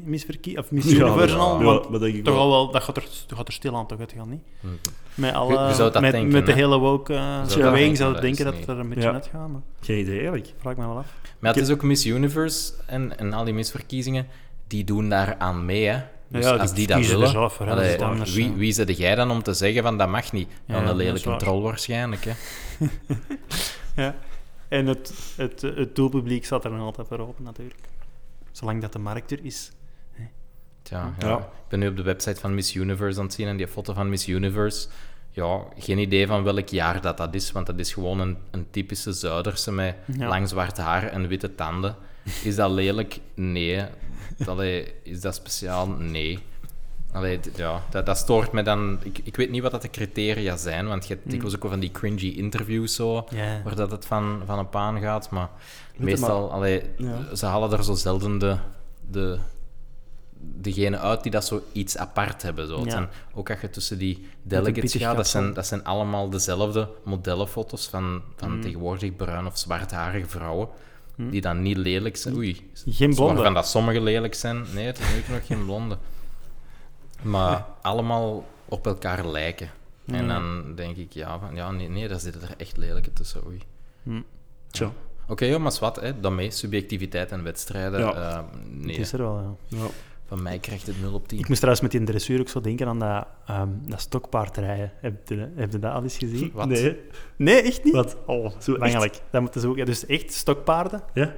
[0.03, 0.57] Miss Verkie...
[0.57, 1.59] Of Miss Ja, Universe ja, al?
[1.59, 2.43] ja, Want dat denk ik toch wel.
[2.43, 2.71] al wel...
[2.71, 4.41] Dat gaat er, dat gaat er stil aan toch uit gaan, niet?
[4.61, 4.67] Hm.
[5.13, 8.15] Met, Je- alle, je met, denken, met de hele woke uh, zou dat beweging zou
[8.15, 9.13] is denken dat het er een beetje Ja.
[9.13, 9.47] uitgaat.
[9.49, 10.53] Maar Geen idee, eigenlijk.
[10.59, 11.13] vraag ik me wel af.
[11.39, 14.27] Maar het is ook Miss Universe en, en al die misverkiezingen,
[14.67, 15.85] die doen daar aan mee.
[15.85, 15.99] Hè?
[16.27, 19.31] Dus Ja, als die dat willen, zelf hè, allee, anders, wie, wie zet jij dan
[19.31, 20.49] om te zeggen van dat mag niet?
[20.67, 22.25] Dan een lelijke troll waarschijnlijk.
[22.25, 22.31] Hè?
[23.95, 24.15] Ja.
[24.67, 27.79] En het, het, het doelpubliek staat er nog altijd voor open, natuurlijk.
[28.51, 29.71] Zolang dat de markt er is.
[30.81, 31.27] Tja, ja.
[31.27, 31.37] Ja.
[31.37, 33.93] Ik ben nu op de website van Miss Universe aan het zien en die foto
[33.93, 34.87] van Miss Universe,
[35.31, 38.67] ja, geen idee van welk jaar dat, dat is, want dat is gewoon een, een
[38.71, 40.27] typische Zuiderse met Ja.
[40.27, 41.95] lang zwart haar en witte tanden.
[42.43, 43.19] Is dat lelijk?
[43.33, 43.85] Nee.
[44.45, 45.87] Allee, is dat speciaal?
[45.87, 46.39] Nee.
[47.17, 48.99] Allee, ja, dat, dat stoort me dan...
[49.03, 51.71] Ik, ik weet niet wat dat de criteria zijn, want je hebt dikwijls ook wel
[51.71, 53.27] van die cringy interviews zo,
[53.63, 55.49] waar dat het van, van een paan gaat, maar
[55.95, 56.51] meestal...
[56.51, 57.35] Allee, Ja.
[57.35, 58.57] Ze halen er zo zelden de...
[59.09, 59.37] de
[60.39, 62.67] degene uit die dat zo iets apart hebben.
[62.67, 62.75] Zo.
[62.75, 62.91] Het Ja.
[62.91, 67.87] zijn, ook als je tussen die delegates gaat, dat zijn, dat zijn allemaal dezelfde modellenfoto's
[67.87, 68.61] van, van Mm.
[68.61, 70.67] tegenwoordig bruin of zwartharige vrouwen,
[71.15, 72.35] die dan niet lelijk zijn.
[72.35, 73.33] Oei, Geen blonde.
[73.33, 74.65] Waarvan dat sommige lelijk zijn.
[74.73, 75.97] Nee, het is nu nog geen blonde.
[77.21, 79.69] Maar allemaal op elkaar lijken.
[80.05, 83.41] En dan denk ik, ja, van, ja nee, nee, daar zitten er echt lelijke tussen.
[83.47, 83.61] Oei.
[84.67, 84.91] Tja.
[85.27, 86.51] Oké, maar wat, hè, dan mee.
[86.51, 87.99] Subjectiviteit en wedstrijden.
[87.99, 88.13] Ja.
[88.13, 88.45] eh, Het
[88.85, 89.77] nee, is er wel, ja.
[89.77, 89.85] Ja.
[90.25, 91.39] van mij krijgt het 0 op 10.
[91.39, 94.91] Ik moest trouwens met die dressuur ook zo denken aan dat, ehm dat stokpaardrijden.
[94.99, 96.51] Heb je, heb je dat al eens gezien?
[96.53, 96.67] Wat?
[96.67, 96.99] Nee.
[97.35, 97.93] Nee, echt niet?
[97.93, 98.17] Wat?
[98.25, 99.21] Oh, Zo bangelijk.
[99.29, 99.75] Dat moeten ze ook...
[99.77, 101.03] Ja, dus echt stokpaarden.
[101.13, 101.33] Ja?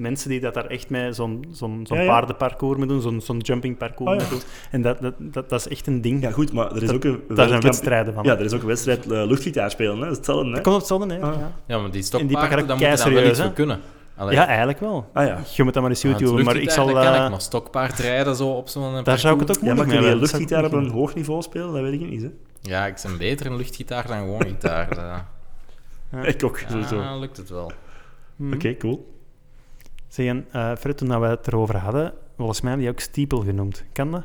[0.00, 2.08] Mensen die dat daar echt met zo'n zo'n zo'n Ja, ja.
[2.10, 4.22] paardenparcours mee doen, zo'n zo'n jumping parcours Oh, ja.
[4.22, 4.48] mee doen.
[4.70, 6.22] En dat, dat, dat, dat is echt een ding.
[6.22, 7.22] Ja, goed, maar er is Dat- ook een...
[7.28, 8.24] Daar zijn wedstrijden van.
[8.24, 10.00] Ja, er is ook een wedstrijd eh, luchtgitaar spelen, hè.
[10.00, 10.52] Dat is hetzelfde, hè.
[10.52, 11.20] Dat komt op hetzelfde, hè?
[11.20, 11.34] Ah.
[11.66, 11.78] Ja.
[11.78, 13.80] Maar die En die stokpaarden, pakken dat dan moet je dan wel iets voor kunnen.
[14.16, 15.10] Allee, ja, eigenlijk wel.
[15.12, 15.38] Ah ja.
[15.54, 16.86] Je moet dat maar eens YouTube, maar ik zal...
[16.86, 19.56] dat kan eh, ik, maar stokpaard rijden zo op zo'n daar zou ik het ook
[19.64, 21.72] Ja, maar moeilijk kun mee je luchtgitaar op een hoog niveau spelen?
[21.72, 22.28] Dat weet ik niet, hè.
[22.60, 24.88] Ja, ik ben beter in luchtgitaar dan gewoon gitaar.
[24.96, 26.22] Ja.
[26.32, 26.96] Ik ook, sowieso.
[26.96, 27.72] Ja, lukt het wel.
[28.36, 28.52] Hm.
[28.52, 29.19] Oké, cool.
[30.10, 33.84] Zeggen, eh Fred, toen we het erover hadden, volgens mij heb je ook steeple genoemd.
[33.92, 34.22] Kan dat?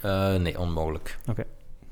[0.00, 1.18] Eh, nee, onmogelijk.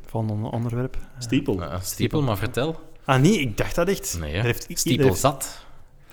[0.07, 0.97] Volgende onderwerp.
[1.19, 1.61] Stiepel.
[1.63, 2.81] Uh, stiepel, maar vertel.
[3.05, 4.17] Ah nee, ik dacht dat echt.
[4.21, 4.47] Nee, Er hè.
[4.47, 5.65] heeft, Stiepel heeft- zat.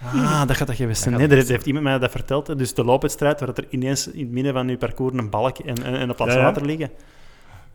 [0.04, 0.90] Ah, dat gaat dat zijn.
[1.18, 2.48] Dat Nee, er heeft iemand mij dat verteld.
[2.48, 2.56] hè.
[2.56, 5.76] Dus de loopwedstrijd, waar er ineens in het midden van je parcours een balk en,
[5.84, 6.42] en, en een Ja, ja.
[6.44, 6.90] water liggen.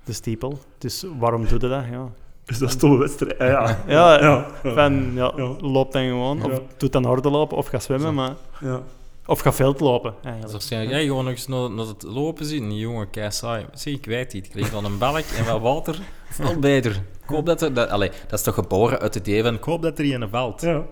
[0.05, 0.59] De stiepel.
[0.79, 1.85] Dus waarom doe je dat?
[1.91, 2.09] Ja.
[2.45, 3.39] Dus dat is toch een wedstrijd.
[3.39, 3.79] Ah, ja.
[3.87, 4.47] Ja, Ja.
[4.63, 5.55] Van, ja, Ja.
[5.61, 6.43] loop dan gewoon.
[6.45, 6.59] Of Ja.
[6.77, 8.13] doe dan horde lopen, of ga zwemmen, Zo.
[8.15, 8.35] maar...
[8.61, 8.81] Ja.
[9.27, 10.53] Of ga veld lopen, Dat is eigenlijk.
[10.53, 12.69] waarschijnlijk, jij gewoon nog eens naar, naar het lopen zien.
[12.69, 13.67] Die jongen, kei saai.
[13.75, 14.47] Zie, ik weet niet.
[14.47, 15.99] Ik lig van een balk en wat water.
[16.31, 16.91] Veel beter.
[17.23, 17.75] Ik hoop dat er...
[17.75, 19.55] Dat, allee, dat is toch geboren uit het idee van...
[19.55, 20.61] Ik hoop dat er hier valt.
[20.61, 20.83] Ja.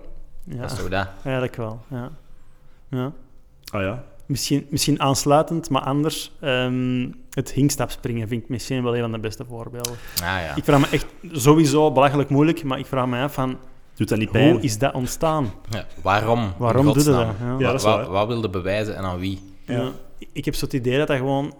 [0.43, 1.07] Ja, Dat is toch dat?
[1.23, 1.81] eigenlijk wel.
[1.89, 2.11] Ja.
[2.89, 3.11] Ja.
[3.71, 4.03] Ah ja.
[4.25, 6.31] Misschien, misschien aansluitend, maar anders.
[6.39, 9.93] ehm, het hinkstapspringen vind ik misschien wel een van de beste voorbeelden.
[10.15, 10.55] Ah ja.
[10.55, 13.57] Ik vraag me echt sowieso belachelijk moeilijk, maar ik vraag me af van
[13.95, 14.51] Doet dat niet pijn?
[14.51, 15.53] hoe is dat ontstaan?
[15.69, 15.85] ja.
[16.01, 16.53] Waarom?
[16.57, 17.27] Waarom In doe je dat?
[17.39, 17.55] Ja.
[17.59, 18.09] Ja, dat is Wat- waar.
[18.09, 19.41] Wat wilde bewijzen en aan wie?
[19.65, 19.73] Ja.
[19.81, 19.91] Ja.
[20.33, 21.53] Ik heb zo het idee dat dat gewoon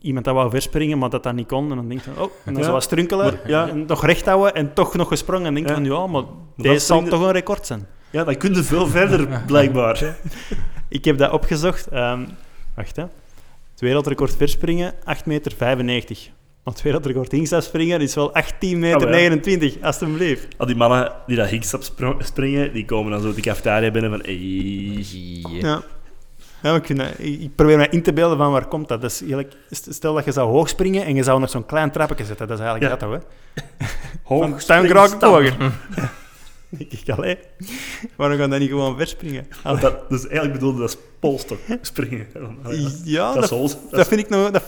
[0.00, 1.70] iemand dat wou verspringen, maar dat dat niet kon.
[1.70, 2.70] En dan denk je, oh, en dan Ja.
[2.70, 3.68] wat strunkelen, ja.
[3.68, 5.46] en nog recht houden en toch nog gesprongen.
[5.46, 5.74] En denk Ja.
[5.74, 7.86] van, ja, maar dat deze zal springde- toch een record zijn.
[8.10, 10.16] Ja, dan kun je veel verder, blijkbaar.
[10.88, 11.86] Ik heb dat opgezocht.
[11.88, 12.24] ehm,
[12.74, 13.02] wacht, hè.
[13.70, 16.30] Het wereldrecord verspringen, 8,95 meter.
[16.64, 19.08] Maar het wereldrecord hinkstapspringen is wel 18,29 meter, Oh, ja.
[19.08, 20.46] 29, alstublieft.
[20.56, 21.82] Al die mannen die dat hinkstap
[22.18, 24.22] springen, die komen dan zo de cafetaria binnen van...
[25.60, 25.82] Ja.
[26.62, 26.74] Ja.
[26.74, 29.04] Ik, vind ik probeer mij in te beelden van waar komt dat.
[29.04, 32.24] is eigenlijk, stel dat je zou hoog springen en je zou nog zo'n klein trappetje
[32.24, 32.48] zetten.
[32.48, 33.06] Dat is eigenlijk Ja.
[33.08, 33.26] dat, hè?
[34.22, 34.60] Hoog Van
[35.28, 35.56] hoger.
[36.78, 37.38] denk ik, allee.
[38.16, 39.46] Waarom gaan we dat niet gewoon verspringen?
[39.62, 42.26] Dat, dus eigenlijk bedoelde dat is polstok springen.
[43.04, 43.48] Ja, dat
[43.90, 44.50] dat, vind ik nog...
[44.50, 44.64] Dat,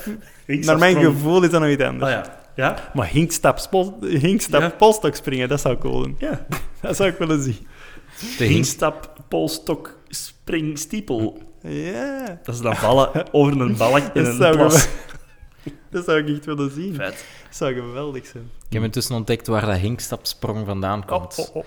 [0.46, 2.12] naar mijn gevoel is dat nog iets anders.
[2.12, 2.40] Ah ja.
[2.54, 2.90] Ja?
[2.94, 4.68] Maar hinkstap, spol, hinkstap Ja.
[4.68, 6.16] polstok springen, dat zou cool doen.
[6.18, 6.46] Ja.
[6.80, 7.56] Dat zou ik willen zien.
[8.20, 11.42] De hink, Hinkstap, polstok, spring, stiepel.
[11.62, 14.88] Ja, Dat is dan vallen over een balk in Dat een plas.
[15.92, 16.94] Dat zou ik echt willen zien.
[16.94, 17.24] Vet.
[17.48, 18.50] Dat zou geweldig zijn.
[18.66, 21.38] ik heb intussen ontdekt waar dat hinkstapsprong vandaan komt.
[21.38, 21.64] Oh, oh, oh.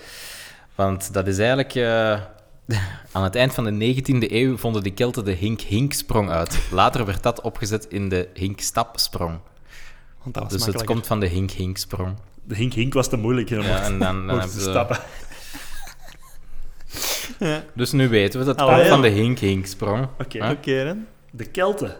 [0.75, 1.75] Want dat is eigenlijk...
[1.75, 2.21] eh,
[3.11, 6.59] aan het eind van de 19e eeuw vonden de Kelten de hink-hinksprong uit.
[6.71, 9.39] Later werd dat opgezet in de hinkstapsprong.
[10.23, 12.15] Want dat was Dus het komt van de hink-hinksprong.
[12.43, 13.49] De hink-hink was te moeilijk.
[13.49, 14.97] hè, om Ja, en dan, dan over hebben te ze- stappen.
[17.39, 17.63] Ja.
[17.73, 20.07] Dus nu weten we dat het komt van de hink-hinksprong.
[20.19, 20.37] Oké.
[20.45, 20.49] Huh?
[20.51, 20.97] Oké.
[21.31, 21.95] De Kelten.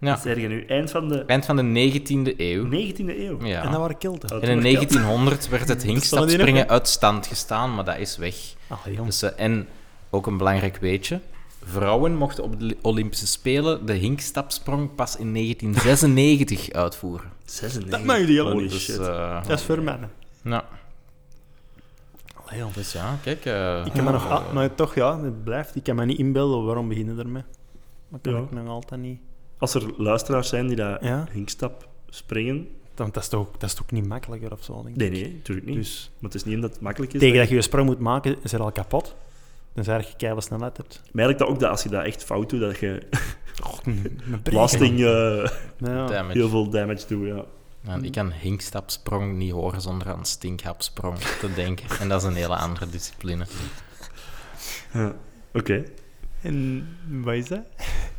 [0.00, 0.10] Ja.
[0.10, 1.62] Dat zeg je nu eind van de Eind van de
[2.00, 2.64] 19e eeuw.
[2.64, 3.44] 19e eeuw.
[3.44, 3.62] Ja.
[3.62, 4.28] En dat waren kilten.
[4.28, 4.62] En in was Kelten.
[4.62, 8.34] 1900 werd het hinkstapspringen uit stand gestaan, maar dat is weg.
[8.90, 9.04] Jong.
[9.06, 9.68] Dus, eh, en
[10.10, 11.20] ook een belangrijk weetje.
[11.64, 17.30] Vrouwen mochten op de Olympische Spelen de hinkstapsprong pas in 1996 uitvoeren.
[17.44, 17.90] 96.
[17.98, 18.70] Dat mag die Holy niet.
[18.70, 18.98] Dus, shit.
[18.98, 20.10] eh, Dat is voor mannen.
[20.44, 20.64] ja.
[22.46, 23.44] Allee, dus ja, kijk.
[23.44, 24.28] eh, Ik kan me nog...
[24.30, 25.76] ah, maar toch, ja, het blijft.
[25.76, 27.42] Ik kan me niet inbeelden waarom beginnen ermee.
[28.08, 28.38] Dat kan Ja.
[28.38, 29.20] ik nog altijd niet...
[29.58, 31.26] Als er luisteraars zijn die dat Ja.
[31.32, 32.68] hinkstap springen...
[32.94, 34.96] Want dat is toch, dat is toch niet makkelijker of zo, denk ik.
[34.96, 35.76] Nee, nee, natuurlijk niet.
[35.76, 37.20] Dus Maar het is niet dat het makkelijk is.
[37.20, 39.14] tegen dat je je sprong moet maken, is er al kapot.
[39.72, 41.02] Tenzij je keivel snelheid hebt.
[41.12, 43.02] Mij lijkt dat ook dat als je dat echt fout doet, dat je
[43.84, 45.46] Een blasting eh,
[45.78, 46.26] Ja.
[46.28, 47.26] Heel veel damage doet.
[47.26, 47.44] Ja.
[47.80, 51.98] Man, ik kan hinkstapsprong niet horen zonder aan stinkhapsprong te denken.
[52.00, 53.46] En dat is een hele andere discipline.
[54.92, 55.14] Ja.
[55.52, 55.84] Oké.
[56.40, 56.88] En
[57.22, 57.60] wat is dat?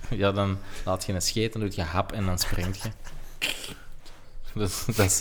[0.21, 2.89] Ja, dan laat je een scheet, dan doe je hap en dan springt je.
[4.53, 5.19] Dus, dat, is,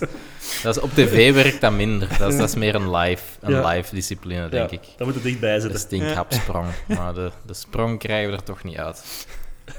[0.63, 2.09] dat is, op tv werkt dat minder.
[2.19, 3.69] Dat is, dat is meer een live, een Ja.
[3.69, 4.89] live discipline, denk Ja, ik.
[4.97, 5.81] Dat moet er dichtbij De zitten.
[5.81, 6.67] stinkhapsprong.
[6.87, 9.27] Maar de, de sprong krijgen we er toch niet uit.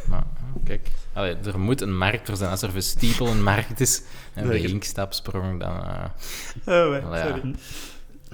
[0.08, 0.24] Maar
[0.66, 2.49] kijk, allee, er moet een markt voor zijn.
[2.51, 4.01] Als er voor Stiepel een markt is
[4.34, 4.70] en voor Zeker.
[4.70, 5.84] hinkstapsprong, dan...
[5.84, 6.03] eh,
[6.84, 7.26] Oh, wait, ja.
[7.28, 7.56] sorry.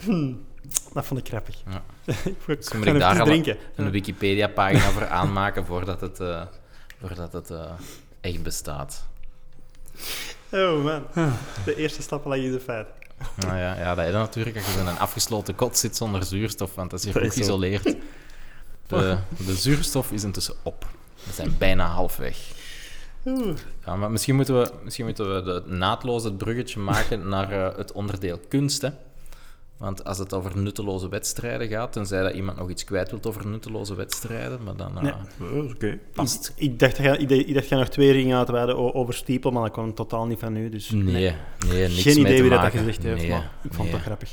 [0.01, 0.33] Hm,
[0.93, 1.55] Dat vond ik grappig.
[1.69, 1.81] Ja.
[2.25, 3.57] ik moet ik daar even al drinken.
[3.75, 6.41] een Wikipedia-pagina voor aanmaken voordat het, eh,
[7.01, 7.71] voordat het eh,
[8.21, 9.05] echt bestaat.
[10.51, 11.03] Oh man,
[11.65, 12.87] de eerste stap lag in de feit.
[13.35, 16.75] Nou ja, ja, dat is natuurlijk als je in een afgesloten kot zit zonder zuurstof,
[16.75, 17.83] want dat is hier Dat goed is geïsoleerd.
[18.87, 20.85] De, de zuurstof is intussen op.
[21.23, 22.37] We zijn bijna halfweg.
[23.25, 23.57] Oeh.
[23.85, 27.77] Ja, maar misschien moeten we, misschien moeten we de, naadloos het bruggetje maken naar eh,
[27.77, 28.81] het onderdeel kunst.
[28.81, 28.89] Hè?
[29.81, 33.47] Want als het over nutteloze wedstrijden gaat, tenzij dat iemand nog iets kwijt wilt over
[33.47, 34.97] nutteloze wedstrijden, maar dan...
[34.97, 35.13] eh, Nee.
[35.51, 35.97] Oh, Oké.
[36.13, 36.53] Past.
[36.55, 39.51] Ik, ik dacht dat je, ik, dacht- je nog twee ringen uitweiden o- over Stiepel,
[39.51, 40.69] maar dat kwam totaal niet van u.
[40.69, 41.03] Dus Nee,
[41.67, 44.29] nee, niks Geen idee wie dat, gezegd heeft, Nee, maar ik vond het toch grappig.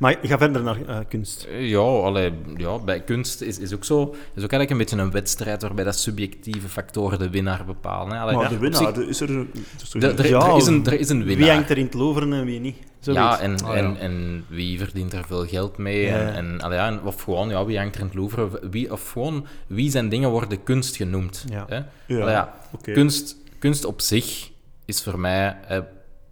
[0.00, 1.48] Maar ga verder naar eh, kunst.
[1.58, 4.00] Ja, allee, ja, bij kunst is, is ook zo.
[4.34, 8.12] Is ook eigenlijk een beetje een wedstrijd waarbij dat subjectieve factoren de winnaar bepalen.
[8.12, 8.18] Hè.
[8.20, 9.46] Allee, Maar ja, de winnaar, zich- is er
[9.82, 11.36] is er, Ja, er is een, er is een winnaar.
[11.36, 12.76] Wie hangt er in het Louvre en wie niet?
[13.00, 13.22] Zoiets.
[13.22, 13.74] ja, en, Ah, ja.
[13.74, 16.00] en, en wie verdient er veel geld mee?
[16.06, 16.16] Ja.
[16.18, 18.48] En, en, allee, ja, en- of gewoon, ja, wie hangt er in het Louvre?
[18.70, 21.44] Wie, of gewoon, wie zijn dingen worden kunst genoemd?
[21.48, 21.66] Ja.
[21.68, 21.76] Hè?
[22.16, 24.50] Ja, Allee, kunst, kunst op zich
[24.84, 25.78] is voor mij eh,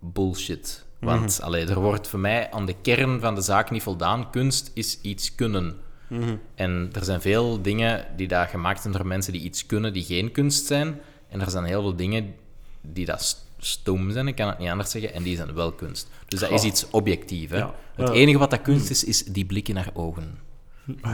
[0.01, 0.85] bullshit.
[0.99, 1.43] Want Mhm.
[1.47, 4.31] allee, er wordt voor mij aan de kern van de zaak niet voldaan.
[4.31, 5.77] Kunst is iets kunnen.
[6.09, 6.37] Mhm.
[6.55, 10.05] En er zijn veel dingen die daar gemaakt zijn door mensen die iets kunnen, die
[10.05, 11.01] geen kunst zijn.
[11.29, 12.35] En er zijn heel veel dingen
[12.81, 15.73] die dat st- stom zijn, ik kan het niet anders zeggen, en die zijn wel
[15.73, 16.09] kunst.
[16.29, 17.51] Dus dat is iets objectief.
[17.51, 17.57] Hè?
[17.57, 17.75] Ja.
[17.95, 18.15] Het Ja.
[18.15, 20.39] enige wat dat kunst is, is die blik in haar ogen.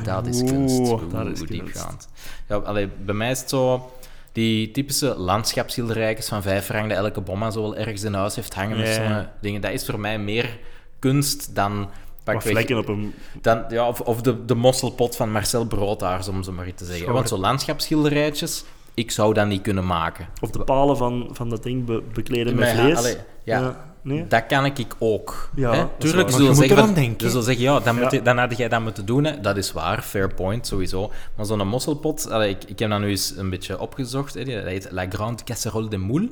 [0.05, 0.79] Dat is kunst.
[0.79, 1.49] Oeh, dat is kunst.
[1.49, 2.09] diepgaand.
[2.49, 3.91] Ja, allee, bij mij is het zo...
[4.35, 8.55] Die typische landschapsschilderijtjes van vijf frank dat elke bomma zo wel ergens in huis heeft
[8.55, 10.59] hangen met zo'n dingen, dat is voor mij meer
[10.99, 11.89] kunst dan...
[12.25, 13.15] Pakweg- vlekken op een...
[13.41, 16.85] dan, ja, of, of de, de mosselpot van Marcel Broodhaars, om zo maar iets te
[16.85, 17.13] zeggen.
[17.13, 18.65] Want zo'n landschapsschilderijtjes,
[18.95, 20.29] ik zou dat niet kunnen maken.
[20.41, 22.97] Of de palen van, van dat ding be- bekleden met vlees.
[22.97, 24.27] allee, ja, Nee?
[24.27, 25.51] Dat kan ik ook.
[25.55, 25.85] Ja, hè?
[25.99, 28.17] Tuurlijk, ze je zullen moet zeggen, van- ze zeggen, ja, dan, moet Ja.
[28.19, 29.25] je- dan had jij dat moeten doen.
[29.25, 29.41] Hè.
[29.41, 31.13] Dat is waar, fair point, sowieso.
[31.37, 34.35] Maar zo'n mosselpot, allee, ik, ik heb dat nu eens een beetje opgezocht.
[34.35, 34.45] Hè.
[34.45, 36.29] Dat heet La Grande Casserole de Moule.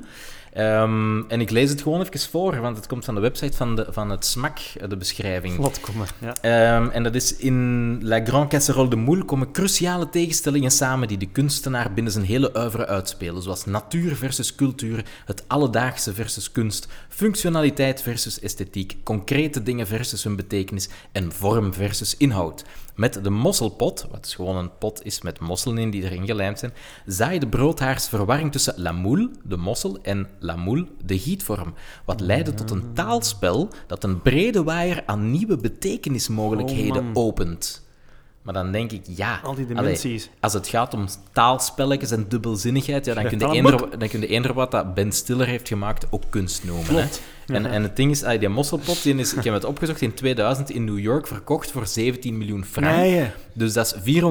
[0.53, 3.77] Ehm, en ik lees het gewoon even voor, want het komt van de website van,
[3.77, 5.57] de, van het SMAK, eh, de beschrijving.
[5.57, 6.07] Wat komen.
[6.19, 6.35] Ja.
[6.41, 11.19] Ehm, en dat is in La Grande Casserole de Moule komen cruciale tegenstellingen samen die
[11.19, 16.89] de kunstenaar binnen zijn hele oeuvre uitspelen, zoals natuur versus cultuur, het alledaagse versus kunst,
[17.09, 22.65] functionaliteit versus esthetiek, concrete dingen versus hun betekenis en vorm versus inhoud.
[22.95, 26.59] Met de mosselpot, wat dus gewoon een pot is met mosselen in die erin gelijmd
[26.59, 26.73] zijn,
[27.07, 31.75] zaai de broodhaars verwarring tussen la moule, de mossel, en la moule, de gietvorm,
[32.05, 37.83] wat leidde tot een taalspel dat een brede waaier aan nieuwe betekenismogelijkheden Oh, opent.
[38.43, 39.41] Maar dan denk ik, ja...
[39.43, 43.99] Al die allee, als het gaat om taalspelletjes en dubbelzinnigheid, ja, dan, kun je eender,
[43.99, 46.95] dan kun je eender wat dat Ben Stiller heeft gemaakt ook kunst noemen.
[46.95, 47.07] Hè?
[47.47, 50.15] En, en het ding is, ah, die mosselpot, die is, ik heb het opgezocht, in
[50.15, 52.97] 2000 in New York verkocht voor 17 miljoen frank.
[52.97, 53.31] Nee, hè.
[53.55, 54.23] Dus dat is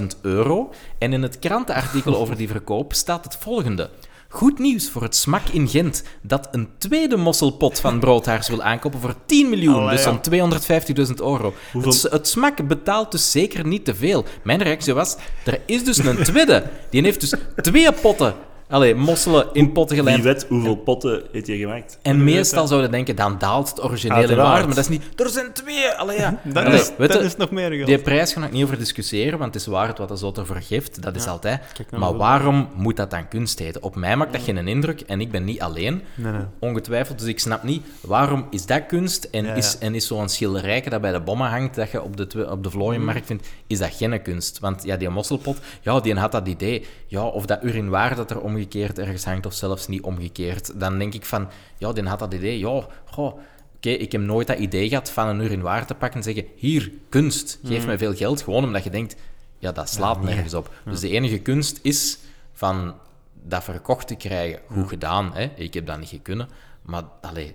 [0.00, 0.70] 420.000 euro.
[0.98, 3.90] En in het krantenartikel over die verkoop staat het volgende.
[4.28, 9.00] Goed nieuws voor het smak in Gent, dat een tweede mosselpot van broodhaars wil aankopen
[9.00, 11.54] voor 10 miljoen, Allee, dus zo'n 250.000 euro.
[11.72, 14.24] Hoeveel- Het, het smak betaalt dus zeker niet te veel.
[14.44, 16.64] Mijn reactie was, er is dus een tweede.
[16.90, 18.34] Die heeft dus twee potten,
[18.68, 20.24] allee, mosselen in potten Wie gelijmd.
[20.24, 21.98] weet hoeveel potten heeft je gemaakt?
[22.02, 24.48] En meestal zouden denken, dan daalt het origineel in Uiteraard.
[24.50, 25.20] waarde, maar dat is niet...
[25.20, 25.88] Er zijn twee!
[25.88, 26.40] Allee, ja.
[26.44, 27.86] Dat, Allee, is, weet dat is nog meer geld.
[27.86, 30.46] die prijs ga ik niet over discussiëren, want het is waar het wat de zotter
[30.46, 31.02] vergeeft.
[31.02, 31.30] Dat is Ja.
[31.30, 31.60] altijd.
[31.90, 33.82] Maar waarom moet dat dan kunst heten?
[33.82, 36.02] Op mij maakt dat geen indruk en ik ben niet alleen.
[36.14, 36.40] Nee, nee.
[36.58, 40.28] Ongetwijfeld, dus ik snap niet waarom is dat kunst en Ja, is, en is zo'n
[40.28, 43.78] schilderijke dat bij de bommen hangt, dat je op de, op de vlooienmarkt vindt, is
[43.78, 44.58] dat geen kunst.
[44.58, 46.86] Want ja, die mosselpot, ja, die had dat idee.
[47.06, 50.80] Ja, of dat urinoir dat er omgekeerd ergens hangt, of zelfs niet omgekeerd.
[50.80, 51.48] Dan denk ik van,
[51.78, 52.58] ja, die had dat idee.
[52.58, 53.38] Ja, goh,
[53.76, 56.92] oké, ik heb nooit dat idee gehad van een urinoir te pakken en zeggen, hier,
[57.08, 58.42] kunst, geef mij veel geld.
[58.42, 59.16] Gewoon omdat je denkt,
[59.58, 60.74] ja, dat slaat nergens op.
[60.84, 62.18] Dus de enige kunst is
[62.52, 62.94] van
[63.42, 64.60] dat verkocht te krijgen.
[64.72, 65.50] Goed gedaan, hè.
[65.54, 66.48] Ik heb dat niet kunnen.
[66.82, 67.54] Maar, allee,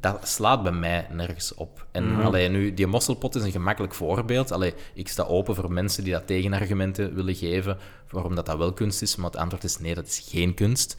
[0.00, 1.86] dat slaat bij mij nergens op.
[1.90, 4.52] En allee, nu, die mosselpot is een gemakkelijk voorbeeld.
[4.52, 7.78] Allee, ik sta open voor mensen die dat tegenargumenten willen geven
[8.10, 10.96] waarom dat, dat wel kunst is, maar het antwoord is nee, dat is geen kunst.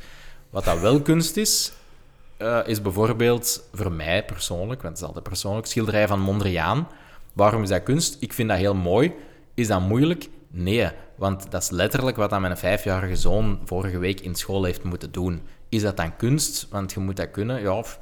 [0.50, 1.72] Wat dat wel kunst is,
[2.38, 6.88] eh, is bijvoorbeeld voor mij persoonlijk, want het is altijd persoonlijk, schilderij van Mondriaan.
[7.34, 8.18] Waarom is dat kunst?
[8.20, 9.14] Ik vind dat heel mooi.
[9.54, 10.30] Is dat moeilijk?
[10.48, 14.84] Nee, want dat is letterlijk wat aan mijn vijfjarige zoon vorige week in school heeft
[14.84, 15.42] moeten doen.
[15.70, 16.68] Is dat dan kunst?
[16.70, 17.62] Want je moet dat kunnen?
[17.62, 18.00] Ja, of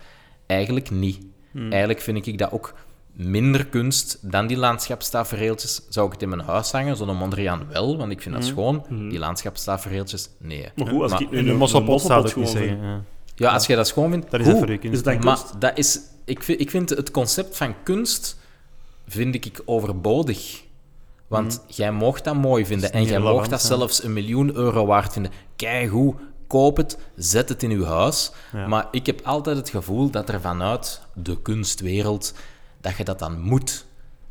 [0.54, 1.20] eigenlijk niet.
[1.54, 2.74] Eigenlijk vind ik dat ook
[3.14, 5.82] minder kunst dan die landschapstafereeltjes.
[5.90, 6.98] Zou ik het in mijn huis hangen?
[6.98, 8.86] Zo'n Mondriaan wel, want ik vind dat schoon.
[8.90, 10.70] Die landschapstafereeltjes, nee.
[10.76, 12.82] Maar goed, als Maar ik In de een mosselpot zou ik niet zeggen.
[12.82, 13.02] Ja.
[13.36, 14.64] Ja, als jij dat schoon vindt, Dat is dat goed.
[14.64, 14.98] voor je kunst.
[14.98, 18.40] Is dat Maar dat is, ik, vind, ik vind het concept van kunst
[19.08, 20.64] vind ik overbodig.
[21.28, 25.14] Want jij mocht dat mooi vinden en jij mocht dat zelfs een miljoen euro waard
[25.14, 25.32] vinden.
[25.56, 26.16] Kijk hoe,
[26.54, 28.32] koop het, zet het in uw huis.
[28.54, 28.68] Ja.
[28.68, 32.34] Maar ik heb altijd het gevoel dat er vanuit de kunstwereld,
[32.82, 33.86] dat je dat dan moet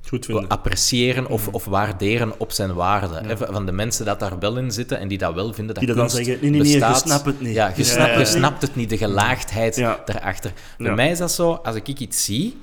[0.08, 0.48] Goed vinden.
[0.48, 3.20] appreciëren of, of waarderen op zijn waarde.
[3.26, 5.84] Hè, Van de mensen dat daar wel in zitten en die dat wel vinden, dat
[5.84, 7.54] Die dat dan zeggen, nee, nee, nee, je snapt het niet.
[7.54, 10.52] Ja, je, Ja, snapt, je snapt het niet, de gelaagdheid daarachter.
[10.78, 12.60] Bij mij is dat zo, als ik iets zie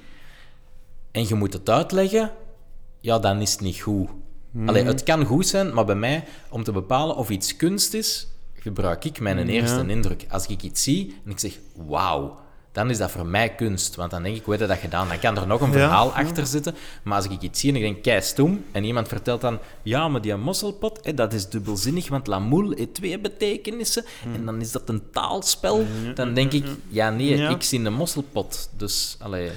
[1.11, 2.31] en je moet het uitleggen,
[2.99, 4.09] ja, dan is het niet goed.
[4.65, 8.27] Allee, het kan goed zijn, maar bij mij, om te bepalen of iets kunst is,
[8.59, 10.25] gebruik ik mijn eerste indruk.
[10.29, 12.39] Als ik iets zie en ik zeg, wauw,
[12.71, 13.95] dan is dat voor mij kunst.
[13.95, 15.07] Want dan denk ik, hoe heb je dat gedaan?
[15.07, 16.75] Dan kan er nog een Ja, verhaal achter zitten.
[17.03, 20.07] Maar als ik iets zie en ik denk, kei stoem, en iemand vertelt dan, ja,
[20.07, 24.05] maar die mosselpot, hè, dat is dubbelzinnig, want l'amour heeft twee betekenissen.
[24.33, 25.85] En dan is dat een taalspel.
[26.15, 28.69] Dan denk ik, ja, nee, ik zie een mosselpot.
[28.77, 29.49] Dus, allee...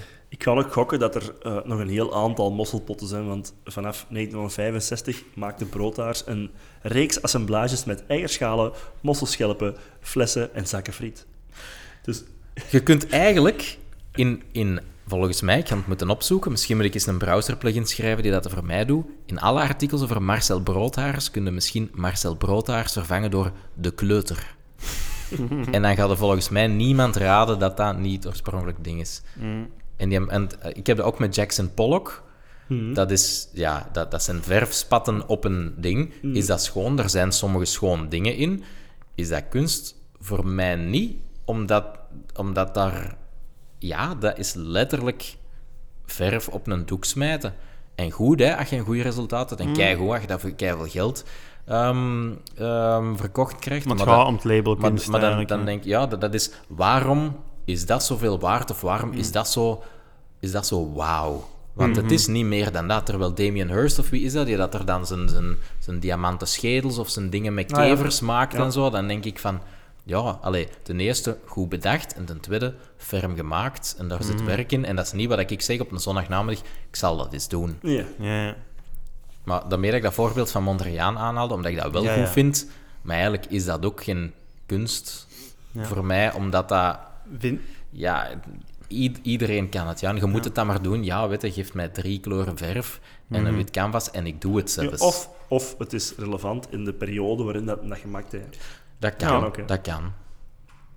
[0.43, 4.07] Ik ga ook gokken dat er eh, nog een heel aantal mosselpotten zijn, want vanaf
[4.09, 11.27] 1965 maakte Broodhaars een reeks assemblages met eierschalen, mosselschelpen, flessen en zakken friet.
[12.03, 12.23] Dus
[12.71, 13.79] Je kunt eigenlijk
[14.15, 17.87] in, in, volgens mij, ik ga het moeten opzoeken, misschien moet ik eens een browser-plugin
[17.87, 19.07] schrijven die dat voor mij doet.
[19.27, 24.55] In alle artikels over Marcel Broodhaars kun je misschien Marcel Broodhaars vervangen door de kleuter.
[25.71, 29.23] en dan gaat er volgens mij niemand raden dat dat niet het oorspronkelijk ding is.
[30.03, 32.23] En, die, en eh, ik heb dat ook met Jackson Pollock.
[32.95, 36.13] Dat, is, ja, dat, dat zijn verfspatten op een ding.
[36.23, 36.99] Is dat schoon?
[36.99, 38.63] Er zijn sommige schoon dingen in.
[39.15, 39.95] Is dat kunst?
[40.21, 41.85] Voor mij niet, omdat,
[42.37, 43.17] omdat daar...
[43.79, 45.37] Ja, dat is letterlijk
[46.07, 47.55] verf op een doek smijten.
[47.95, 49.63] En goed, hè, als je een goed resultaat hebt.
[49.63, 51.25] En keigoed, als je dat voor keiveel geld
[51.67, 53.87] ehm, ehm, verkocht krijgt.
[53.87, 55.87] Maar het Maar gaat dat- om het label maar, kunst maar dan, dan denk ik,
[55.87, 56.51] ja, dat, dat is...
[56.69, 58.71] Waarom is dat zoveel waard?
[58.71, 59.83] Of waarom is dat zo...
[60.41, 61.49] Is dat zo wauw?
[61.73, 63.07] Want het is niet meer dan dat.
[63.07, 66.49] Terwijl Damien Hirst, of wie is dat, die dat er dan zijn, zijn, zijn diamanten
[66.49, 67.95] schedels of zijn dingen met Ah, ja.
[67.95, 69.61] kevers maakt en zo, dan denk ik van...
[70.05, 73.95] Ja, allee, ten eerste goed bedacht en ten tweede ferm gemaakt.
[73.99, 74.85] En daar zit werk in.
[74.85, 76.65] En dat is niet wat ik zeg op een zondagnamiddag.
[76.89, 77.79] Ik zal dat eens doen.
[77.83, 78.55] ja, Ja, ja.
[79.45, 82.23] Maar daarmee dat ik dat voorbeeld van Mondriaan aanhaalde, omdat ik dat wel Ja, goed
[82.23, 82.29] ja.
[82.29, 82.67] vind.
[83.03, 84.33] Maar eigenlijk is dat ook geen
[84.67, 85.27] kunst
[85.71, 85.85] Ja.
[85.85, 86.99] voor mij, omdat dat...
[87.91, 88.29] Ja,
[88.91, 90.01] i- iedereen kan het.
[90.01, 90.09] Ja.
[90.09, 91.05] En je moet het dan maar doen.
[91.05, 93.01] Ja, weet je, geef mij drie kleuren verf
[93.31, 93.47] en Mhm.
[93.51, 95.03] een wit canvas en ik doe het Ja, zelfs.
[95.03, 98.41] of, of het is relevant in de periode waarin dat, dat gemaakt is.
[98.99, 99.51] dat kan, Ja, dat
[99.81, 100.13] kan.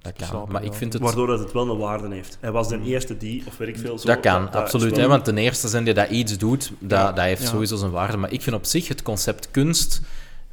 [0.02, 0.28] Dat kan.
[0.28, 1.02] Snap ik Maar ik vind het...
[1.02, 2.38] Waardoor dat het wel een waarde heeft.
[2.42, 3.98] Hij was de eerste die, of weet ik veel.
[4.00, 4.92] Zo, Dat kan, absoluut.
[4.92, 7.48] wel- Hè, want ten eerste zijn die dat iets doet, dat, Ja, dat heeft ja.
[7.48, 8.18] sowieso zijn waarde.
[8.18, 10.02] Maar ik vind op zich het concept kunst,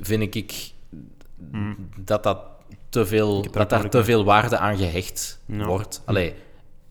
[0.01, 0.73] vind ik
[1.97, 2.39] dat, dat,
[2.93, 5.65] te veel, dat daar te veel waarde aan gehecht Ja.
[5.67, 6.03] wordt.
[6.05, 6.35] Allee,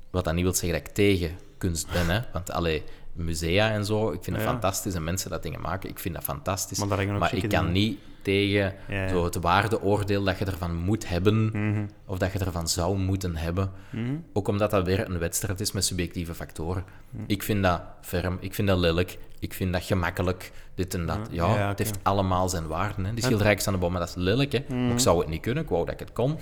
[0.09, 2.09] wat dat niet wil zeggen dat ik tegen kunst ben.
[2.09, 2.83] Hè, want allee,
[3.21, 4.51] musea en zo, ik vind het Ja.
[4.51, 4.93] fantastisch.
[4.93, 6.85] En mensen dat dingen maken, ik vind dat fantastisch.
[6.85, 7.71] Maar ik kan dingen.
[7.71, 9.07] niet tegen Ja, ja.
[9.09, 11.85] Zo het waardeoordeel dat je ervan moet hebben, Mhm.
[12.05, 13.71] of dat je ervan zou moeten hebben.
[13.89, 14.15] Mhm.
[14.33, 16.83] Ook omdat dat weer een wedstrijd is met subjectieve factoren.
[17.09, 17.23] Mhm.
[17.27, 21.19] Ik vind dat ferm, ik vind dat lelijk, ik vind dat gemakkelijk, dit en dat.
[21.31, 23.05] Ja, het heeft allemaal zijn waarden.
[23.05, 23.13] Hè.
[23.13, 24.51] Die schilderijtjes aan de boom, maar dat is lelijk.
[24.51, 24.57] Hè.
[24.91, 26.37] Ik zou het niet kunnen, ik wou dat ik het kon.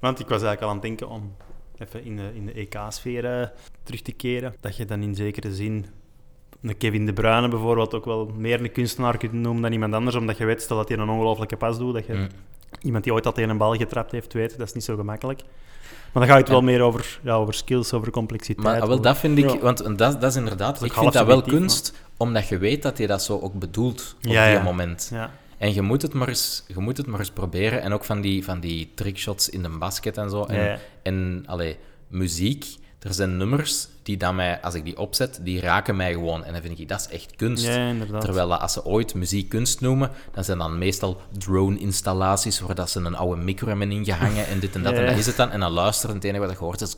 [0.00, 1.34] Want ik was eigenlijk al aan het denken om
[1.78, 3.48] even in de, in de EK-sfeer eh,
[3.82, 4.54] terug te keren.
[4.60, 5.86] Dat je dan in zekere zin
[6.62, 10.16] een Kevin De Bruyne bijvoorbeeld ook wel meer een kunstenaar kunt noemen dan iemand anders,
[10.16, 12.28] omdat je weet, stel dat hij een ongelofelijke pas doet, dat je Mm.
[12.80, 15.40] iemand die ooit al tegen een bal getrapt heeft weet, dat is niet zo gemakkelijk.
[16.12, 18.78] Maar dan gaat het wel meer over, ja, over skills, over complexiteit.
[18.80, 19.58] Maar wel, dat vind ik, Ja.
[19.58, 22.98] want dat, dat is inderdaad, is ik vind dat wel kunst, omdat je weet dat
[22.98, 24.62] je dat zo ook bedoelt op Ja, die ja.
[24.62, 25.08] moment.
[25.12, 25.30] Ja.
[25.58, 27.82] En je moet, het maar eens, je moet het maar eens proberen.
[27.82, 30.44] En ook van die, van die trickshots in de basket en zo.
[30.44, 31.76] En, Ja, en allee,
[32.08, 32.66] muziek.
[32.98, 36.44] Er zijn nummers die dan mij, als ik die opzet, die raken mij gewoon.
[36.44, 37.66] En dan vind ik, dat is echt kunst.
[37.66, 37.94] Ja.
[38.18, 43.00] Terwijl als ze ooit muziek kunst noemen, dan zijn dan meestal drone-installaties waar dat ze
[43.00, 44.92] een oude micro hebben ingehangen en dit en dat.
[44.92, 45.50] Ja, En dat is het dan.
[45.50, 46.96] En dan luisteren en het enige wat je hoort is...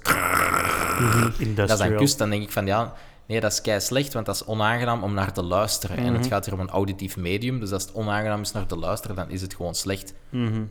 [1.54, 2.94] dat is dan kust, dan denk ik van ja,
[3.28, 5.96] nee, dat is kei slecht, want dat is onaangenaam om naar te luisteren.
[5.96, 6.14] En Mhm.
[6.14, 9.16] het gaat hier om een auditief medium, dus als het onaangenaam is naar te luisteren,
[9.16, 10.62] dan is het gewoon slecht, Mhm.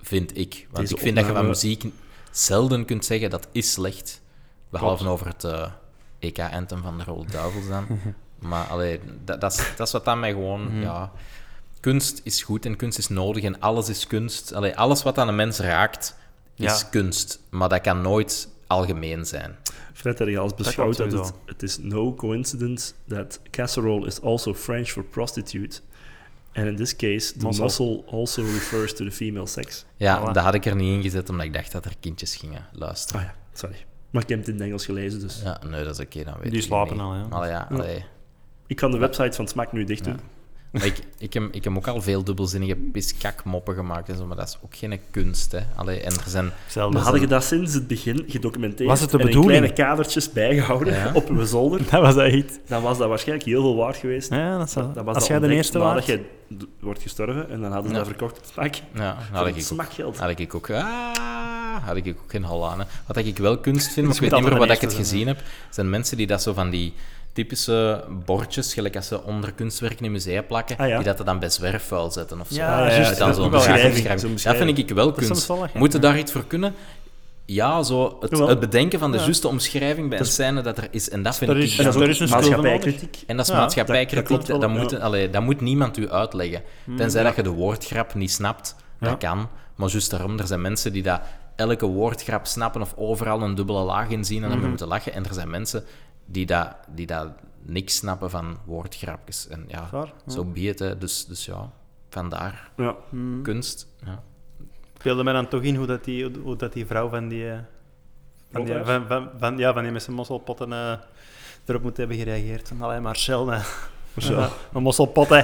[0.00, 0.66] vind ik.
[0.70, 1.84] Want Deze ik vind dat je van muziek
[2.30, 4.20] zelden kunt zeggen dat is slecht.
[4.68, 5.70] Behalve over het eh,
[6.18, 7.86] EK-anthem van de Rode Duivels dan.
[8.50, 10.62] maar allee, dat, dat, is, dat is wat dan mij gewoon...
[10.64, 10.80] Mhm.
[10.82, 11.12] Ja,
[11.80, 14.52] kunst is goed en kunst is nodig en alles is kunst.
[14.54, 16.16] Allee, alles wat aan een mens raakt,
[16.56, 16.86] is Ja.
[16.90, 17.40] kunst.
[17.48, 19.56] Maar dat kan nooit algemeen zijn.
[19.96, 24.88] Fred als beschouwd dat, klopt het, het is no coincidence that casserole is also French
[24.88, 25.80] for prostitute.
[26.54, 29.84] And in this case, the mossel also refers to the female sex.
[29.96, 30.32] Ja, Voilà.
[30.32, 33.20] dat had ik er niet in gezet, omdat ik dacht dat er kindjes gingen luisteren.
[33.20, 33.76] Ah ja, sorry.
[34.10, 36.34] Maar ik heb het in het Engels gelezen, dus Ja, nee, dat is oké, dan
[36.40, 37.02] weet Die ik slapen niet.
[37.02, 37.26] al, ja.
[37.30, 38.04] Allee, ja, allee.
[38.66, 40.12] ik kan de website van Smaak nu dicht doen.
[40.12, 40.20] Ja.
[40.70, 44.36] Maar ik, ik, heb, ik heb ook al veel dubbelzinnige piskakmoppen gemaakt en zo, maar
[44.36, 45.60] dat is ook geen kunst, hè.
[45.74, 46.50] Allee, en er zijn...
[46.64, 46.92] Hetzelfde.
[46.94, 50.32] Maar hadden je dat sinds het begin gedocumenteerd Was het de en in kleine kadertjes
[50.32, 51.10] bijgehouden Ja.
[51.14, 52.58] op uw zolder, Dat was dat iets.
[52.66, 54.30] dan was dat waarschijnlijk heel veel waard geweest.
[54.30, 56.06] Ja, dat, zou, Dat was als dat jij de eerste was.
[56.06, 56.22] jij
[56.58, 58.02] d- wordt gestorven en dan hadden ze Ja.
[58.04, 58.82] dat verkocht op Smaak.
[58.94, 60.18] Ja, had ik smakgeld.
[60.18, 60.70] had ik ook...
[60.70, 62.84] Ah, had ik ook geen hol aan, hè.
[63.06, 65.42] Wat ik wel kunst vind, maar ik weet niet meer wat ik het gezien heb,
[65.70, 66.92] zijn mensen die dat zo van die
[67.36, 70.96] typische bordjes, gelijk als ze onder kunstwerken in musea plakken, Ah, ja.
[70.96, 72.54] die dat er dan bij zwerfvuil zetten of zo.
[72.54, 73.94] Ja, ja, juist, ja, dan dat zo'n beschrijving.
[74.56, 75.50] vind ik wel kunst.
[75.74, 76.74] Moeten daar iets voor kunnen?
[77.44, 79.22] Ja, zo het, bedenken van de Ja.
[79.22, 81.10] juiste omschrijving bij een scène dat er is.
[81.10, 81.56] En dat vind ik...
[81.56, 83.22] En dat is ook is een maatschappijkritiek.
[83.26, 84.96] En dat is Ja, maatschappijkritiek, dat- moet, ja.
[84.98, 86.62] allee, dat moet niemand u uitleggen.
[86.96, 87.26] Tenzij ja.
[87.26, 89.08] dat je de woordgrap niet snapt, Ja.
[89.08, 89.48] dat kan.
[89.74, 91.20] Maar juist daarom, er zijn mensen die dat
[91.56, 94.68] elke woordgrap snappen of overal een dubbele laag in zien en dan Mhm.
[94.68, 95.12] moeten lachen.
[95.14, 95.84] En er zijn mensen
[96.26, 97.28] die dat, die dat
[97.62, 99.48] niks snappen van woordgrapjes.
[99.48, 99.88] En ja?
[99.92, 100.06] Ja.
[100.26, 100.98] zo be it, hè.
[100.98, 101.70] Dus, dus ja,
[102.10, 102.94] vandaar Ja.
[103.10, 103.42] Mm.
[103.42, 103.86] kunst.
[104.04, 104.22] Ja.
[104.98, 107.50] Speelde mij dan toch in hoe dat die, hoe- dat die vrouw van die...
[107.50, 107.58] eh,
[108.52, 110.92] Van die, van, van, van- ja, van die met zijn mosselpotten eh,
[111.66, 112.68] erop moet hebben gereageerd.
[112.68, 113.58] Van, allee, Marcel, hè.
[114.18, 114.38] Zo.
[114.38, 115.42] Ja, een mosselpot, hè.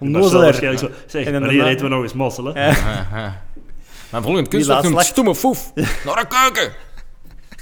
[0.00, 0.90] Waarschijnlijk zo.
[1.06, 2.66] Zeg, En dan daarna- eten we nog eens mossel, hè?
[2.66, 2.72] Ja.
[2.76, 3.42] Ja, ja.
[4.10, 5.72] Mijn volgende kunstwerk noemt stomme foef.
[5.74, 6.72] Naar de keuken!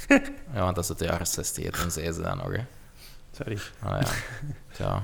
[0.55, 2.63] Ja, want dat is het de jaren 60, toen zei ze dat nog, hè.
[3.31, 3.57] Sorry.
[3.79, 4.07] Ah, ja.
[4.85, 5.03] ja.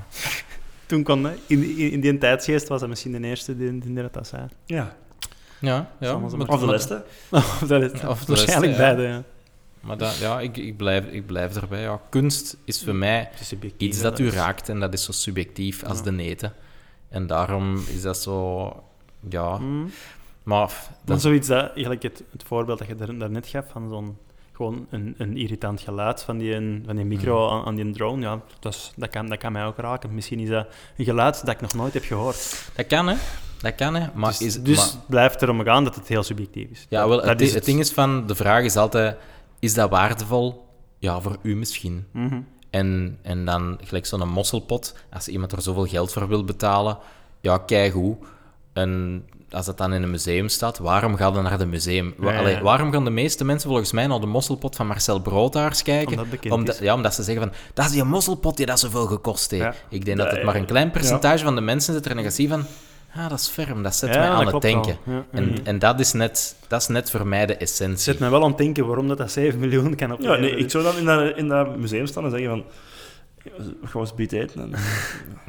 [0.85, 4.13] Toen kon, in, in, in die tijdsgeest was dat misschien de eerste die, die dat,
[4.13, 4.47] dat zei.
[4.65, 4.95] Ja.
[5.59, 6.15] Ja, ja.
[6.15, 6.37] Of de?
[6.47, 9.23] Of dat of de waarschijnlijk beide, ja.
[9.79, 11.81] Maar dat, ja, ik, ik, blijf, ik blijf erbij.
[11.81, 12.01] Ja.
[12.09, 15.83] Kunst is voor mij is iets dat u is- raakt en dat is zo subjectief
[15.83, 16.03] als Ja.
[16.03, 16.53] de neten.
[17.09, 18.65] En daarom is dat zo...
[19.29, 19.91] Ja, Mm.
[20.43, 20.69] maar...
[20.69, 23.89] f- Maar Dat, zoiets dat, eigenlijk het, het voorbeeld dat je daar, daarnet gaf, van
[23.89, 24.17] zo'n
[24.53, 27.53] gewoon een, een irritant geluid van die, van die micro Mhm.
[27.55, 30.13] aan, aan die drone, ja, dat, is, dat, kan, dat kan mij ook raken.
[30.13, 32.69] Misschien is dat een geluid dat ik nog nooit heb gehoord.
[32.75, 33.15] dat kan, hè.
[33.61, 34.07] Dat kan, hè.
[34.13, 36.85] Maar dus is, dus maar- blijft erom gaan dat het heel subjectief is.
[36.89, 38.27] Ja, wel, dat het, is het ding is van...
[38.27, 39.17] De vraag is altijd...
[39.59, 40.65] Is dat waardevol?
[40.97, 42.05] Ja, voor u misschien.
[42.11, 42.41] Mhm.
[42.69, 46.97] En, en dan gelijk zo'n mosselpot, als iemand er zoveel geld voor wil betalen,
[47.41, 48.17] ja, keigoed.
[48.73, 52.13] En als dat dan in een museum staat, waarom gaan we naar het museum?
[52.21, 52.61] Ja, ja, allee, ja.
[52.61, 56.07] waarom gaan de meeste mensen volgens mij naar de mosselpot van Marcel Broodhaars kijken?
[56.09, 56.81] Omdat het bekend Omdat, is.
[56.81, 59.63] ja, omdat ze zeggen van, dat is die mosselpot die dat zoveel gekost heeft.
[59.63, 59.73] Ja.
[59.89, 60.91] Ik denk dat het maar een klein ja.
[60.91, 62.65] percentage van de mensen zit er en dan zie je van,
[63.15, 64.97] ah, dat is ferm, dat zet Ja, mij dat aan het denken.
[65.05, 67.97] Ja, En, en dat, is net, dat is net voor mij de essentie.
[68.03, 70.41] zet mij wel aan het denken waarom dat, dat 7 miljoen kan Ja, opleveren.
[70.41, 72.63] nee, ik zou dan in dat, in dat museum staan en zeggen van...
[74.01, 74.79] eens biet eten en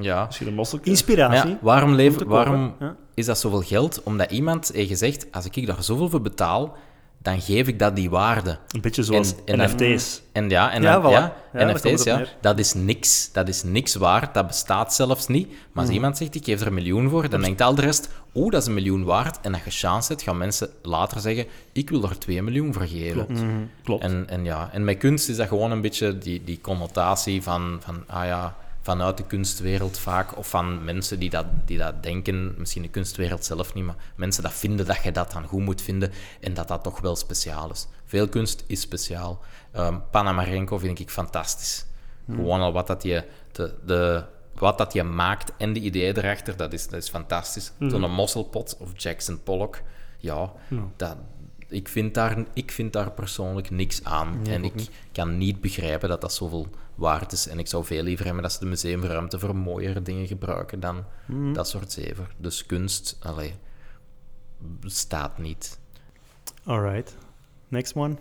[0.05, 0.25] Ja.
[0.25, 0.55] misschien een
[0.91, 1.51] Inspiratie.
[1.51, 2.97] ja, waarom, om leven, waarom Ja.
[3.15, 4.03] is dat zoveel geld?
[4.03, 6.77] Omdat iemand heeft gezegd, als ik daar zoveel voor betaal,
[7.23, 8.59] dan geef ik dat die waarde.
[8.69, 10.23] Een beetje zoals En- NFT's.
[10.33, 11.11] En ja, en Ja, voilà.
[11.11, 12.35] ja, Ja, NFT's, ja, neer.
[12.41, 13.33] dat is niks.
[13.33, 14.35] Dat is niks waard.
[14.35, 15.49] Dat bestaat zelfs niet.
[15.49, 15.95] Maar als Mhm.
[15.95, 18.61] iemand zegt, ik geef er een miljoen voor, dan denkt al de rest, oeh, dat
[18.61, 19.39] is een miljoen waard.
[19.43, 22.87] En als je chance hebt, gaan mensen later zeggen, ik wil er 2 miljoen voor
[22.87, 23.13] geven.
[23.27, 23.41] Klopt.
[23.43, 23.51] Mhm.
[23.85, 24.03] Klopt.
[24.03, 27.79] En, en, ja, en met kunst is dat gewoon een beetje die, die connotatie van,
[27.85, 32.55] van, ah ja, vanuit de kunstwereld vaak, of van mensen die dat, die dat denken,
[32.59, 35.83] misschien de kunstwereld zelf niet, maar mensen dat vinden dat je dat dan goed moet
[35.83, 37.87] vinden en dat dat toch wel speciaal is.
[38.05, 39.41] Veel kunst is speciaal.
[39.73, 41.87] Ehm Panamarenko vind ik fantastisch.
[42.27, 44.25] Gewoon al wat dat je, de, de,
[44.55, 47.73] wat dat je maakt en de ideeën erachter, dat is, dat is fantastisch.
[47.79, 49.83] Zo'n mosselpot of Jackson Pollock,
[50.19, 50.53] ja,
[50.97, 51.17] dat,
[51.69, 54.43] ik, vind daar, ik vind daar persoonlijk niks aan.
[54.43, 56.67] Nee, en ik kan niet begrijpen dat dat zoveel
[57.03, 57.49] waard is.
[57.49, 61.05] En ik zou veel liever hebben dat ze de museumruimte voor mooiere dingen gebruiken dan
[61.53, 62.35] dat soort zever.
[62.37, 63.55] Dus kunst, allee,
[64.59, 65.79] bestaat niet.
[66.65, 67.17] Alright.
[67.69, 68.17] Next one.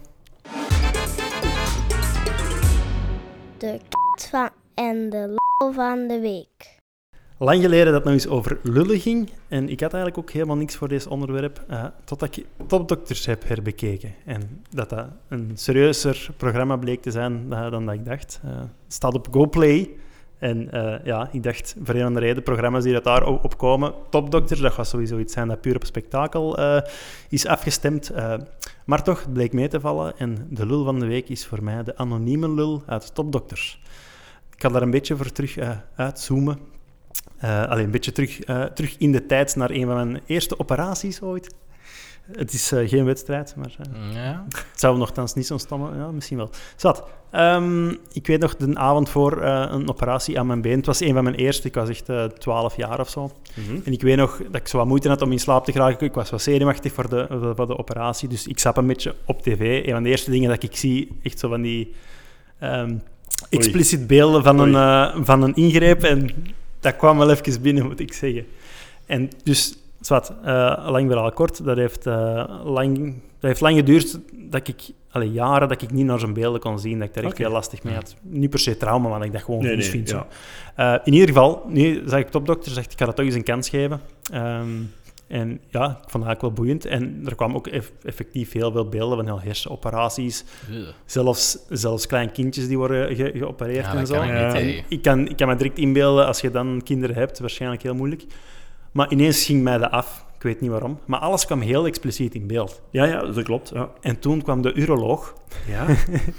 [3.58, 6.81] De kat van en de lol van de week.
[7.46, 9.30] Lang geleden dat nog eens over lullen ging.
[9.48, 11.64] En ik had eigenlijk ook helemaal niks voor deze onderwerp.
[11.68, 14.14] eh, totdat ik Topdokters heb herbekeken.
[14.26, 18.40] En dat dat een serieuzer programma bleek te zijn dan, dat ik dacht.
[18.44, 19.90] Eh, het staat op GoPlay.
[20.38, 24.60] En eh, ja, ik dacht, voor een reden, programma's die dat daar op komen, Topdokters,
[24.60, 26.60] dat gaat sowieso iets zijn dat puur op spektakel
[27.30, 28.12] is afgestemd.
[28.86, 30.18] Maar toch, het bleek mee te vallen.
[30.18, 33.82] En de lul van de week is voor mij de anonieme lul uit Topdokters.
[34.52, 35.58] Ik kan daar een beetje voor terug
[35.96, 36.60] uitzoomen.
[37.42, 40.60] Eh, alleen een beetje terug, eh, terug in de tijd naar een van mijn eerste
[40.60, 41.54] operaties ooit.
[42.32, 43.76] Het is eh, geen wedstrijd, maar
[44.14, 44.46] Ja.
[44.50, 45.98] het zou nogthans niet zo'n stomme...
[45.98, 46.50] Ja, misschien wel.
[46.76, 47.04] Zwat.
[47.32, 50.78] Ehm, ik weet nog, de avond voor een operatie aan mijn been.
[50.78, 51.68] Het was een van mijn eerste.
[51.68, 53.32] Ik was echt eh 12 jaar of zo.
[53.54, 53.80] Mhm.
[53.84, 56.08] En ik weet nog dat ik zo wat moeite had om in slaap te geraken.
[56.08, 57.26] Ik was wat zenuwachtig voor de,
[57.56, 58.28] voor- de operatie.
[58.30, 59.86] Dus ik zap een beetje op tv.
[59.86, 61.94] Een van de eerste dingen dat ik zie, echt zo van die...
[62.60, 62.98] ehm
[63.50, 66.04] expliciet beelden van een, van een ingreep.
[66.04, 66.30] En
[66.82, 68.46] dat kwam wel even binnen, moet ik zeggen.
[69.06, 72.98] En dus, zwart, eh, lang verhaal kort, dat heeft, eh, lang,
[73.40, 76.80] dat heeft lang geduurd dat ik, allee, jaren dat ik niet naar zijn beelden kon
[76.80, 77.44] zien, dat ik daar echt Oké.
[77.44, 78.16] veel lastig mee had.
[78.22, 80.28] Niet per se trauma, maar dat ik dat gewoon Nee, ja.
[80.76, 83.44] Eh, in ieder geval, nu zag ik topdokter, zegt ik ga dat toch eens een
[83.44, 84.02] kans geven.
[84.32, 84.68] Ehm,
[85.32, 86.86] en ja, ik vond dat eigenlijk wel boeiend.
[86.86, 90.44] En er kwamen ook eff- effectief heel veel beelden van heel hersenoperaties.
[90.72, 90.88] Ugh.
[91.06, 94.14] Zelfs, zelfs kleine kindjes die worden ge- geopereerd Ja, en dat zo.
[94.14, 94.46] kan ik Ja.
[94.46, 94.84] niet En tegen.
[94.88, 98.24] ik, kan, ik kan me direct inbeelden, als je dan kinderen hebt, waarschijnlijk heel moeilijk.
[98.92, 100.26] Maar ineens ging mij dat af.
[100.36, 101.00] Ik weet niet waarom.
[101.06, 102.82] Maar alles kwam heel expliciet in beeld.
[102.90, 103.72] Ja, ja, dat klopt.
[103.74, 103.90] Ja.
[104.02, 105.34] En toen kwam de uroloog
[105.68, 105.86] Ja.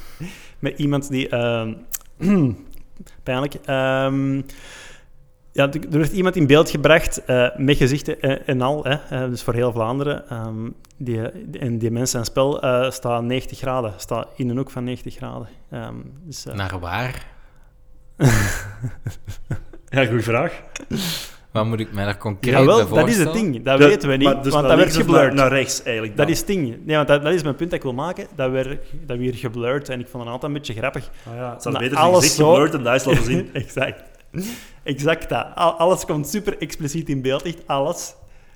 [0.59, 1.28] met iemand die...
[1.28, 1.72] ehm,
[3.22, 3.55] pijnlijk.
[3.55, 4.40] ehm,
[5.53, 8.95] ja, er er werd iemand in beeld gebracht eh, met gezichten en, en al, hè,
[8.95, 10.29] eh, dus voor heel Vlaanderen.
[10.29, 11.21] ehm, die,
[11.61, 15.15] en die mensen zijn spel eh, staat 90 graden, staat in een hoek van 90
[15.17, 15.49] graden.
[15.71, 15.95] Ehm,
[16.25, 17.27] dus, eh, Naar waar?
[19.89, 20.61] ja, goede vraag.
[21.53, 23.53] Wat moet ik mij daar concreet jawel, bij dat is het voorstellen?
[23.53, 23.65] ding.
[23.65, 25.35] Dat Ja, weten we niet, maar dus want dat werd of geblurred.
[25.35, 26.17] Naar, rechts, eigenlijk.
[26.17, 26.87] Dat is het ding.
[26.87, 28.27] Nee, want dat, dat is mijn punt dat ik wil maken.
[28.35, 31.11] Dat werd, dat werd geblurred en ik vond het altijd een beetje grappig.
[31.29, 31.53] Ah, ja.
[31.53, 33.51] Het zou beter zijn gezicht geblurred en dat is laten zien.
[33.63, 34.03] exact.
[34.83, 35.47] Exact dat.
[35.55, 38.14] Al- alles komt super expliciet in beeld, echt alles.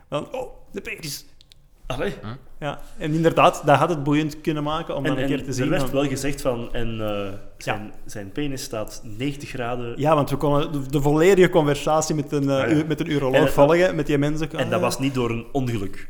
[0.09, 1.24] Dan, oh, de penis.
[1.87, 2.14] Allee.
[2.61, 5.39] Ja, en inderdaad, dat had het boeiend kunnen maken om En, dan een en keer
[5.43, 5.68] te er zien.
[5.68, 9.95] werd van- wel gezegd van, en eh, zijn, zijn penis staat 90 graden.
[9.97, 12.85] Ja, want we konden de, de volledige conversatie met een, eh, Ah, ja.
[12.87, 14.51] met een uroloog En- volgen, met die mensen.
[14.53, 16.09] En dat was niet door een ongeluk.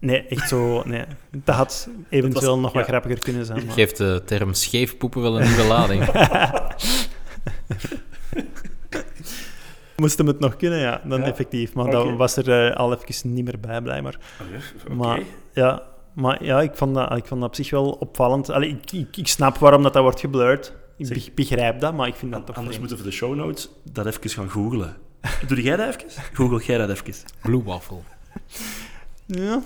[0.00, 0.82] Nee, echt zo...
[0.86, 1.04] Nee.
[1.44, 3.64] Dat had eventueel was- nog wat grappiger kunnen zijn.
[3.66, 3.74] Maar...
[3.74, 6.04] Geeft de term scheefpoepen wel een nieuwe lading.
[10.00, 11.26] Moest hem het nog kunnen, ja, dan Ja.
[11.26, 11.74] effectief.
[11.74, 11.92] Maar Oké.
[11.94, 14.18] dat was er eh, al even niet meer bij, blijkbaar.
[14.42, 14.94] Oké.
[14.94, 15.20] Maar,
[15.52, 15.82] ja,
[16.14, 18.50] maar ja, ik vond, dat, ik vond dat op zich wel opvallend.
[18.50, 20.74] Allee, ik, ik, ik snap waarom dat, dat wordt geblurred.
[20.96, 22.90] Ik Zeg- begrijp dat, maar ik vind dat toch Anders vreemd.
[22.90, 24.96] moeten we voor de show notes dat even gaan googlen.
[25.46, 26.22] Doe jij dat even?
[26.32, 27.14] Google jij dat even?
[27.42, 27.96] Blue waffle.
[29.30, 29.62] Ja,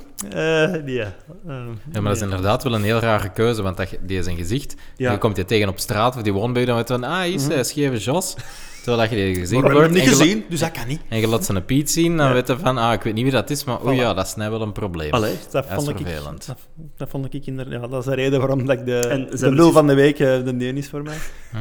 [0.84, 0.94] nee.
[0.96, 1.14] Ja,
[1.92, 4.74] maar dat is inderdaad wel een heel rare keuze, want dat, die is een gezicht.
[4.96, 5.12] Ja.
[5.12, 7.04] Je komt je tegen op straat of die woont bij je, dan weet je van,
[7.04, 8.36] ah, hier is hij, scheve Jos.
[8.82, 9.16] Terwijl dat je
[9.48, 11.00] die hem niet gezien, dus dat kan niet.
[11.08, 12.32] En je laat zijn piet zien, dan Ja.
[12.32, 14.00] weet je van, ah, ik weet niet wie dat is, maar oei Voilà.
[14.00, 15.12] ja, dat is nou wel een probleem.
[15.12, 15.34] Allee.
[15.50, 16.46] Dat Dat is vond ik, vervelend.
[16.46, 16.58] dat,
[16.96, 17.80] dat vond ik inderdaad...
[17.82, 19.94] Ja, dat is de reden waarom dat ik de, En ze de lul van de
[19.94, 21.16] week de deen is voor mij.
[21.50, 21.56] Hm?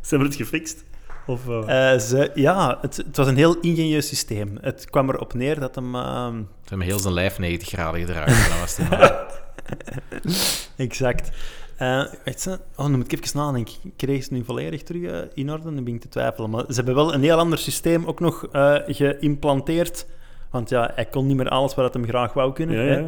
[0.00, 0.82] Ze hebben het gefixt.
[1.26, 4.58] Of, eh, Eh, ze, ja, het, het was een heel ingenieus systeem.
[4.60, 5.94] Het kwam erop neer dat hem...
[5.94, 8.28] ehm, Ze hebben heel zijn lijf 90 graden gedraaid.
[8.28, 8.78] dat was.
[10.76, 11.30] Exact.
[11.76, 13.74] Eh, weet je, oh, dan moet ik even nadenken.
[13.96, 15.74] Kreeg ze nu volledig terug eh, in orde?
[15.74, 16.50] Dan ben ik te twijfelen.
[16.50, 20.06] Maar ze hebben wel een heel ander systeem ook nog eh, geïmplanteerd.
[20.50, 22.76] Want ja, hij kon niet meer alles wat hem graag wou kunnen.
[22.76, 22.98] ja, hè.
[22.98, 23.06] ja.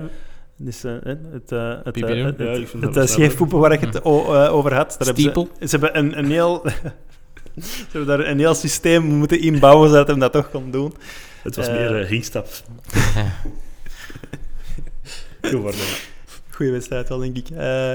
[0.59, 2.53] Dus eh, het, het, eh, het, eh, het, Ja,
[2.89, 4.89] ik eh, scheefpoepen waar ik het eh, over had.
[4.99, 5.49] Daar hebben Stiepel?
[5.61, 6.65] Ze, ze hebben een, een heel...
[7.61, 10.95] ze hebben daar een heel systeem moeten inbouwen zodat hij dat toch kon doen.
[11.43, 11.75] Het was Eh.
[11.75, 12.49] meer uh, ringstap.
[15.43, 15.81] Goed worden.
[16.51, 17.51] Goeie wedstrijd wel, denk ik.
[17.51, 17.93] Eh,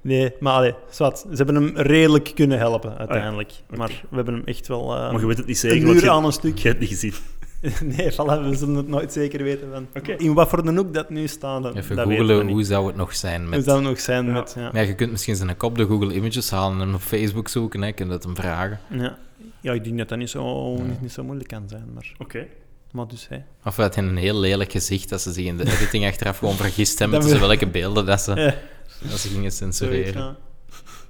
[0.00, 1.18] nee, maar allee, zwart.
[1.18, 3.52] Ze hebben hem redelijk kunnen helpen, uiteindelijk.
[3.66, 3.76] Oké.
[3.78, 6.02] Maar we hebben hem echt wel eh, Maar je weet het niet een zeker, uur
[6.04, 6.58] je, aan een stuk.
[6.58, 7.14] je hebt het niet gezien.
[7.96, 8.16] nee, voilà,
[8.48, 9.68] we zullen het nooit zeker weten.
[9.72, 10.04] Van.
[10.18, 12.64] In wat voor een hoek dat nu staat, dat, Even dat weten we googelen, hoe
[12.64, 13.64] zou het nog zijn Hoe met...
[13.64, 14.32] zou het nog zijn Ja.
[14.32, 14.52] met...
[14.56, 14.62] Ja.
[14.72, 17.80] Maar ja, je kunt misschien zijn kop de Google Images halen en op Facebook zoeken,
[17.80, 17.86] hè.
[17.86, 18.80] Je kunt het hem vragen.
[18.90, 19.18] Ja.
[19.60, 20.82] ja, ik denk dat dat niet zo, Ja.
[21.00, 21.84] niet zo moeilijk kan zijn.
[21.94, 22.46] Maar, Oké.
[22.92, 23.38] maar dus, hè.
[23.64, 26.98] Of uit een heel lelijk gezicht, dat ze zich in de editing achteraf gewoon vergist
[26.98, 28.54] hebben Dat tussen we- welke beelden dat ze, Ja,
[29.10, 30.36] dat ze gingen censureren.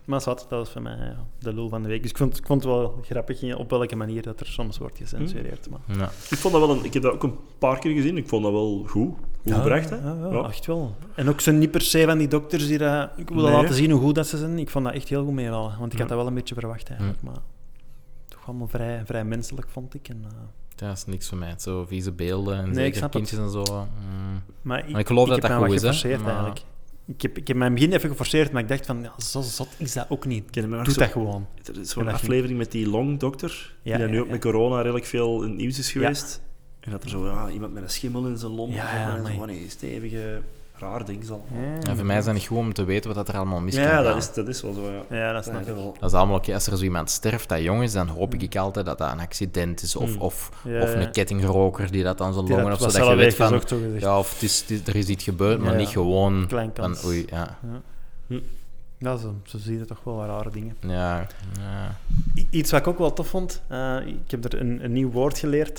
[0.09, 2.03] Maar zwart, dat was voor mij ja, de lul van de week.
[2.03, 4.97] Dus ik vond, ik vond het wel grappig op welke manier dat er soms wordt
[4.99, 5.69] gecensureerd.
[5.71, 5.97] Maar...
[5.99, 6.05] Ja.
[6.31, 6.85] Ik vond dat wel een...
[6.85, 8.17] Ik heb dat ook een paar keer gezien.
[8.17, 9.15] Ik vond dat wel goed.
[9.43, 9.97] Goed gebracht, hè?
[9.97, 10.49] Ja, ja, Ja.
[10.49, 10.95] echt wel.
[11.15, 13.11] En ook zo niet per se van die dokters die dat...
[13.17, 13.53] Ik wil Nee.
[13.53, 14.59] laten zien hoe goed dat ze zijn.
[14.59, 15.79] Ik vond dat echt heel goed meevallen.
[15.79, 17.23] Want ik had dat wel een beetje verwacht eigenlijk.
[17.23, 17.39] Maar
[18.29, 20.09] toch allemaal vrij, vrij menselijk, vond ik.
[20.09, 20.31] En, eh,
[20.75, 21.55] Dat is niks voor mij.
[21.57, 23.11] Zo vieze beelden en Nee, zeker het.
[23.11, 23.63] kindjes en zo.
[23.63, 24.43] mm.
[24.63, 26.61] Maar ik, Maar ik geloof dat dat goed wat is, hè, geforceerd maar- eigenlijk.
[27.13, 29.69] Ik heb, ik heb mijn begin even geforceerd, maar ik dacht van, ja, zo zot
[29.77, 30.45] is dat ook niet.
[30.47, 31.47] Ik Doe zo- dat gewoon.
[31.65, 34.81] Er is zo'n dat aflevering met die longdokter, die Ja, dan nu ook met corona
[34.81, 36.43] redelijk veel in het nieuws is geweest.
[36.81, 39.47] En dat er zo ja, iemand met een schimmel in zijn lomp Ja, en zo
[39.47, 40.41] die stevige,
[40.79, 41.45] raar ding zal.
[41.81, 43.83] Ja, voor mij is dat niet goed om te weten wat er allemaal mis kan
[43.83, 44.05] Ja, gaan.
[44.05, 44.83] dat is, dat is wel zo.
[44.93, 45.16] Ja.
[45.16, 45.74] Ja, dat Dat snap is ik.
[45.74, 45.97] wel.
[46.01, 46.55] Dat is allemaal oké.
[46.55, 49.20] Als er zo iemand sterft dat jong is, dan hoop ik altijd dat dat een
[49.20, 49.97] accident is.
[49.97, 50.20] Of, Hmm.
[50.20, 51.01] of, Ja, of ja.
[51.01, 52.99] een kettingroker die dat dan zo Die longen of dat zo.
[52.99, 53.62] Dat je weet van,
[53.99, 56.70] ja, of het is, het is- er is iets gebeurd, maar Ja, niet gewoon Klein
[56.74, 57.59] van oei, ja.
[59.01, 60.76] Ja, zo, zo zie je toch wel rare dingen.
[60.81, 61.26] Ja,
[61.59, 61.97] ja.
[62.51, 65.39] Iets wat ik ook wel tof vond, eh, ik heb er een, een nieuw woord
[65.39, 65.79] geleerd.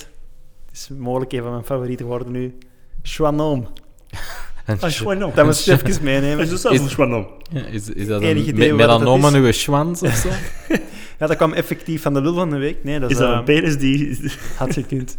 [0.66, 2.58] Het is mogelijk een van mijn favoriete woorden nu.
[3.02, 3.66] Schwanoom.
[4.86, 5.32] Schwannom.
[5.34, 6.44] Dat moest ik even meenemen.
[6.50, 7.26] Is dat een schwannom?
[7.52, 9.34] Ja, Is, is dat een idee me- wat dat melanoma is?
[9.34, 10.28] aan uw schwans of zo?
[11.18, 12.84] Ja, dat kwam effectief van de lul van de week.
[12.84, 14.18] Nee, dat Is is, dat eh, een penis die...
[14.58, 15.14] had gekund.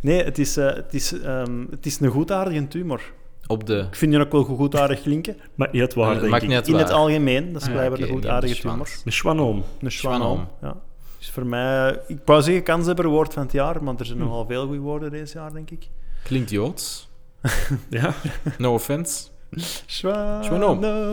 [0.00, 3.00] Nee, het is, eh, het, is, ehm, het is een goedaardige tumor.
[3.46, 3.86] Op de...
[3.90, 5.36] Ik vind je ook wel goedaardig klinken.
[5.54, 6.48] Maakt niet uit waar, Het denk ik.
[6.48, 8.88] niet In het algemeen, dat is Ah, blijkbaar oké, een goedaardige de tumor.
[9.04, 9.64] Een schwannom.
[9.80, 10.48] Een schwanoom.
[10.62, 10.76] Ja.
[11.18, 14.46] Dus voor mij, ik wou zeggen kanshebber woord van het jaar, maar er zijn nogal
[14.46, 15.88] veel goede woorden deze jaar, denk ik.
[16.22, 17.08] Klinkt Joods.
[17.90, 18.14] Ja.
[18.58, 19.28] No offense.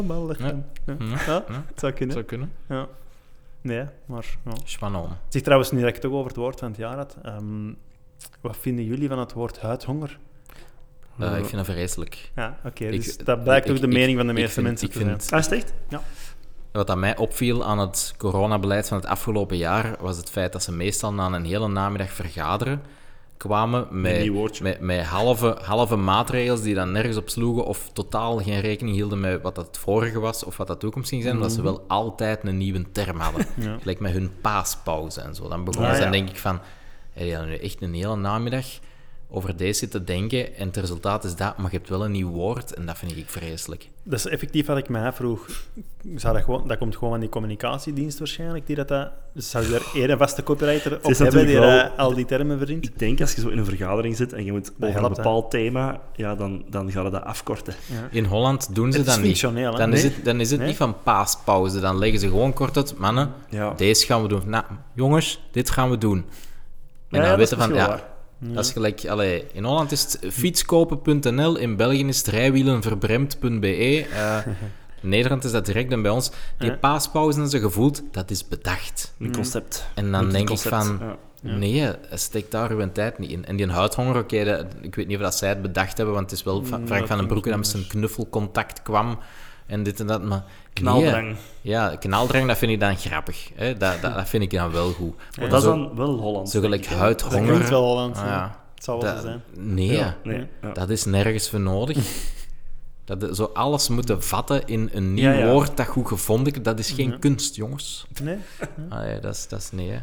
[0.10, 0.54] Alle Ja.
[0.86, 0.96] Ja.
[1.26, 2.14] Ja, het zou kunnen.
[2.16, 2.52] Zou kunnen.
[2.70, 2.88] Ja.
[3.62, 4.26] Nee, maar...
[4.46, 4.52] Ja.
[4.64, 5.08] Schwanoom.
[5.28, 7.74] Zeg trouwens, nu dat ik het toch over het woord van het jaar had, ehm,
[8.42, 10.18] wat vinden jullie van het woord huidhonger?
[11.20, 12.32] Eh, ik vind dat vreselijk.
[12.36, 14.88] Ja, oké, dus dat blijkt ik- ook de ik- mening van de meeste vind- mensen
[14.88, 15.14] ik te zijn.
[15.32, 15.74] Ah, is het echt?
[16.72, 20.64] Wat aan mij opviel aan het coronabeleid van het afgelopen jaar, was het feit dat
[20.64, 22.82] ze meestal na een hele namiddag vergaderen
[23.48, 28.60] kwamen met, met, met halve, halve maatregels die dan nergens op sloegen of totaal geen
[28.60, 31.62] rekening hielden met wat het vorige was of wat dat toekomst ging zijn, omdat ze
[31.62, 33.46] wel altijd een nieuwe term hadden.
[33.56, 33.78] Ja.
[33.80, 35.48] Gelijk met hun paaspauze en zo.
[35.48, 36.10] Dan begonnen Ah, ze, ja.
[36.10, 36.60] dan denk ik van,
[37.14, 38.66] heb je nu echt een hele namiddag
[39.32, 42.30] over deze zitten denken en het resultaat is dat, maar je hebt wel een nieuw
[42.30, 43.90] woord en dat vind ik vreselijk.
[44.04, 45.48] Dat is effectief wat ik mij vroeg.
[46.16, 49.76] Zou dat, gewoon, dat komt gewoon van die communicatiedienst waarschijnlijk, die dat, dat zou je
[49.94, 52.86] er één vaste copywriter op is hebben die dat al die termen verzint?
[52.86, 55.52] Ik denk als je zo in een vergadering zit en je moet over een bepaald
[55.52, 57.74] thema, ja, dan, dan ga je dat afkorten.
[57.86, 58.08] Ja.
[58.12, 59.26] In Holland doen ze Het is dat niet.
[59.26, 59.78] functioneel, hè?
[59.78, 60.12] Dan is Nee?
[60.12, 60.68] het, dan is het Nee?
[60.68, 61.80] niet van paaspauze.
[61.80, 63.74] Dan leggen ze gewoon kort uit, mannen, Ja.
[63.74, 64.42] deze gaan we doen.
[64.46, 64.64] Nou,
[64.94, 66.26] jongens, dit gaan we doen.
[67.10, 69.06] En Ja, dan weten is van, ja, dat is gelijk...
[69.08, 73.68] Allee, in Holland is het fietskopen.nl, in België is het rijwielenverbremd.be.
[74.14, 74.38] eh,
[75.02, 76.32] in Nederland is dat direct en bij ons.
[76.58, 76.76] Die Ja.
[76.78, 79.14] paaspauze en zo gevoeld, dat is bedacht.
[79.20, 79.86] Een concept.
[79.96, 81.00] En dan Een denk concept, ik van...
[81.08, 81.18] ja.
[81.42, 83.46] Nee, steek daar uw tijd niet in.
[83.46, 86.40] En die huidhonger, oké, ik weet niet of dat zij het bedacht hebben, want het
[86.40, 89.20] is wel van Mm, Frank dat van den ik Broeke dat met zijn knuffelcontact kwam
[89.66, 90.44] en dit en dat, maar...
[90.80, 91.26] Knaldrang.
[91.28, 93.50] Nee, ja, knaldrang, dat vind ik dan grappig.
[93.56, 93.78] Hè?
[93.78, 95.16] Dat, dat, dat vind ik dan wel goed.
[95.40, 96.52] Maar dat is dan wel Hollands.
[96.52, 96.90] zo gelijk hè?
[96.90, 97.48] Dat huidhonger...
[97.48, 98.20] klinkt wel Hollands.
[98.20, 98.60] Ah, ja.
[98.76, 99.42] Het zal wel zijn.
[99.58, 100.72] Nee, Ja, nee, ja.
[100.72, 101.98] dat is nergens voor nodig.
[103.06, 105.52] Dat de- zo alles moeten vatten in een nieuw Ja, ja.
[105.52, 107.18] woord dat goed gevonden is, dat is geen Ja.
[107.20, 108.06] kunst, jongens.
[108.24, 108.38] Nee?
[108.90, 109.90] Allee, dat, is, dat is nee.
[109.90, 110.00] hè.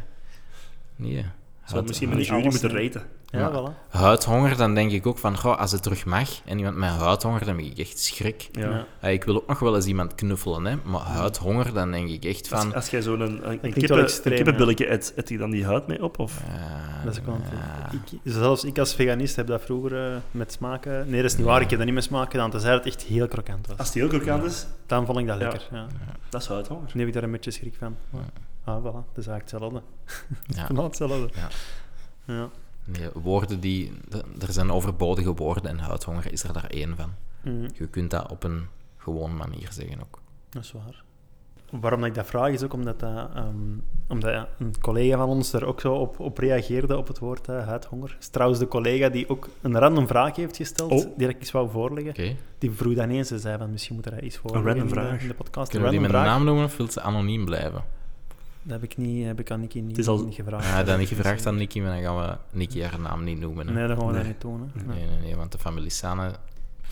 [0.95, 1.25] Nee.
[1.67, 2.81] Zou het misschien met Niet de jury moeten hè.
[2.83, 3.01] raten.
[3.29, 3.51] Ja, Ja.
[3.71, 3.89] voilà.
[3.89, 7.45] Huidhonger, dan denk ik ook van, goh, als het terug mag en iemand met huidhonger,
[7.45, 8.49] dan ben ik echt schrik.
[8.51, 8.69] Ja.
[8.69, 8.85] Ja.
[8.99, 12.25] Eh, ik wil ook nog wel eens iemand knuffelen, hè, maar huidhonger, dan denk ik
[12.25, 12.73] echt van...
[12.73, 16.03] als jij zo'n een, een, kippen, een kippenbilletje eet, eet je dan die huid mee
[16.03, 16.19] op?
[16.19, 16.41] Of?
[16.47, 17.91] eh, Dat is ook ja.
[17.91, 21.09] ik, zelfs ik als veganist heb dat vroeger eh, met smaken...
[21.09, 21.61] Nee, dat is niet waar.
[21.61, 23.77] Ik heb dat niet met smaken gedaan, tenzij het echt heel krokant was.
[23.77, 25.47] Als die heel krokant is, Dan vond ik dat Ja.
[25.47, 25.67] lekker.
[25.71, 25.87] Ja.
[26.29, 26.89] dat is huidhonger.
[26.93, 27.95] Nu heb ik daar een beetje schrik van.
[28.67, 29.05] Ah, voilà.
[29.13, 29.81] Dat is eigenlijk hetzelfde.
[30.75, 30.83] Ja.
[30.83, 31.29] Hetzelfde.
[31.35, 31.47] Ja.
[32.33, 32.49] Ja.
[32.85, 33.91] Nee, woorden die...
[34.39, 37.13] Er zijn overbodige woorden en huidhonger is er daar één van.
[37.43, 37.67] Mhm.
[37.73, 40.19] Je kunt dat op een gewoon manier zeggen ook.
[40.49, 41.03] Dat is waar.
[41.81, 43.55] Waarom ik dat vraag is ook omdat, dat, ehm,
[44.07, 47.65] omdat een collega van ons er ook zo op, op reageerde op het woord eh,
[47.67, 48.09] huidhonger.
[48.09, 51.17] Het is trouwens de collega die ook een random vraag heeft gesteld, Oh.
[51.17, 52.37] die ik eens wou voorleggen.
[52.57, 54.99] Die vroeg dan ineens, ze zei van misschien moet er iets voorleggen random in de-
[55.01, 55.21] vraag.
[55.21, 55.69] in de podcast.
[55.69, 56.37] Kunnen we die Een met een vraag.
[56.37, 57.83] naam noemen of wil ze anoniem blijven?
[58.67, 60.65] Dat heb ik, niet, heb ik aan Nicky niet, Het is al- niet gevraagd.
[60.67, 62.17] Ja, dat niet gevraagd aan Nicky, maar dan gaan
[62.51, 63.67] we Nicky haar naam niet noemen.
[63.67, 63.73] hè.
[63.73, 64.21] Nee, dat gaan we Nee.
[64.21, 64.71] dat niet doen.
[64.75, 64.83] Hè.
[64.93, 66.31] Nee, nee, nee, want de familie Sane,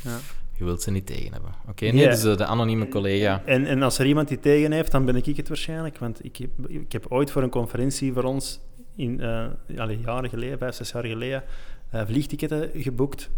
[0.01, 0.17] Ja.
[0.53, 1.51] je wilt ze niet tegen hebben.
[1.69, 3.41] Oké, nee, dus eh, de anonieme collega.
[3.45, 5.97] En, en als er iemand die tegen heeft, dan ben ik het waarschijnlijk.
[5.97, 8.59] Want ik heb, ik heb ooit voor een conferentie voor ons,
[8.95, 9.45] in, eh
[9.77, 11.43] allee, jaren geleden, vijf, zes jaar geleden,
[11.89, 13.29] eh, vliegticketten geboekt.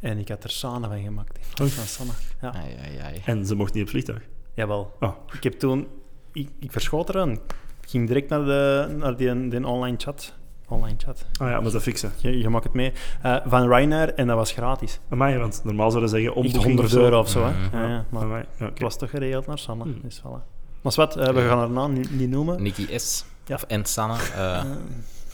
[0.00, 1.38] En ik had er Sana van gemaakt.
[1.54, 2.12] Van Sanne.
[2.40, 2.54] Ja.
[2.54, 3.20] Ai, ai, ai.
[3.24, 4.22] En ze mocht niet op vliegtuig.
[4.54, 4.96] Jawel.
[5.00, 5.12] Oh.
[5.32, 5.86] Ik heb toen...
[6.32, 7.30] Ik, ik verschoot eraan.
[7.30, 10.34] Ik ging direct naar, de, naar die, die online chat.
[10.68, 11.26] Online chat.
[11.40, 12.12] Ah ja, maar dat fixen.
[12.18, 12.92] Je, je maakt het mee.
[13.22, 15.00] Eh, van Ryanair en dat was gratis.
[15.08, 17.00] Amai, want normaal zouden ze zeggen omboeking 100 of zo.
[17.00, 17.44] euro of zo.
[17.44, 17.78] Hè?
[17.82, 19.82] Ja, ja, maar Amai, het was toch geregeld naar Sanne.
[19.82, 19.98] Hmm.
[20.02, 20.42] Dus voilà.
[20.82, 22.62] Maar wat, eh, we gaan haar naam niet, niet noemen.
[22.62, 23.24] Nicky S.
[23.46, 23.54] Ja.
[23.54, 24.14] Of en Sanne.
[24.34, 24.64] eh, Eh,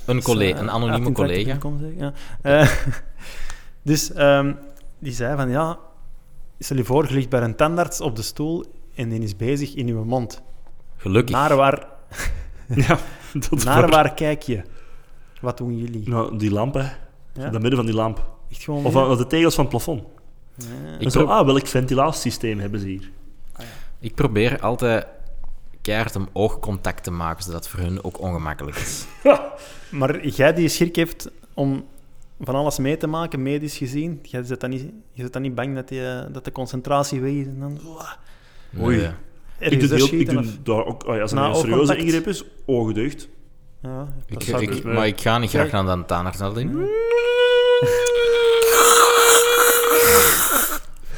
[0.06, 1.56] Een, collega, een anonieme 18, collega.
[1.56, 2.66] kon zeggen, ja.
[3.82, 4.52] Dus ehm,
[4.98, 5.78] die zei van, ja,
[6.58, 9.74] stel je voor, je ligt bij een tandarts op de stoel en die is bezig
[9.74, 10.42] in uw mond.
[11.06, 11.34] Gelukkig.
[11.34, 11.86] Naar waar,
[12.86, 12.98] Ja,
[13.32, 14.62] dat naar waar kijk je?
[15.40, 16.08] Wat doen jullie?
[16.08, 16.80] Nou, die lamp, hè.
[16.80, 16.90] Ja?
[17.34, 18.24] In het midden van die lamp.
[18.50, 18.84] Echt gewoon...
[18.84, 20.02] Of aan de tegels van het plafond.
[20.54, 20.66] Ja.
[20.98, 23.10] Ik En zo, ah, welk ventilatiesysteem hebben ze hier?
[23.98, 25.06] Ik probeer altijd
[25.82, 29.06] keihard om oogcontact te maken, zodat het voor hun ook ongemakkelijk is.
[29.90, 31.84] Maar jij die schrik heeft om
[32.40, 34.82] van alles mee te maken, medisch gezien, jij zit dan niet,
[35.12, 37.80] je zit dan niet bang dat, die, dat de concentratie weg is en dan...
[38.80, 38.96] Oei.
[38.96, 39.10] Nee.
[39.58, 41.96] Ik doe, heel, ik doe of- daar ook, ah ja, als er Na een serieuze
[41.96, 43.28] ingreep is, ogen dicht.
[43.82, 46.38] Ja, Ik, ik- maar ik ga niet graag naar de tandarts.
[46.38, 47.04] naar de-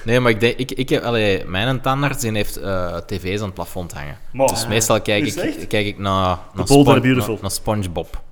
[0.04, 3.44] Nee, maar ik denk, ik, ik heb, allee, mijn tandarts die heeft eh, tv's aan
[3.44, 4.16] het plafond hangen.
[4.32, 5.66] Maar, Dus meestal kijk ik, echt?
[5.66, 7.32] kijk ik naar, naar, Spon- Beautiful.
[7.32, 8.22] naar, naar SpongeBob.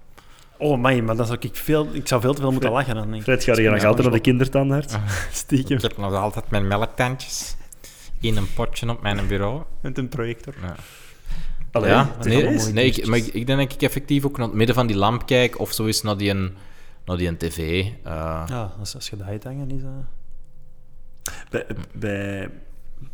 [0.58, 1.88] Oh, man, maar dan zou ik veel...
[1.92, 3.22] Ik zou veel te veel moeten lachen dan, denk ik.
[3.22, 4.94] Fred, ga je nog altijd naar de kindertandarts?
[5.32, 5.76] Stiekem.
[5.76, 7.56] Ik heb nog altijd mijn melktandjes
[8.20, 9.62] in een potje op mijn bureau.
[9.80, 10.54] Met een projector.
[10.62, 10.74] Ja,
[11.70, 14.36] Allee, ja het is nee, nee ik, maar ik, ik denk dat ik effectief ook
[14.38, 16.54] naar het midden van die lamp kijk of zo eens naar die, een,
[17.04, 17.58] naar die een tv.
[18.02, 18.44] eh.
[18.48, 19.82] Ja, als, als je dat uithangen is...
[19.82, 19.90] dat-
[21.50, 22.50] Bij, bij,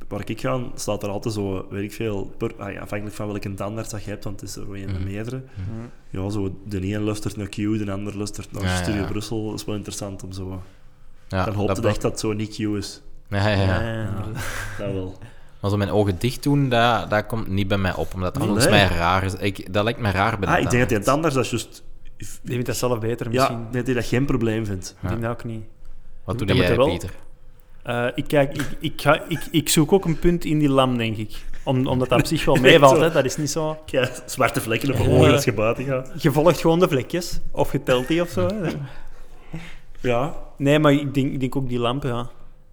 [0.08, 3.26] waar ik ga, staat er altijd zo, weet ik veel, per, ah ja, afhankelijk van
[3.26, 5.04] welke tandarts dat je hebt, want het is er wel een Mhm.
[5.04, 5.42] meerdere.
[6.10, 9.06] Ja, zo, de ene luistert naar Q, de ander luistert naar Ja, Studio ja.
[9.08, 9.50] Brussel.
[9.50, 10.62] Dat is wel interessant om zo...
[11.28, 13.02] ja, dan hoopt dat, het echt dat het zo niet Q is.
[13.32, 13.80] Ja, ja, ja.
[13.82, 14.08] Ja,
[14.78, 15.18] Dat wel.
[15.60, 18.42] Maar zo mijn ogen dicht doen, dat, dat komt niet bij mij op, omdat dat
[18.42, 18.52] Nee.
[18.52, 19.34] volgens mij raar is.
[19.34, 21.06] Ik, dat lijkt me raar bij de Ah, ik denk dat tandarts.
[21.06, 21.82] tandarts dat is juist...
[22.42, 23.66] Die vindt dat zelf beter Ja, misschien.
[23.72, 24.96] nee, die dat geen probleem vindt.
[25.02, 25.62] Ik denk dat ook niet.
[26.24, 27.10] Wat doe Dat jij, er wel- Pieter?
[27.82, 30.96] Eh, ik, kijk, ik, ik, ga, ik, ik zoek ook een punt in die lam,
[30.96, 31.42] denk ik.
[31.64, 33.10] Om, omdat dat op zich wel meevalt, hè.
[33.10, 33.78] dat is niet zo...
[33.86, 35.10] Kijk, zwarte vlekken op je Ja.
[35.16, 36.22] ogen als je buiten gaat.
[36.22, 38.46] Je volgt gewoon de vlekjes, of je telt die of zo.
[38.46, 38.70] Hè.
[40.00, 40.34] Ja.
[40.56, 42.28] Nee, maar ik denk, ik denk ook die lamp, ja.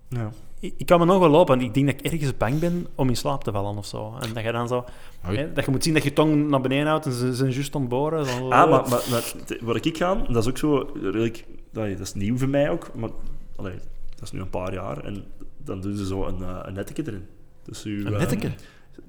[0.09, 0.29] ja.
[0.59, 2.87] Ik, ik kan me nog wel lopen, want ik denk dat ik ergens bang ben
[2.95, 4.13] om in slaap te vallen of zo.
[4.19, 4.85] En dat je dan zo...
[5.21, 7.75] Hè, dat je moet zien dat je tong naar beneden houdt en ze zijn juist
[7.75, 8.25] ontboren.
[8.25, 11.45] Zo, Ah, maar, maar, waar ik ga, dat is ook zo redelijk...
[11.71, 13.09] Dat dat is nieuw voor mij ook, maar
[13.55, 13.73] allee,
[14.15, 15.03] dat is nu een paar jaar.
[15.03, 15.23] En
[15.57, 17.25] dan doen ze zo een, eh, een netje erin.
[17.63, 18.49] Dus u, Een netje?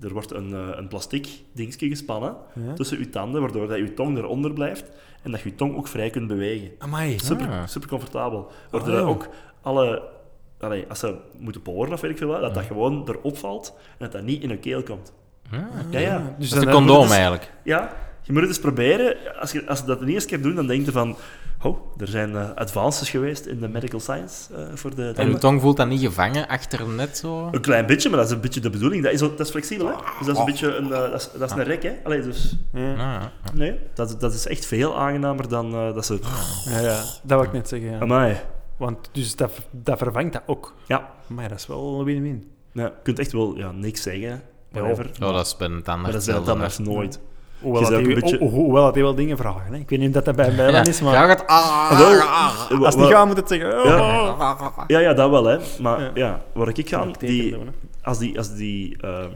[0.01, 2.37] er wordt een, eh, een plastic dingetje gespannen
[2.67, 2.73] Ja.
[2.73, 4.91] tussen uw tanden, waardoor dat uw tong eronder blijft
[5.23, 6.71] en dat je uw tong ook vrij kunt bewegen.
[6.79, 7.19] Amai.
[7.19, 7.67] Super, Ah.
[7.67, 8.51] super comfortabel.
[8.71, 9.01] Waardoor ja.
[9.01, 9.29] ook
[9.61, 10.03] alle...
[10.61, 13.75] Allee, als ze moeten boren of weet ik veel wat, dat dat gewoon erop valt
[13.77, 15.13] en dat dat niet in een keel komt.
[15.53, 15.59] Ah,
[15.91, 16.35] Ja, ja.
[16.39, 17.53] Dus dat is een condoom dus- eigenlijk.
[17.65, 17.93] Ja,
[18.23, 19.17] je moet het eens proberen.
[19.41, 21.17] Als je, als je dat de eerste keer doet, dan denk je van...
[21.63, 25.13] Oh, er zijn eh, advances geweest in de medical science eh, voor de...
[25.17, 27.49] En uw tong voelt dan niet gevangen achter net zo?
[27.53, 29.03] Een klein beetje, maar dat is een beetje de bedoeling.
[29.03, 29.93] Dat is, dat is flexibel, hè?
[30.19, 31.93] Dus dat is een beetje een, eh, dat is, dat is een rek, hè?
[32.05, 32.57] Allee, dus...
[32.73, 32.91] Ja.
[32.93, 33.33] Ah, ja.
[33.55, 36.19] Nee, dat, dat is echt veel aangenamer dan eh, dat ze...
[36.65, 37.91] Ja, ja, dat wou ik net zeggen.
[37.91, 37.99] Ja.
[37.99, 38.37] Amai.
[38.81, 40.75] Want dus dat, dat vervangt dat ook.
[40.87, 41.11] Ja.
[41.27, 42.51] Maar dat is wel een win-win.
[42.73, 45.11] ja, je kunt echt wel ja, niks zeggen, whatever.
[45.23, 47.21] Oh, dat is bij een maar dat is bij tandarts nooit.
[47.61, 49.73] Hoewel, dat die, beetje- hoewel dat die wel dingen vragen.
[49.73, 49.79] Hè.
[49.79, 51.47] Ik weet niet of dat, dat bij Ja, dan is, maar ja, gaat...
[51.47, 53.79] Ah, Wel, ah, eh, als die gaan, moet het zeggen...
[53.79, 54.85] Oh, Ja.
[54.87, 55.59] Ja, ja, dat wel, hè.
[55.81, 56.11] Maar Ja.
[56.15, 57.57] ja, waar ik ga, die,
[58.03, 59.31] als die, als die ehm,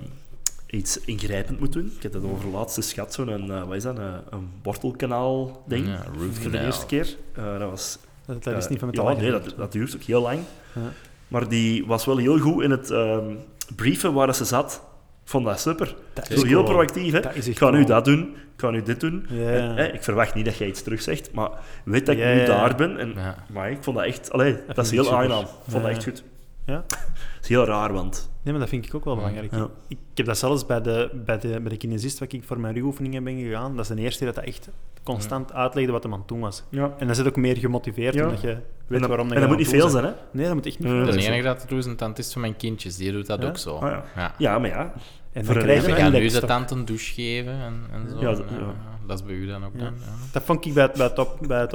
[0.66, 3.99] iets ingrijpend moet doen, ik heb dat over laatste schat, zo'n, eh, wat is dat,
[3.99, 7.16] een, een wortelkanaal-ding, Ja, root voor de eerste keer.
[7.34, 7.99] Eh, dat was...
[8.27, 10.39] Dat, dat is eh, niet van met ja, nee, dat, dat duurt ook heel lang.
[10.75, 10.81] Ja.
[11.29, 13.35] Maar die was wel heel goed in het ehm,
[13.77, 14.83] brieven waar ze zat.
[15.25, 15.95] Ik vond dat super.
[16.12, 16.75] Dat Zo is heel cool.
[16.75, 17.20] proactief, hè.
[17.20, 18.20] Dat is Ik ga nu dat doen,
[18.55, 19.27] ik ga nu dit doen.
[19.29, 19.51] Ja.
[19.51, 21.51] En, hè, ik verwacht niet dat jij iets terugzegt, maar
[21.85, 22.47] weet dat ik Ja, nu ja.
[22.47, 22.99] daar ben.
[22.99, 23.35] En, Ja.
[23.53, 24.33] Maar ik vond dat echt...
[24.33, 25.43] Allee, dat, is vind ik heel aangenaam.
[25.43, 26.22] Ik vond dat echt goed.
[26.66, 26.84] Ja?
[27.34, 28.30] Het is heel raar, want...
[28.42, 29.50] Nee, maar dat vind ik ook wel belangrijk.
[29.54, 29.68] Ja.
[29.88, 32.60] Ik, ik heb dat zelfs bij de, bij de, bij de kinesist waar ik voor
[32.60, 33.76] mijn rugoefeningen ben gegaan.
[33.76, 34.68] Dat is de eerste keer dat dat echt
[35.03, 36.64] constant uitlegde wat hem aan het doen was.
[36.68, 36.95] Ja.
[36.99, 38.24] En dan zit ook meer gemotiveerd, Ja.
[38.24, 40.11] omdat je En weet dat, waarom en dat moet niet veel zijn, hè?
[40.30, 40.95] Nee, dat moet echt niet Ja.
[40.95, 41.24] veel De zijn.
[41.32, 42.96] enige dat het doet is een tantist van mijn kindjes.
[42.96, 43.49] Die doet dat Ja?
[43.49, 43.74] ook zo.
[43.76, 44.04] Ah, ja.
[44.16, 44.34] ja.
[44.38, 44.92] Ja, maar ja.
[45.32, 47.80] En Voor dan een krijg je gaan een nu de tante een douche geven en,
[47.92, 48.14] en zo.
[48.20, 48.74] Ja, Ja, dat- ja.
[49.07, 49.78] Dat is bij u dan ook Ja.
[49.84, 49.95] dan.
[49.99, 50.12] Ja.
[50.32, 51.72] Dat vond ik bij, het- bij, het op, bij het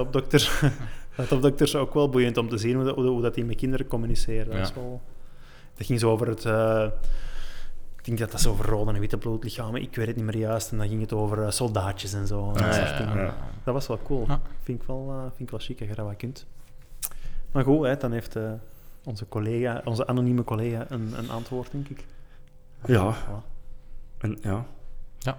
[1.20, 3.22] opdokter, bij het opdokters ook wel boeiend om te zien hoe, dat- hoe, dat- hoe
[3.22, 4.46] dat die met kinderen communiceren.
[4.46, 4.62] Dat, Ja.
[4.62, 5.02] is wel,
[5.76, 6.46] dat ging zo over het...
[6.46, 6.88] eh,
[7.98, 10.38] ik denk dat dat zo over rode en witte bloedlichamen, ik weet het niet meer
[10.38, 10.72] juist.
[10.72, 12.52] En dan ging het over eh, soldaatjes en zo.
[12.52, 13.36] en Ja, dat ja, ja.
[13.64, 14.26] Dat was wel cool.
[14.28, 14.42] Ja.
[14.64, 16.46] Vind, ik wel, eh, vind ik wel chic je dat wat kunt.
[17.52, 18.52] Maar goed, hè, dan heeft eh,
[19.04, 22.06] onze collega, onze anonieme collega een, een antwoord, denk ik.
[22.86, 23.16] Ja.
[23.16, 23.44] Voilà.
[24.18, 24.66] En, ja.
[25.20, 25.32] Ja.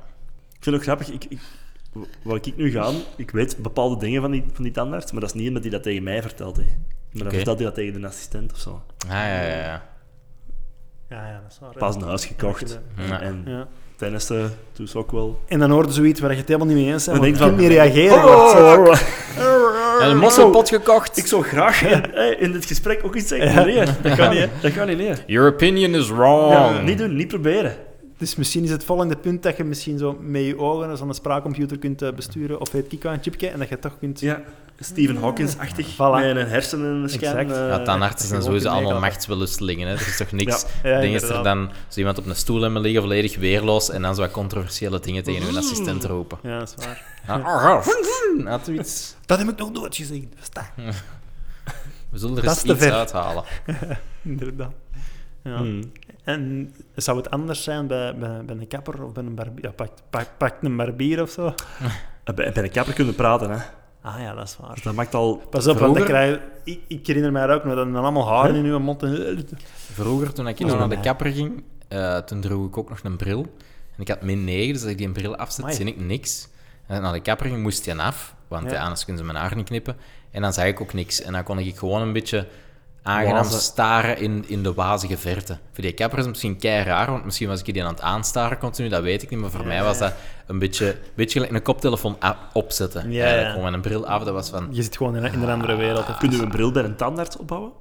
[0.52, 1.08] Ik vind het ook grappig.
[1.10, 1.40] Ik, ik,
[2.22, 5.30] waar ik nu ga, ik weet bepaalde dingen van die, van die tandarts, maar dat
[5.30, 6.56] is niet omdat hij dat tegen mij vertelt.
[6.56, 6.62] Hè.
[6.62, 6.72] Maar
[7.12, 7.34] dan Oké.
[7.34, 8.82] vertelt hij dat tegen de assistent of zo.
[9.06, 9.88] Ah, ja, ja, ja.
[11.08, 11.70] Ja, ja, dat is waar.
[11.78, 12.78] Pas een huis gekocht.
[13.08, 13.20] Ja.
[13.20, 13.66] En Ja.
[13.96, 14.30] Tijdens
[14.72, 15.40] dus ook wel.
[15.48, 17.16] En dan hoorde zoiets waar je het helemaal niet mee eens bent.
[17.20, 18.24] Dan want denk je kunt niet reageren.
[18.24, 19.04] Oh, want-
[20.00, 21.16] En een mosselpot gekocht.
[21.16, 21.82] Ik zou graag
[22.38, 23.54] in dit gesprek ook iets zeggen.
[23.54, 24.48] maar Nee, dat kan niet.
[24.62, 24.96] Dat kan niet.
[24.98, 25.14] Nee.
[25.26, 26.52] Your opinion is wrong.
[26.52, 27.74] Ja, niet doen, niet proberen.
[28.20, 31.78] Dus misschien is het volgende punt dat je misschien zo met je ogen zo'n spraakcomputer
[31.78, 32.60] kunt eh, besturen.
[32.60, 33.48] Of weet ik wat, een chipje.
[33.48, 34.20] En dat je toch kunt...
[34.20, 34.42] Ja,
[34.78, 35.94] Stephen Hawkins-achtig.
[35.94, 35.96] Voilà.
[35.96, 37.36] Met een hersenen-scan.
[37.36, 37.50] Exact.
[37.60, 39.88] eh, Ja, tandartsen zijn sowieso allemaal machtsbelustelingen.
[39.88, 39.94] Hè.
[39.94, 40.66] Er is toch niks.
[40.82, 44.02] Ja, Ding is er dan zo iemand op een stoel hebben liggen, volledig weerloos, en
[44.02, 46.38] dan zo wat controversiële dingen tegen hun assistent roepen.
[46.42, 47.04] Ja, dat is waar.
[47.26, 49.14] Ja, iets.
[49.26, 50.32] Dat heb ik nog nooit gezien.
[52.10, 52.92] We zullen er Dat eens is te iets ver.
[52.92, 53.44] uithalen.
[54.22, 54.72] Inderdaad.
[55.44, 55.56] Ja.
[55.56, 55.92] hmm.
[56.24, 59.64] En zou het anders zijn bij, bij, bij een kapper of bij een barbier?
[59.64, 61.46] Ja, pak, pak, pak een barbier of zo.
[62.24, 63.56] Eh, Bij, bij een kapper kunnen praten, hè.
[64.02, 64.78] Ah ja, dat is waar.
[64.82, 65.36] Dat maakt al...
[65.50, 67.92] Pas op, want Vroeger- dan krijg je- ik, ik herinner mij ook nog dat er
[67.92, 69.02] dan allemaal haren in uw mond.
[69.02, 69.44] En,
[69.92, 73.16] Vroeger, toen ik nog naar de kapper ging, eh, toen droeg ik ook nog een
[73.16, 73.40] bril.
[73.96, 75.76] En ik had min 9, dus als ik die bril afzet, Amai.
[75.76, 76.48] zie ik niks.
[76.86, 78.76] En naar de kapper ging, moest die af, want Ja.
[78.76, 78.82] ja.
[78.82, 79.96] anders kunnen ze mijn haar niet knippen.
[80.30, 81.22] En dan zag ik ook niks.
[81.22, 82.46] En dan kon ik gewoon een beetje
[83.02, 83.60] aangenaam Wazen.
[83.60, 85.58] staren in, in de wazige verte.
[85.72, 88.00] Voor die kapper is het misschien kei raar, want misschien was ik die aan het
[88.00, 89.40] aanstaren continu, dat weet ik niet.
[89.40, 90.04] Maar voor Ja, mij was ja.
[90.04, 90.14] dat
[90.46, 92.18] een beetje, beetje gelijk een koptelefoon
[92.52, 93.10] opzetten.
[93.10, 93.48] Ja, Eigenlijk ja.
[93.50, 94.68] Gewoon met een bril af, dat was van...
[94.70, 96.06] je zit gewoon in, een- in een andere wereld.
[96.06, 96.16] hè.
[96.16, 97.72] Kunnen we een bril bij een tandarts opbouwen?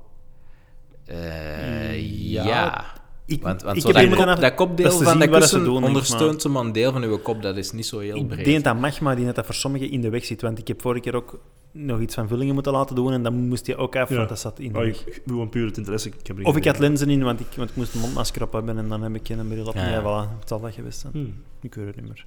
[1.05, 2.85] eh, Ja, ja.
[3.30, 5.77] Ik, Want, want ik zo heb dat, kop, dat kopdeel van dat ze kussen doen,
[5.81, 7.41] ik, ondersteunt zomaar een deel van uw kop.
[7.41, 8.45] Dat is niet zo heel Ik breed.
[8.45, 10.41] denk dat magma die net dat voor sommigen in de weg zit.
[10.41, 11.39] Want ik heb vorige keer ook
[11.72, 14.15] nog iets van vullingen moeten laten doen en dan moest je ook af, Ja.
[14.15, 15.06] want dat zat in de Oh, weg.
[15.07, 16.10] ik, ik een puur het interesse.
[16.10, 18.53] Ik heb Of ik had lenzen in, want ik, want ik moest een mondmasker op
[18.53, 19.76] hebben en dan heb ik geen bril op.
[19.76, 20.01] Ja, ja.
[20.01, 21.14] voilà, het zal dat geweest zijn.
[21.14, 21.34] Hmm.
[21.61, 22.26] Ik weet het niet meer.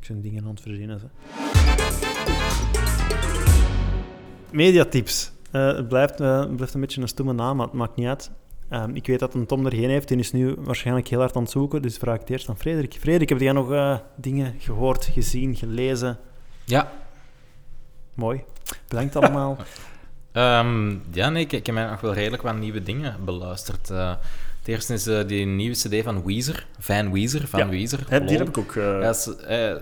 [0.00, 1.00] Ik zijn dingen aan het verzinnen.
[4.52, 5.32] Mediatips.
[5.50, 8.30] Eh, het, blijft, eh, blijft een beetje een stomme naam, maar het maakt niet uit.
[8.70, 10.08] Ehm, ik weet dat een Tom er geen heeft.
[10.08, 11.82] Die is nu waarschijnlijk heel hard aan het zoeken.
[11.82, 12.94] Dus vraag ik het eerst aan Frederik.
[13.00, 16.18] Frederik, heb jij nog eh, dingen gehoord, gezien, gelezen?
[16.64, 16.92] Ja.
[18.14, 18.42] Mooi.
[18.88, 19.56] Bedankt allemaal.
[20.32, 23.90] Ehm, ja, nee, ik, ik heb mij nog wel redelijk wat nieuwe dingen beluisterd.
[23.90, 24.08] Eh,
[24.58, 26.66] het eerste is eh, die nieuwe cd van Weezer.
[26.78, 28.04] Van Weezer, van Ja, Weezer.
[28.08, 28.28] Die lol.
[28.38, 28.76] heb ik ook...
[28.76, 29.28] eh, Ja, het is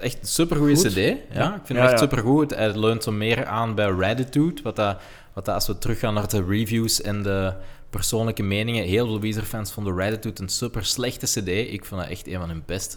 [0.01, 0.95] echt een supergoeie cd.
[0.97, 1.97] Ja, ik vind Ja, hem echt ja.
[1.97, 2.55] supergoed.
[2.55, 5.01] Hij leunt zo meer aan bij Redditude, wat dat,
[5.33, 7.53] wat dat als we teruggaan naar de reviews en de
[7.91, 11.49] persoonlijke meningen, heel veel Weezer-fans vonden Redditude een super slechte cd.
[11.49, 12.97] Ik vond dat echt een van hun beste.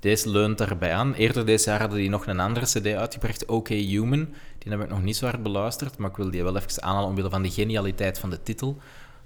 [0.00, 1.14] Deze leunt daarbij aan.
[1.14, 4.28] Eerder deze jaar hadden die nog een andere cd uitgebracht, OK Human.
[4.58, 7.08] Die heb ik nog niet zo hard beluisterd, maar ik wil die wel even aanhalen
[7.08, 8.78] omwille van de genialiteit van de titel.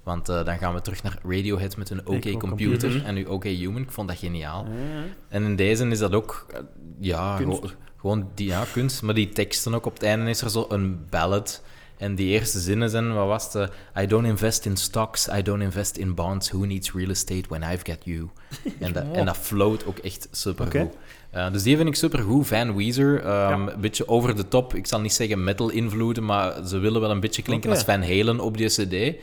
[0.02, 3.04] Want eh, dan gaan we terug naar Radiohead met hun OK Computer Computer.
[3.04, 3.82] en nu OK Human.
[3.82, 4.64] Ik vond dat geniaal.
[4.64, 5.02] Ja.
[5.28, 6.60] En in deze is dat ook, eh,
[6.98, 7.76] ja, Kunst.
[7.96, 9.02] gewoon die, ja, kunst.
[9.02, 9.86] Maar die teksten ook.
[9.86, 11.62] Op het einde is er zo een ballad.
[12.00, 13.70] En die eerste zinnen zijn, wat was het?
[13.94, 16.50] eh, I don't invest in stocks, I don't invest in bonds.
[16.50, 18.28] Who needs real estate when I've got you?
[18.78, 20.82] En dat, en dat float ook echt supergoed.
[20.82, 20.90] Oké.
[21.30, 22.46] Eh, dus die vind ik supergoed.
[22.46, 24.74] Van Weezer, ehm, een beetje over de top.
[24.74, 28.40] Ik zal niet zeggen metal-invloeden, maar ze willen wel een beetje klinken als Van Halen
[28.40, 29.16] op die cd.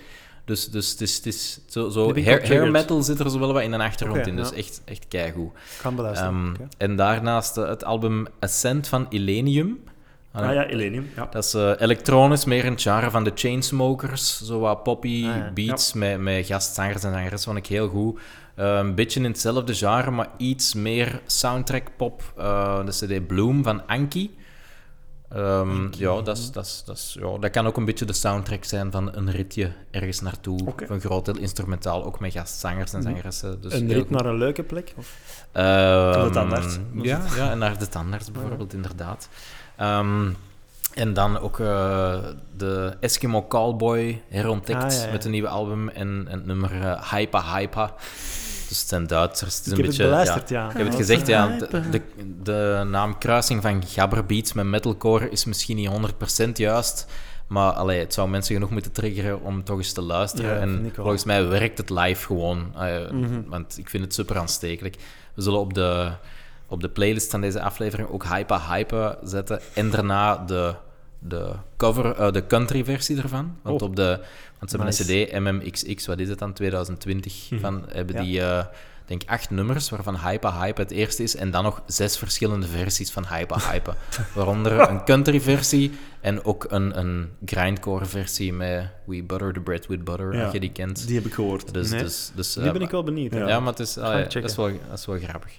[0.45, 3.63] Dus, dus het is, het is zo, zo hair, metal zit er zo wel wat
[3.63, 4.35] in de achtergrond in.
[4.35, 4.55] Dus ja.
[4.55, 5.51] echt, echt keigoed.
[5.81, 6.33] Kan beluisteren.
[6.33, 6.67] Ehm.
[6.77, 9.79] En daarnaast eh, het album Ascent van Illenium.
[10.31, 11.09] Ah ja, Elenium.
[11.15, 11.27] Ja.
[11.31, 14.41] Dat is eh, elektronisch, meer in het genre van de Chainsmokers.
[14.45, 15.51] Zo wat poppy Ah, ja.
[15.53, 18.19] beats met, met gastzangers en zangeres vond ik heel goed.
[18.55, 22.33] Eh, een beetje in hetzelfde genre, maar iets meer soundtrack pop.
[22.37, 24.35] Eh, de CD Bloom van Anki.
[25.29, 29.15] Ehm, ja, dat, dat, dat, ja, dat kan ook een beetje de soundtrack zijn van
[29.15, 30.59] een ritje ergens naartoe.
[30.65, 33.61] Of een groot deel instrumentaal, ook met gastzangers en zangeressen.
[33.61, 34.93] Dus een rit naar een leuke plek?
[34.97, 35.15] Of?
[35.51, 36.77] Ehm, de tandarts.
[37.01, 39.29] Ja, ja, en naar de tandarts bijvoorbeeld, inderdaad.
[39.77, 40.29] Ehm,
[40.93, 42.15] en dan ook eh,
[42.57, 45.11] de Eskimo Callboy herontdekt Ah, ja, ja.
[45.11, 47.93] met een nieuwe album en, en het nummer eh, Hypa Hypa.
[48.67, 49.57] Dus het zijn Duitsers.
[49.57, 50.69] Het is Ik een heb het beetje, beluisterd, ja.
[50.69, 51.47] Ik heb het gezegd, ja.
[51.57, 52.01] De, de,
[52.43, 55.89] de naamkruising van gabberbeats met metalcore is misschien niet
[56.45, 57.05] 100% juist.
[57.47, 60.53] Maar allee, het zou mensen genoeg moeten triggeren om toch eens te luisteren.
[60.55, 62.71] Ja, en volgens mij werkt het live gewoon.
[62.75, 63.41] eh, Mhm.
[63.45, 64.95] Want ik vind het super aanstekelijk.
[65.33, 66.11] We zullen op de,
[66.67, 69.59] op de playlist van deze aflevering ook Hypa Hypa zetten.
[69.73, 70.73] En daarna de,
[71.19, 73.55] de cover, eh, de country versie ervan.
[73.61, 73.87] Want, Oh.
[73.87, 74.19] op de,
[74.59, 78.21] want ze hebben een CD, MMXX, wat is het dan, 2020, van, hebben Ja.
[78.21, 78.65] die, eh,
[79.07, 81.35] denk acht nummers, waarvan Hypa Hypa het eerste is.
[81.35, 83.95] En dan nog zes verschillende versies van Hypa Hypa.
[84.35, 89.87] Waaronder een country versie en ook een, een grindcore versie met We Butter the Bread
[89.87, 90.43] with Butter, Ja.
[90.43, 91.07] als je die kent.
[91.07, 91.73] Die heb ik gehoord.
[91.73, 92.03] Dus, Nee.
[92.03, 93.33] dus, dus, Die eh, ben ik wel benieuwd.
[93.33, 93.47] Ja.
[93.47, 95.51] ja, maar het is, allee, dat, is wel, dat is wel grappig.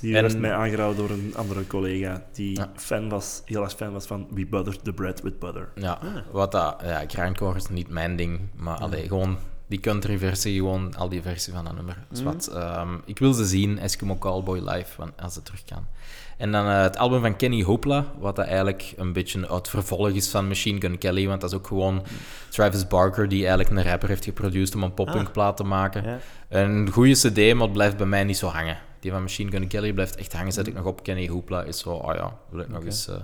[0.00, 2.70] Die En- werd mij aangeraden door een andere collega die Ja.
[2.76, 5.68] fan was, heel erg fan was van We Butter the Bread with Butter.
[5.74, 5.98] Ja,
[6.30, 9.38] wat dat, ja, grindcore is niet mijn ding, maar allee, gewoon
[9.72, 11.96] Die country versie, gewoon al die versie van dat nummer.
[12.10, 15.86] Dus wat, ehm, ik wil ze zien, Eskimo Callboy live, van- als het terug kan.
[16.36, 20.08] En dan eh, het album van Kenny Hopla, wat dat eigenlijk een beetje het vervolg
[20.08, 22.02] is van Machine Gun Kelly, want dat is ook gewoon
[22.48, 26.02] Travis Barker, die eigenlijk een rapper heeft geproduceerd om een poppunk plaat te maken.
[26.04, 26.18] Ja.
[26.48, 28.78] Een goede cd, maar het blijft bij mij niet zo hangen.
[29.00, 30.52] Die van Machine Gun Kelly blijft echt hangen.
[30.52, 33.08] Zet ik nog op Kenny Hoopla, is zo, oh ja, wil ik nog eens...
[33.08, 33.14] eh.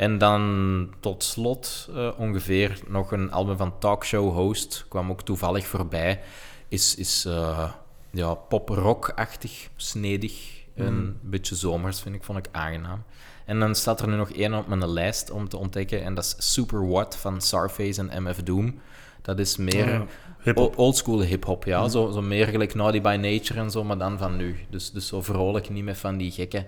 [0.00, 5.66] En dan tot slot eh, ongeveer nog een album van Talkshow Host, kwam ook toevallig
[5.66, 6.20] voorbij.
[6.68, 7.70] Is, is eh,
[8.10, 13.02] ja, pop-rock-achtig, snedig, een beetje zomers, vind ik, vond ik aangenaam.
[13.44, 16.24] En dan staat er nu nog één op mijn lijst om te ontdekken, en dat
[16.24, 18.80] is Super What van Sarface en MF Doom.
[19.22, 19.88] Dat is meer...
[19.88, 20.06] Ja.
[20.42, 20.78] Hip-hop.
[20.78, 21.88] Oldschool hip-hop, ja.
[21.88, 24.56] Zo, zo meer gelijk Naughty by Nature en zo, maar dan van nu.
[24.70, 26.66] Dus, dus zo vrolijk, niet meer van die gekke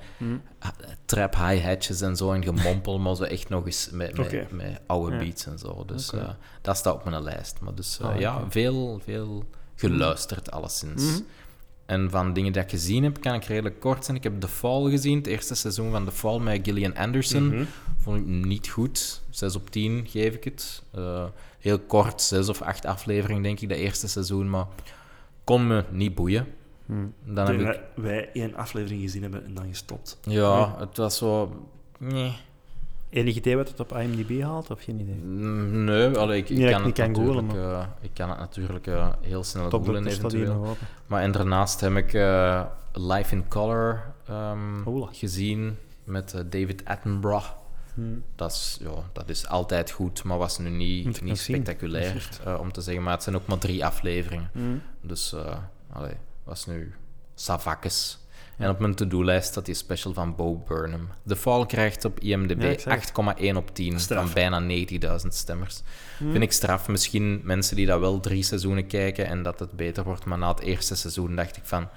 [0.58, 0.68] ah,
[1.04, 4.16] trap hi-hatjes en zo en gemompel, maar zo echt nog eens met,
[4.50, 5.18] met, oude Ja.
[5.18, 5.84] beats en zo.
[5.86, 6.28] Dus eh,
[6.60, 7.60] dat staat op mijn lijst.
[7.60, 9.44] Maar dus eh, Ah, ja, veel, veel
[9.74, 11.02] geluisterd, alleszins.
[11.04, 11.20] Mhm.
[11.92, 14.16] En van dingen die ik gezien heb, kan ik redelijk kort zijn.
[14.16, 17.48] Ik heb The Fall gezien, het eerste seizoen van The Fall met Gillian Anderson.
[17.48, 17.64] Mhm.
[17.98, 19.22] Vond ik niet goed.
[19.30, 20.82] 6 op 10 geef ik het.
[20.90, 21.24] Eh,
[21.58, 24.66] heel kort, 6 of 8 afleveringen denk ik, dat eerste seizoen, maar
[25.44, 26.46] kon me niet boeien.
[26.86, 27.14] Hmm.
[27.24, 30.18] Dan heb ik, wij één aflevering gezien hebben en dan gestopt.
[30.22, 31.66] ja, het was zo...
[31.98, 32.32] Nee,
[33.12, 35.14] Enig idee wat het op IMDb haalt, of geen idee?
[35.14, 38.86] Mm, nee allee, ik, ik kan ik het kan googlen, eh, ik kan het natuurlijk
[38.86, 40.76] eh, heel snel Top googlen eventueel.
[41.06, 47.46] Maar en daarnaast heb ik eh, Life in Color ehm, gezien met David Attenborough.
[47.94, 48.22] Hmm.
[48.34, 52.28] Dat is, ja, dat is altijd goed, maar was nu niet, niet spectaculair
[52.60, 53.02] om te zeggen.
[53.02, 54.50] Maar het zijn ook maar drie afleveringen.
[54.52, 54.82] Hmm.
[55.00, 55.34] Dus
[55.92, 56.94] allee, was nu
[57.34, 58.18] savakes.
[58.56, 61.08] En op mijn to-do-lijst staat die special van Bo Burnham.
[61.26, 62.98] The Fall krijgt op IMDb zag
[63.40, 64.22] 8,1 op 10 Straf.
[64.24, 64.60] van bijna
[65.20, 65.82] 90.000 stemmers.
[66.18, 66.30] Hmm.
[66.30, 66.88] Vind ik straf.
[66.88, 70.24] Misschien mensen die dat wel drie seizoenen kijken en dat het beter wordt.
[70.24, 71.88] Maar na het eerste seizoen dacht ik van...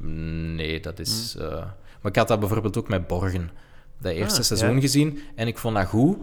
[0.00, 1.34] mm, Nee, dat is...
[1.38, 1.46] Hmm.
[1.46, 1.56] eh,
[2.00, 3.50] Maar ik had dat bijvoorbeeld ook met Borgen.
[4.00, 4.80] Dat eerste Ah, seizoen ja.
[4.80, 6.16] gezien en ik vond dat goed.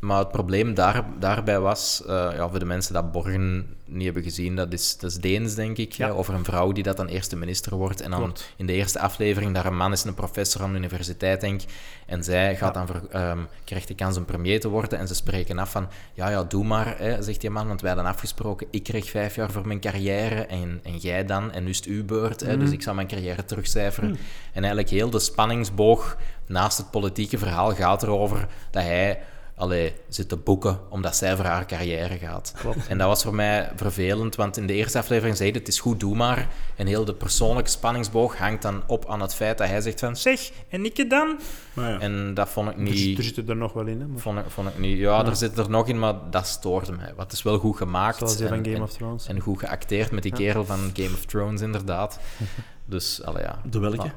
[0.00, 4.22] Maar het probleem daar, daarbij was, eh, ja, voor de mensen dat Borgen niet hebben
[4.22, 6.06] gezien, dat is, dat is Deens, denk ik, Ja.
[6.06, 8.00] hè, over een vrouw die dat dan eerste minister wordt.
[8.00, 8.52] En dan Klopt.
[8.56, 11.60] in de eerste aflevering, daar een man is een professor aan de universiteit, denk.
[12.06, 14.98] En zij gaat dan voor, ehm, krijgt de kans om premier te worden.
[14.98, 17.92] En ze spreken af van, ja, ja, doe maar, hè, zegt die man, want wij
[17.92, 21.70] hadden afgesproken, ik kreeg vijf jaar voor mijn carrière en, en jij dan, en nu
[21.70, 22.40] is het uw beurt.
[22.40, 24.10] Hè, Dus ik zal mijn carrière terugcijferen.
[24.52, 26.16] En eigenlijk heel de spanningsboog
[26.46, 29.18] naast het politieke verhaal gaat erover dat hij
[29.58, 32.54] allee, zit te boeken omdat zij voor haar carrière gaat.
[32.88, 35.80] En dat was voor mij vervelend, want in de eerste aflevering zei hij het is
[35.80, 36.48] goed, doe maar.
[36.76, 40.16] En heel de persoonlijke spanningsboog hangt dan op aan het feit dat hij zegt van
[40.16, 41.38] zeg, en ik dan?
[41.72, 41.98] Maar ja.
[42.00, 43.24] En dat vond ik Er, zit- er niet...
[43.24, 44.06] zitten er nog wel in, hè?
[44.06, 46.92] maar Vond ik, vond ik niet ja, er zit er nog in, maar dat stoorde
[46.92, 47.12] mij.
[47.16, 48.18] Het is wel goed gemaakt.
[48.18, 49.26] zoals die van en- Game en- of Thrones.
[49.26, 52.18] en goed geacteerd met die kerel van Game of Thrones, inderdaad.
[52.84, 53.60] Dus, allee, ja.
[53.70, 54.10] De welke?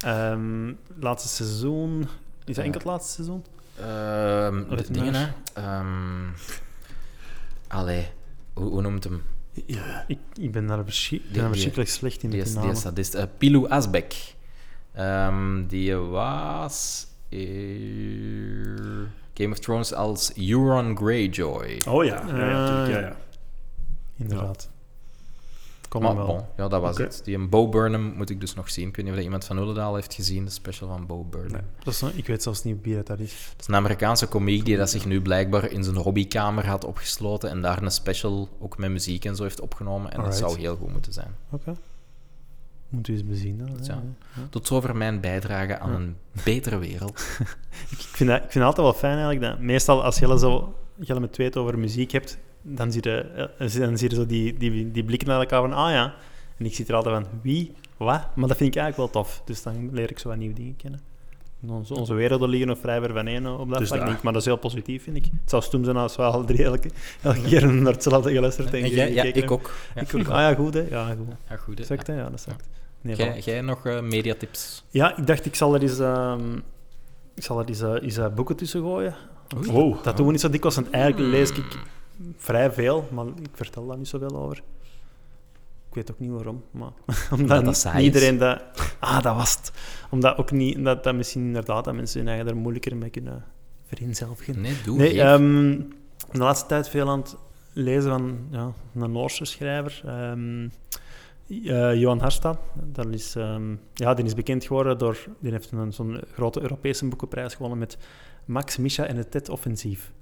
[0.00, 2.00] Ehm, laatste seizoen...
[2.00, 2.08] Is
[2.44, 2.62] dat Ja.
[2.62, 3.44] enkel het laatste seizoen?
[3.80, 5.26] Ehm, de dingen, hè.
[5.54, 6.28] Ehm,
[7.68, 8.06] allee,
[8.54, 9.22] hoe, hoe noemt hem?
[9.66, 10.04] Ja.
[10.08, 13.14] Ik, ik ben daar, verschrikkelijk slecht in Die met is, die sadist.
[13.14, 14.34] Eh, Pilou Asbek.
[14.92, 21.80] Ehm, die was in Game of Thrones als Euron Greyjoy.
[21.88, 23.16] Oh ja, ja, ja, ja.
[24.16, 24.70] Inderdaad.
[26.02, 26.26] Maar wel.
[26.26, 27.20] bon, ja, dat was het.
[27.24, 28.88] Die een Bo Burnham moet ik dus nog zien.
[28.88, 31.52] Ik weet niet of dat iemand van Ullendaal heeft gezien, de special van Bo Burnham.
[31.52, 31.60] Nee.
[31.84, 33.46] Dat is, ik weet zelfs niet wie dat is.
[33.50, 37.50] Dat is een Amerikaanse komiek die dat zich nu blijkbaar in zijn hobbykamer had opgesloten
[37.50, 40.10] en daar een special ook met muziek en zo heeft opgenomen.
[40.10, 40.40] En Alright.
[40.40, 41.34] dat zou heel goed moeten zijn.
[41.50, 41.74] Oké.
[42.88, 43.58] Moet u eens bezien.
[43.58, 44.02] Dan, Ja.
[44.30, 44.46] hè.
[44.50, 47.20] Tot zover mijn bijdrage aan een betere wereld.
[47.90, 49.40] Ik, ik, vind dat, ik vind het altijd wel fijn eigenlijk.
[49.40, 53.20] Dat meestal als je zo je met twee het over muziek hebt, dan zie je,
[53.58, 56.14] eh, dan zie je zo die, die, die blikken naar elkaar van, ah ja.
[56.58, 58.20] En ik zit er altijd van, wie, wat?
[58.34, 59.42] Maar dat vind ik eigenlijk wel tof.
[59.44, 61.00] Dus dan leer ik zo wat nieuwe dingen kennen.
[61.62, 64.22] En Onze, onze werelden liggen nog vrij ver van één op dat Dus vlak.
[64.22, 65.24] Maar dat is heel positief, vind ik.
[65.24, 66.90] Het zou stom zijn als we alle drie elke,
[67.22, 69.72] elke keer naar hetzelfde geluisterd en En jij- ja, gekeken ik ook.
[69.94, 70.00] Ja.
[70.00, 70.28] Ik ook.
[70.28, 70.80] Ah ja, goed hè.
[70.90, 71.26] Ja, goed.
[71.48, 71.78] Ja, goed.
[71.78, 71.84] hè.
[71.84, 72.14] Zakt, hè?
[72.14, 72.68] Ja, dat zakt.
[73.00, 74.84] Nee, Jij, nog eh, mediatips?
[74.90, 76.56] Ja, ik dacht, ik zal er eens, ehm,
[77.34, 79.14] ik zal er eens, eh, eens eh, boeken tussen gooien.
[79.48, 80.02] Wow.
[80.02, 81.78] Dat doen we niet zo dikwijls, want eigenlijk lees ik
[82.36, 84.56] vrij veel, maar ik vertel daar niet zoveel over.
[85.88, 86.92] Ik weet ook niet waarom, maar
[87.38, 88.62] omdat dat iedereen dat...
[88.98, 89.72] Ah, dat was het.
[90.10, 90.84] Omdat ook niet...
[90.84, 93.44] Dat, dat misschien inderdaad dat mensen hun eigen er moeilijker mee kunnen
[93.86, 94.60] vereenzelvigen.
[94.60, 94.96] Nee, doe.
[94.96, 95.80] Nee, ehm,
[96.32, 97.36] de laatste tijd veel aan het
[97.72, 100.68] lezen van ja, een Noorse schrijver, ehm,
[101.48, 102.58] eh, Johan Harstad.
[102.74, 105.18] Dat is, ehm, ja, die is bekend geworden door...
[105.40, 107.98] Die heeft een, zo'n grote Europese boekenprijs gewonnen met
[108.46, 110.12] Max Misha en het TED-offensief.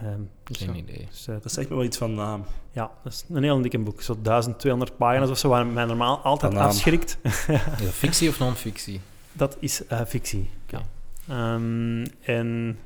[0.00, 1.06] Ehm, dus Geen idee.
[1.10, 2.44] Dus, eh, Dat zegt me wel iets van naam.
[2.72, 4.02] ja, dat is een heel dikke boek.
[4.02, 7.18] Zo 1200 pagina's of zo, waar mij normaal altijd afschrikt.
[7.22, 7.46] Is
[7.84, 9.00] dat fictie of non-fictie?
[9.32, 10.50] Dat is eh, fictie.
[10.66, 10.82] Ja.
[11.28, 12.78] Ehm, en,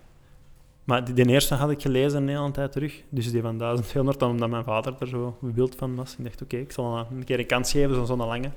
[0.84, 3.02] maar die, die eerste had ik gelezen een hele tijd terug.
[3.08, 6.14] Dus die van 1200, omdat mijn vader er zo wild van was.
[6.18, 8.50] Ik dacht, oké, ik zal hem een keer een kans geven, zo'n zo'n lange.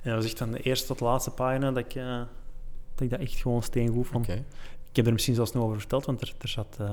[0.00, 2.16] En dat was echt van de eerste tot de laatste pagina dat ik, eh,
[2.94, 4.28] dat, ik dat echt gewoon steengoed vond.
[4.28, 4.42] Oké.
[4.92, 6.90] Ik heb er misschien zelfs nog over verteld, want er, er, zat, ehm,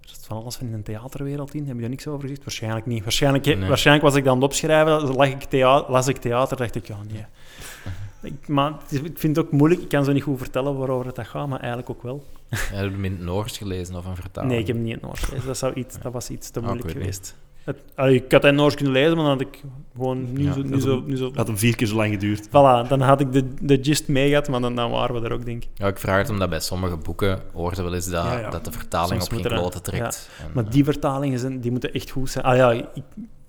[0.00, 1.66] er zat van alles van in een theaterwereld in.
[1.66, 2.44] Heb je er niks over gezegd?
[2.44, 3.02] Waarschijnlijk niet.
[3.02, 3.68] Waarschijnlijk, Nee.
[3.68, 6.86] waarschijnlijk was ik dan aan het opschrijven, lag ik thea- las ik theater, dacht ik,
[6.86, 7.24] ja, nee.
[8.32, 11.06] Ik, maar is- ik vind het ook moeilijk, ik kan zo niet goed vertellen waarover
[11.06, 12.24] het dat gaat, maar eigenlijk ook wel.
[12.48, 14.52] Ja, heb je hem in het Noors gelezen of een vertaling?
[14.52, 15.46] Nee, ik heb hem niet in het Noors gelezen.
[15.46, 17.36] Dat, zou iets, dat was iets te Ah, moeilijk geweest.
[17.64, 19.62] Het, allee, ik had het Noors kunnen lezen, maar dan had ik
[19.94, 20.62] gewoon niet Ja, zo...
[20.62, 22.48] dat Niet zo, niet zo had hem vier keer zo lang geduurd.
[22.48, 25.32] voilà, dan had ik de, de gist mee gehad, maar dan, dan waren we er
[25.32, 25.68] ook, denk ik.
[25.74, 28.50] Ja, ik vraag het omdat bij sommige boeken hoorde wel eens dat, Ja, ja.
[28.50, 30.28] dat de vertaling Soms op geen kloten trekt.
[30.40, 32.44] En, Maar eh, die vertalingen zijn, die moeten echt goed zijn.
[32.44, 32.84] Ah ja, ik,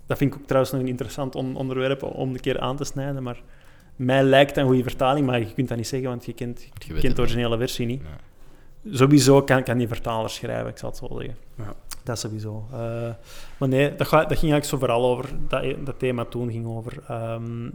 [0.06, 2.84] dat vind ik ook trouwens nog een interessant on- onderwerp om een keer aan te
[2.84, 3.24] snijden.
[3.24, 3.42] Maar
[3.96, 6.94] mij lijkt een goede vertaling, maar je kunt dat niet zeggen, want je kent, je
[6.94, 8.02] kent de originele versie niet.
[8.92, 11.36] Sowieso kan, kan die vertaler schrijven, ik zal het zo zeggen.
[11.58, 11.74] Ja.
[12.04, 12.66] Dat sowieso.
[12.72, 12.80] Eh,
[13.58, 16.66] maar nee, dat, ga- dat ging eigenlijk zo vooral over, dat, dat thema toen ging
[16.66, 17.70] over, ehm,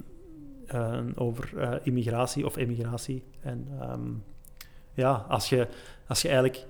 [0.66, 3.22] eh, over eh, immigratie of emigratie.
[3.40, 4.00] En ehm,
[4.92, 5.66] ja, als je,
[6.08, 6.66] als je eigenlijk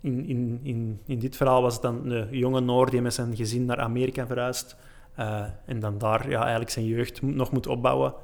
[0.00, 3.36] in, in, in, in dit verhaal was het dan een jonge Noor die met zijn
[3.36, 4.76] gezin naar Amerika verhuist
[5.64, 8.14] en dan daar ja, eigenlijk zijn jeugd nog moet opbouwen.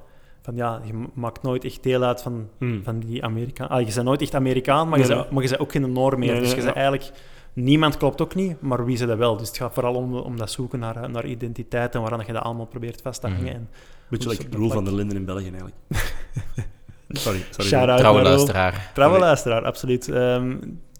[0.43, 2.85] Van ja, je ma- maakt nooit echt deel uit van, Hmm.
[2.85, 3.69] van die Amerikaan.
[3.69, 5.93] Ah, je bent nooit echt Amerikaan, maar, Nee, je, bent, maar je bent ook geen
[5.93, 6.31] Noor meer.
[6.33, 6.75] Nee, dus je bent ja.
[6.75, 7.11] eigenlijk...
[7.55, 9.37] Niemand klopt ook niet, maar wie ze dat wel.
[9.37, 12.43] Dus het gaat vooral om, om dat zoeken naar, naar identiteit en waaraan je dat
[12.43, 13.43] allemaal probeert vast te hangen.
[13.45, 13.55] Mhm.
[13.55, 13.69] En
[14.09, 15.75] Beetje Dus like Roel van der Linden in België, eigenlijk.
[17.09, 17.69] sorry, sorry.
[17.69, 17.99] Shout-out.
[17.99, 18.91] Trouwe luisteraar.
[18.95, 20.09] Trouwe luisteraar, absoluut.
[20.09, 20.51] Ehm,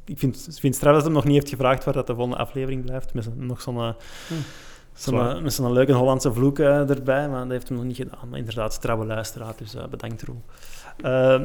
[0.05, 2.15] ik vind, vind het straf dat hij hem nog niet heeft gevraagd waar dat de
[2.15, 3.15] volgende aflevering blijft.
[3.15, 3.77] Met zo'n- nog zo'n...
[3.79, 3.83] eh,
[4.93, 5.37] zo'n, Zwaar.
[5.37, 8.29] eh, met zo'n leuke Hollandse vloek eh, erbij, maar dat heeft hem nog niet gedaan.
[8.31, 10.43] Maar inderdaad, trouwe luisteraar, dus bedankt Roel.
[11.01, 11.43] Ehm,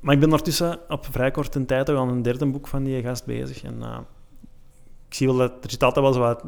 [0.00, 3.02] maar ik ben ondertussen op vrij korte tijd ook aan een derde boek van die
[3.02, 3.62] gast bezig.
[3.62, 3.98] En, eh,
[5.12, 6.42] ik zie wel dat er zit altijd wel zo wat,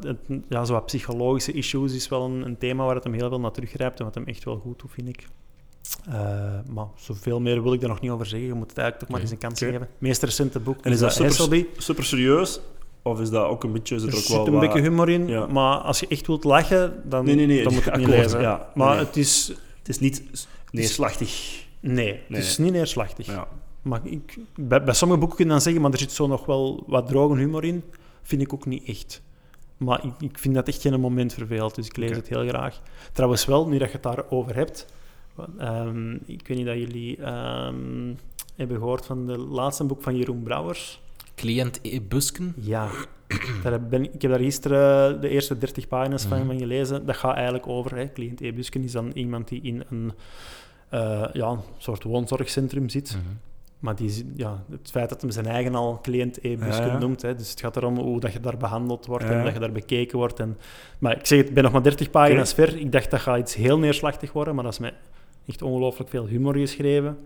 [0.49, 3.41] ja, zo wat psychologische issues, is wel een, een thema waar het hem heel veel
[3.41, 5.27] naar teruggrijpt en wat hem echt wel goed doet, vind ik.
[6.09, 6.15] Eh,
[6.73, 8.49] maar zoveel meer wil ik er nog niet over zeggen.
[8.49, 9.71] Je moet het eigenlijk toch maar eens een kans Oké.
[9.71, 9.81] geven.
[9.81, 11.67] Het meest recente boek En is dat super-.
[11.77, 12.61] Super serieus?
[13.03, 13.99] Of is dat ook een beetje...
[13.99, 15.47] Zit Er er ook zit wel een beetje humor in, Ja.
[15.47, 17.63] maar als je echt wilt lachen, dan, Nee, nee, nee.
[17.63, 18.41] dan moet je het niet lezen.
[18.41, 19.49] Ja, Maar het is...
[19.79, 20.23] het is niet
[20.71, 21.63] neerslachtig.
[21.81, 22.21] Nee, Nee.
[22.29, 23.27] het is niet neerslachtig.
[23.27, 23.49] Ja.
[23.83, 26.47] Maar ik, bij, bij sommige boeken kun je dan zeggen, maar er zit zo nog
[26.47, 27.83] wel wat droge humor in.
[28.25, 29.23] Vind ik ook niet echt.
[29.77, 32.81] Maar ik, ik vind dat echt geen moment verveeld, dus ik lees het heel graag.
[33.13, 34.87] Trouwens wel, nu dat je het daarover hebt,
[35.59, 38.15] ehm, ik weet niet dat jullie ehm,
[38.57, 41.01] hebben gehoord van de laatste boek van Jeroen Brouwers.
[41.35, 42.01] Cliënt E.
[42.01, 42.55] Busken?
[42.57, 42.91] Ja,
[43.63, 46.47] daar ben, ik heb daar gisteren de eerste 30 pagina's van, Mhm.
[46.47, 47.07] van gelezen.
[47.07, 50.13] Dat gaat eigenlijk over, hè, cliënt E-busken is dan iemand die in een
[50.89, 53.17] eh, ja, een soort woonzorgcentrum zit.
[53.17, 53.35] Mhm.
[53.85, 56.99] Maar die, ja, het feit dat hem zijn eigen al cliënt Ja, ja.
[56.99, 59.53] noemt, hè, dus het gaat erom hoe dat je daar behandeld wordt Ja, en dat
[59.53, 60.41] je daar bekeken wordt.
[60.41, 60.59] En,
[60.99, 62.77] maar ik zeg het, ik ben nog maar 30 pagina's ver.
[62.77, 64.95] Ik dacht dat gaat iets heel neerslachtig worden, maar dat is met
[65.47, 67.19] echt ongelooflijk veel humor geschreven.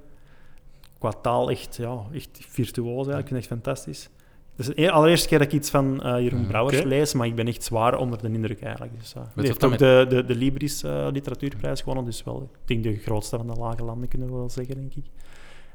[0.98, 3.20] Qua taal echt, ja, echt virtuoos eigenlijk.
[3.20, 4.10] Ik vind het echt fantastisch.
[4.56, 6.46] Het is de e- allereerste keer dat ik iets van eh, Jeroen.
[6.46, 8.98] Brouwers lees, maar ik ben echt zwaar onder de indruk eigenlijk.
[8.98, 12.68] Dus, uh, die heeft ook de, de, de Libris eh, literatuurprijs gewonnen, dus wel, ik
[12.68, 15.04] denk de grootste van de lage landen, kunnen we wel zeggen, denk ik.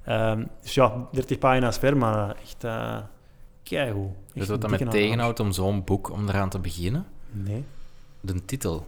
[0.06, 2.98] Ehm, dus ja, 30 pagina's ver, maar echt uh,
[3.64, 3.96] keigoed.
[4.06, 6.60] Weet Echt je wat dat een me dikke tegenhoudt om zo'n boek om eraan te
[6.60, 7.06] beginnen?
[7.32, 7.64] Nee.
[8.22, 8.86] De titel.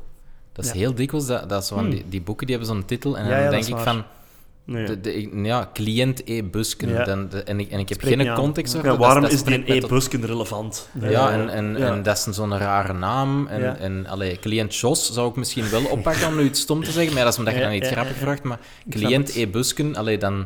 [0.51, 0.77] Dat is Ja.
[0.77, 1.93] heel dikwijls, dat, dat is zo van Hmm.
[1.93, 3.83] die, die boeken die hebben zo'n titel en Ja, dan ja, denk ik waar.
[3.83, 4.03] van,
[4.63, 4.99] Nee.
[5.01, 6.89] de, ja, cliënt E-busken.
[6.89, 7.03] Ja.
[7.03, 8.91] Dan, de- en, ik, en ik heb Spreekt geen context Ja, over.
[8.91, 10.89] ja, dat- waarom dat is die e-busken relevant?
[10.99, 11.87] Ja, Ja, en, en, ja.
[11.93, 13.47] en dat is een zo'n rare naam.
[13.47, 13.75] En, Ja.
[13.77, 17.13] en allee, cliënt Jos zou ik misschien wel oppakken om nu iets stom te zeggen,
[17.13, 18.21] maar dat is omdat je dan iets ja, grappig ja.
[18.21, 18.43] vraagt.
[18.43, 18.59] Maar
[18.89, 20.45] cliënt e-busken, allee, dan...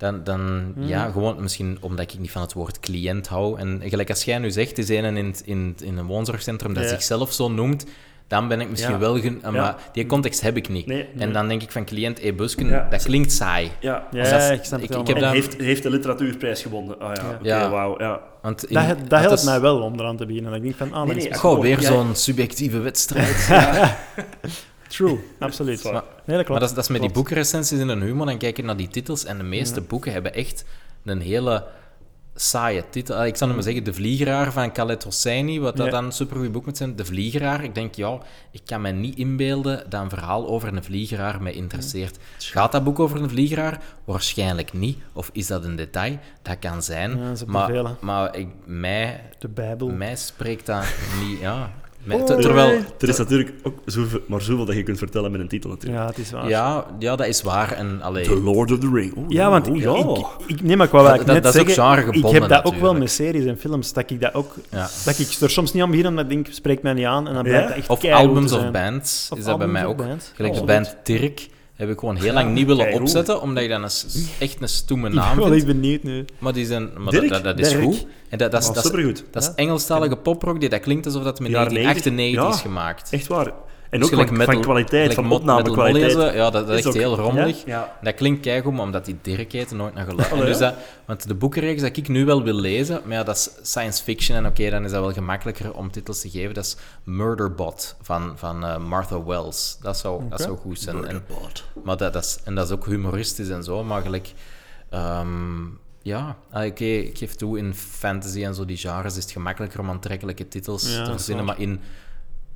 [0.00, 3.58] Dan, dan ja, gewoon misschien omdat ik niet van het woord cliënt hou.
[3.58, 6.88] En gelijk als jij nu zegt, is een in, in, in een woonzorgcentrum dat Ja.
[6.88, 7.86] zichzelf zo noemt,
[8.28, 8.98] dan ben ik misschien Ja.
[8.98, 9.18] wel...
[9.20, 10.86] gen- Maar die context heb ik niet.
[10.86, 11.06] Nee.
[11.18, 12.86] En dan denk ik van cliënt e-busken, Ja.
[12.90, 13.70] dat klinkt saai.
[13.80, 14.06] Ja.
[14.10, 16.98] Dus dat ik snap ik- het ik heb En dat- heeft, heeft de literatuurprijs gewonnen.
[17.00, 17.70] Ah ja, Ja.
[17.70, 17.98] wauw.
[17.98, 18.20] Ja.
[18.42, 20.50] Want in- Dat, dat dat helpt is- mij wel om eraan te beginnen.
[20.50, 21.86] Dat ik denk van, ah, Nee, Goh, weer Ja.
[21.92, 23.48] zo'n subjectieve wedstrijd.
[24.90, 25.82] True, absoluut.
[25.84, 26.48] Nee, dat klopt.
[26.48, 28.76] Maar dat is, dat is met die boekrecensies in een humor, dan kijk je naar
[28.76, 29.86] die titels en de meeste Ja.
[29.86, 30.64] boeken hebben echt
[31.04, 31.64] een hele
[32.34, 33.16] saaie titel.
[33.16, 35.92] Eh, Ik zou nog maar zeggen De Vliegeraar van Khaled Hosseini, wat dat Ja.
[35.92, 36.96] dan een supergoed boek moet zijn.
[36.96, 38.18] De Vliegeraar, ik denk, ja,
[38.50, 42.18] ik kan me niet inbeelden dat een verhaal over een vliegeraar mij interesseert.
[42.38, 43.80] Gaat dat boek over een vliegeraar?
[44.04, 44.98] Waarschijnlijk niet.
[45.12, 46.18] Of is dat een detail?
[46.42, 47.18] Dat kan zijn.
[47.18, 47.96] Ja, ze maar bevelen.
[48.00, 49.88] maar ik, mij, De Bijbel.
[49.88, 50.84] mij spreekt dat
[51.22, 51.70] niet, ja.
[52.02, 55.30] Mij- Oh, ter- terwijl, Er is natuurlijk ook zoveel, maar zoveel dat je kunt vertellen
[55.30, 56.00] met een titel natuurlijk.
[56.00, 56.48] Ja, het is waar.
[56.48, 57.72] ja, ja, dat is waar.
[57.72, 59.16] En, allee, The Lord of the Ring.
[59.16, 59.94] Oeh, Ja, want oeh, ik, ja.
[59.96, 62.30] ik, ik neem ook wel wat Dat- ik dat- net dat is ook zeggen, genregebonden
[62.34, 62.98] Ik heb dat ook wel natuurlijk.
[63.00, 64.54] met series en films, dat ik dat ook...
[64.70, 64.88] Ja.
[65.04, 67.28] Dat ik er soms niet aan begin, omdat ik denk, spreekt mij niet aan.
[67.28, 67.50] En dan Ja?
[67.50, 69.96] blijkt dat echt Of albums of bands Of is dat bij mij ook.
[69.96, 70.30] bands.
[70.34, 71.48] Gelijk de Oh, band Tirk
[71.80, 73.90] heb ik gewoon heel lang niet willen opzetten, omdat ik dan een,
[74.38, 75.56] echt een stoeme Ik naam ben vind.
[75.56, 76.24] echt benieuwd nu.
[76.38, 77.42] Maar, die zijn, maar Dirk?
[77.42, 77.82] dat, is Dirk.
[77.82, 78.06] goed.
[78.28, 79.24] En dat, dat, is, Oh, dat, is, supergoed.
[79.30, 79.50] dat is.
[79.54, 82.68] Engelstalige poprock, die, dat klinkt alsof dat in Jaren 1998 is 90, ja.
[82.68, 83.12] gemaakt.
[83.12, 83.52] Echt waar.
[83.90, 86.34] En Dus ook van, metal- van kwaliteit, gelijk van opnamekwaliteit.
[86.34, 87.64] Ja, dat, dat is echt ook- heel rommelig.
[87.64, 87.98] Ja.
[88.02, 90.28] Dat klinkt keigoed, maar omdat die Dirk nooit naar geluid.
[90.30, 90.74] En Allee, dus dat,
[91.06, 94.36] want de boekenreeks dat ik nu wel wil lezen, maar ja, dat is science fiction
[94.36, 96.54] en oké, dan is dat wel gemakkelijker om titels te geven.
[96.54, 99.78] Dat is Murderbot van, van eh, Martha Wells.
[99.82, 100.96] Dat zou, dat zou goed zijn.
[100.96, 101.64] En, Murderbot.
[101.84, 104.32] maar dat, dat is, en dat is ook humoristisch en zo, maar gelijk...
[104.90, 105.64] ehm,
[106.02, 109.80] ja, ah, oké, ik geef toe, in fantasy en zo, die genres, is het gemakkelijker
[109.80, 111.80] om aantrekkelijke titels Ja, te verzinnen, maar in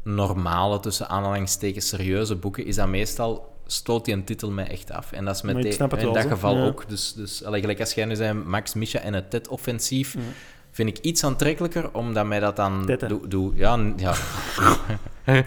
[0.05, 5.13] normale, tussen aanhalingstekens, serieuze boeken, is dat meestal, stoot die een titel mij echt af.
[5.13, 6.29] En dat is met in wel, dat zo.
[6.29, 6.67] geval Ja.
[6.67, 6.89] ook.
[6.89, 10.17] Dus, dus allee, gelijk als jij nu zei, Max Misha en het TED-offensief,
[10.71, 12.99] vind ik iets aantrekkelijker, omdat mij dat dan...
[13.09, 14.15] Doe, doe, ja, ja.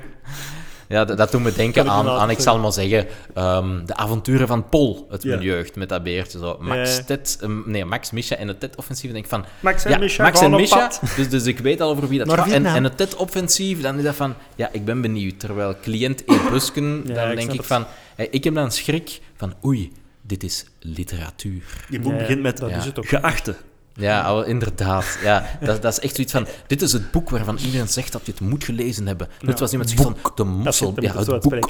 [0.87, 4.47] Ja, dat, dat doet me denken aan, aan, ik zal maar zeggen, ehm, de avonturen
[4.47, 6.39] van Paul uit mijn jeugd, met dat beertje.
[6.39, 6.57] Zo.
[6.59, 7.03] Max, Ja.
[7.03, 9.11] Ted, ehm, nee, Max Misha en het TED-offensief.
[9.11, 11.89] denk ik van, Max en ja, Misha Max en Misha, dus, dus ik weet al
[11.89, 12.47] over wie dat gaat.
[12.51, 15.39] En, het TED-offensief, dan is dat van, ja, ik ben benieuwd.
[15.39, 16.33] Terwijl cliënt E.
[16.51, 17.65] Busken, Ja, dan ik denk ik het.
[17.67, 17.85] van,
[18.15, 19.91] hey, ik heb dan schrik van, oei,
[20.21, 21.63] dit is literatuur.
[21.89, 22.77] Je boek Ja, begint met dat Ja.
[22.77, 23.07] is het ook.
[23.07, 23.55] geachte.
[23.97, 25.17] Ja, al- inderdaad.
[25.23, 26.47] Ja, dat, dat is echt zoiets van...
[26.67, 29.27] Dit is het boek waarvan iedereen zegt dat je het moet gelezen hebben.
[29.41, 30.15] Net was iemand zegt van...
[30.35, 30.93] De mossel...
[30.99, 31.69] Ja, het boek.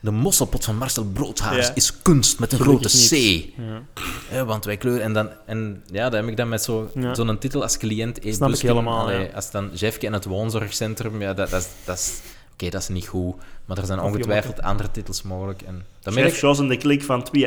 [0.00, 1.74] De mosselpot van Marcel Broodhaars Ja.
[1.74, 3.10] is kunst met een grote C.
[3.10, 3.82] Ja.
[4.28, 5.02] Hè, want wij kleuren...
[5.02, 7.14] En, dan, en ja, dat heb ik dan met zo- Ja.
[7.14, 8.18] zo'n titel als cliënt.
[8.28, 9.34] Snap ik helemaal, Allee, ja.
[9.34, 11.20] Als dan Jeffke en het woonzorgcentrum...
[11.20, 12.12] Ja, dat, dat, is- dat is...
[12.56, 13.34] Oké, dat is niet goed.
[13.64, 15.62] Maar er zijn ongetwijfeld andere titels mogelijk.
[15.62, 16.58] En dan Chef ik...
[16.58, 17.40] En de klik van 2A.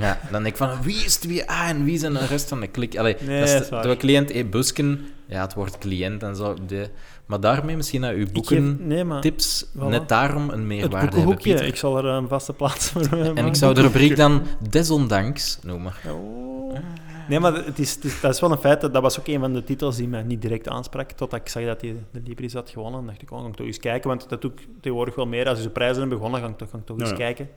[0.00, 2.66] Ja, dan denk ik van, wie is 2A en wie zijn de rest van de
[2.66, 2.98] klik?
[2.98, 4.44] Allee, Nee, dat is de, cliënt E.
[4.44, 6.56] Busken, ja, het woord cliënt en zo.
[6.66, 6.88] De,
[7.26, 9.88] maar daarmee misschien naar uw geef, boeken, nee, maar tips, voilà.
[9.88, 11.66] net daarom een meerwaarde hebben, Pieter.
[11.66, 15.58] ik zal er een vaste plaats voor eh, En ik zou de rubriek dan desondanks
[15.62, 15.92] noemen.
[16.06, 16.76] Oh.
[17.28, 18.80] Nee, maar het is, het is, dat is wel een feit.
[18.80, 21.10] Dat, dat was ook een van de titels die mij niet direct aansprak.
[21.10, 22.98] Totdat ik zag dat hij de Libris had gewonnen.
[23.00, 24.08] Dan dacht ik, oh, ga ik toch eens kijken.
[24.08, 25.48] Want dat doe ik tegenwoordig wel meer.
[25.48, 27.16] Als je de prijzen hebben begonnen, ga ik toch, ga ik toch eens Ja.
[27.16, 27.48] kijken.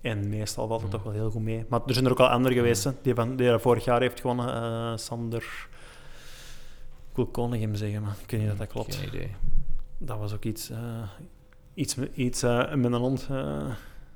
[0.00, 1.64] En meestal valt het toch wel heel goed mee.
[1.68, 2.84] Maar er zijn er ook al andere geweest.
[2.84, 2.90] hè.
[3.02, 5.68] Die, van, die er vorig jaar heeft gewonnen, eh, Sander...
[7.10, 8.94] Ik wil Koningem zeggen, maar ik weet niet of dat klopt.
[8.94, 9.30] Geen idee.
[9.98, 10.70] Dat was ook iets...
[10.70, 10.78] eh,
[11.74, 13.26] iets, met- iets met een hond...
[13.30, 13.62] eh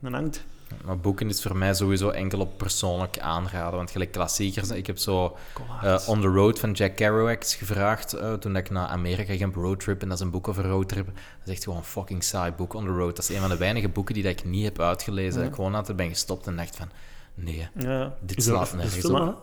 [0.03, 0.45] een hangt.
[0.85, 3.77] Maar boeken is voor mij sowieso enkel op persoonlijk aanraden.
[3.77, 5.37] Want gelijk klassiekers, ik heb zo
[5.83, 9.55] eh, On the Road van Jack Kerouac gevraagd eh, toen ik naar Amerika ging op
[9.55, 10.03] roadtrip.
[10.03, 11.07] En dat is een boek over roadtrip.
[11.07, 11.15] Dat
[11.45, 13.17] is echt gewoon een fucking saai boek, On the Road.
[13.17, 15.41] Dat is een van de weinige boeken die dat ik niet heb uitgelezen.
[15.41, 15.49] Ja.
[15.49, 16.91] Ik gewoon altijd ben gestopt en dacht van,
[17.35, 18.17] nee, ja.
[18.21, 19.43] dit Is er slaat nergens op.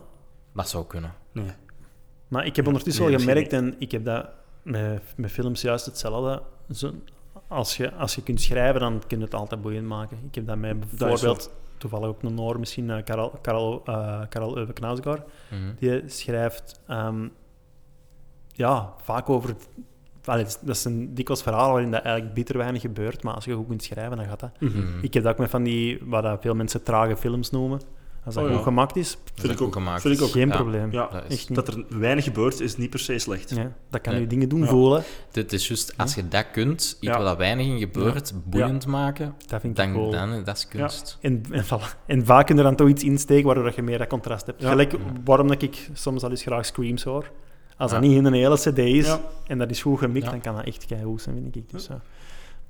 [0.53, 1.14] Dat zou kunnen.
[1.31, 1.52] Nee.
[2.27, 4.30] Maar ik heb ondertussen nee, al gemerkt, en ik heb dat
[4.64, 6.41] met, met films juist hetzelfde.
[6.73, 6.93] Zo,
[7.51, 10.17] als, je, als je kunt schrijven, dan kun je het altijd boeiend maken.
[10.27, 13.81] Ik heb dat bijvoorbeeld, toevallig ook een Noor misschien, eh, Karel, Karel,
[14.29, 15.21] Karel Uwe Knausgaard.
[15.49, 15.59] Mhm.
[15.79, 17.27] Die schrijft ehm,
[18.47, 19.55] ja, vaak over...
[20.25, 23.53] Allee, dat is een dikwijls verhaal waarin dat eigenlijk bitter weinig gebeurt, maar als je
[23.53, 24.59] goed kunt schrijven, dan gaat dat.
[24.59, 24.99] Mhm.
[25.01, 27.81] Ik heb dat ook met van die, wat dat veel mensen trage films noemen.
[28.26, 28.56] Als dat Oh, ja.
[28.56, 29.73] goed gemaakt is, Vind ik ook.
[29.73, 30.02] gemaakt.
[30.02, 30.30] Vind ik ook.
[30.31, 30.56] geen Ja.
[30.56, 30.91] probleem.
[30.91, 33.49] Ja, Dat is- er weinig gebeurt is niet per se slecht.
[33.56, 34.22] Ja, dat kan Nee.
[34.22, 34.68] je dingen doen Ja.
[34.68, 35.03] voelen.
[35.31, 39.61] Dit is juist, als je dat kunt, iets dat weinig in gebeurt, boeiend maken, Dat
[39.61, 40.11] vind ik dan, cool.
[40.11, 41.18] dan dat is kunst.
[41.22, 42.06] En, en, voilà.
[42.06, 44.45] en vaak kun je er dan toch iets insteken waardoor dat je meer dat contrast
[44.45, 44.61] hebt.
[44.61, 44.69] Ja.
[44.69, 44.93] Gelijk
[45.26, 47.31] waarom dat ik soms al eens graag screams hoor.
[47.77, 48.07] Als dat Ja.
[48.07, 49.22] niet in een hele cd is Ja.
[49.48, 50.31] en dat is goed gemikt, Ja.
[50.31, 51.69] dan kan dat echt keigoed zijn, vind ik.
[51.72, 52.02] Dus, ja.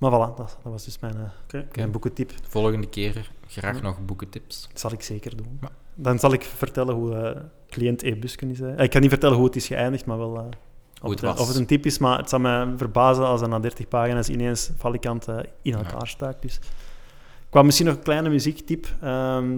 [0.02, 1.16] Maar voilà, dat, dat was dus mijn,
[1.52, 2.32] eh, mijn boekentip.
[2.50, 3.82] Volgende keer graag Ja.
[3.82, 4.68] nog boekentips.
[4.72, 5.58] Dat zal ik zeker doen.
[5.62, 5.70] Ja.
[5.96, 8.16] Dan zal ik vertellen hoe eh cliënt E.
[8.16, 8.60] Busken is.
[8.62, 8.80] eh.
[8.80, 10.38] Ik kan niet vertellen hoe het is geëindigd, maar wel...
[10.38, 10.44] eh,
[11.02, 11.40] of, het het, was.
[11.40, 14.28] of het een tip is, maar het zal me verbazen als er na 30 pagina's
[14.30, 15.28] ineens valikant
[15.62, 16.42] in elkaar staat.
[16.42, 16.56] Dus.
[17.48, 18.88] Ik wou misschien nog een kleine muziektip.
[19.02, 19.56] Ehm,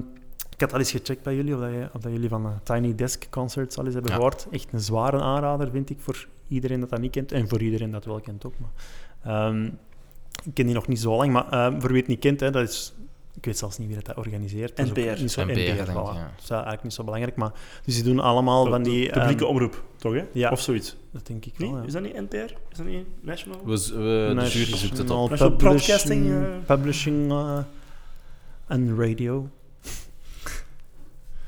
[0.49, 2.95] ik had al eens gecheckt bij jullie of, dat, je- of dat jullie van Tiny
[2.95, 4.18] Desk Concerts al eens hebben Ja.
[4.18, 4.48] gehoord.
[4.52, 7.32] Echt een zware aanrader, vind ik, voor iedereen dat dat niet kent.
[7.32, 8.53] En voor iedereen dat wel kent ook.
[8.60, 8.72] Maar,
[9.48, 9.70] ehm,
[10.43, 12.49] ik ken die nog niet zo lang, maar ehm, voor wie het niet kent, hè,
[12.51, 12.93] dat is
[13.35, 14.77] Ik weet zelfs niet wie dat, dat organiseert.
[14.77, 15.22] Dat is ook NPR.
[15.22, 15.93] niet zo- NPR, denk ik, voilà.
[15.93, 16.31] ja.
[16.35, 17.51] Dat is eigenlijk niet zo belangrijk, maar...
[17.85, 19.05] Dus die doen allemaal van die...
[19.07, 20.14] De publieke ehm, omroep, toch?
[20.14, 20.23] Hè?
[20.34, 20.49] ja.
[20.51, 20.95] Of zoiets.
[21.11, 21.69] dat denk ik Nee?
[21.72, 21.85] wel, ja.
[21.85, 22.35] Is dat niet NPR?
[22.72, 23.60] Is dat niet National?
[23.65, 25.30] We, we, de jury zoekt het op.
[25.30, 26.76] National Broadcasting, Publishing, eh.
[26.76, 27.57] publishing eh,
[28.68, 29.49] en Radio.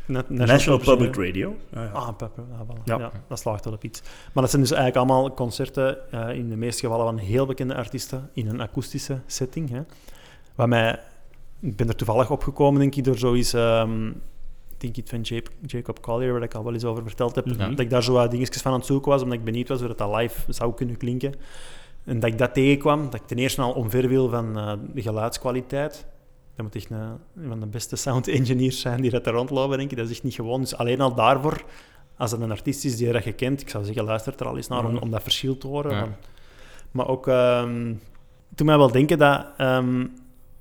[0.07, 1.15] National, Public.
[1.15, 1.55] Radio.
[1.73, 1.89] Ah, ja.
[1.93, 2.75] Ah, ah.
[2.83, 2.97] Ja.
[2.97, 3.11] ja.
[3.27, 4.01] dat slaagt wel op iets.
[4.33, 7.75] Maar dat zijn dus eigenlijk allemaal concerten, eh, in de meeste gevallen van heel bekende
[7.75, 9.69] artiesten, in een akoestische setting.
[9.69, 9.81] Hè.
[10.55, 10.99] Wat mij,
[11.59, 15.99] ik ben er toevallig opgekomen, denk ik, door zoiets, ik denk iets van Jacob, Jacob
[16.01, 17.69] Collier, waar ik al wel eens over verteld heb, Mhm.
[17.69, 19.79] dat ik daar zo wat dingetjes van aan het zoeken was, omdat ik benieuwd was
[19.79, 21.33] hoe dat, dat live zou kunnen klinken.
[22.03, 25.01] En dat ik dat tegenkwam, dat ik ten eerste al omver wil van eh, de
[25.01, 26.05] geluidskwaliteit.
[26.55, 26.97] Dat moet echt een,
[27.35, 29.97] een van de beste sound engineers zijn die dat er rondlopen, denk ik.
[29.97, 30.61] Dat is echt niet gewoon.
[30.61, 31.63] Dus alleen al daarvoor,
[32.17, 34.55] als het een artiest is die dat je kent, ik zou zeggen, luister er al
[34.57, 35.03] eens naar om, Mhm.
[35.03, 35.91] om dat verschil te horen.
[35.95, 36.07] Ja.
[36.91, 37.93] Maar ook, ehm
[38.55, 40.05] toen mij wel denken dat ehm,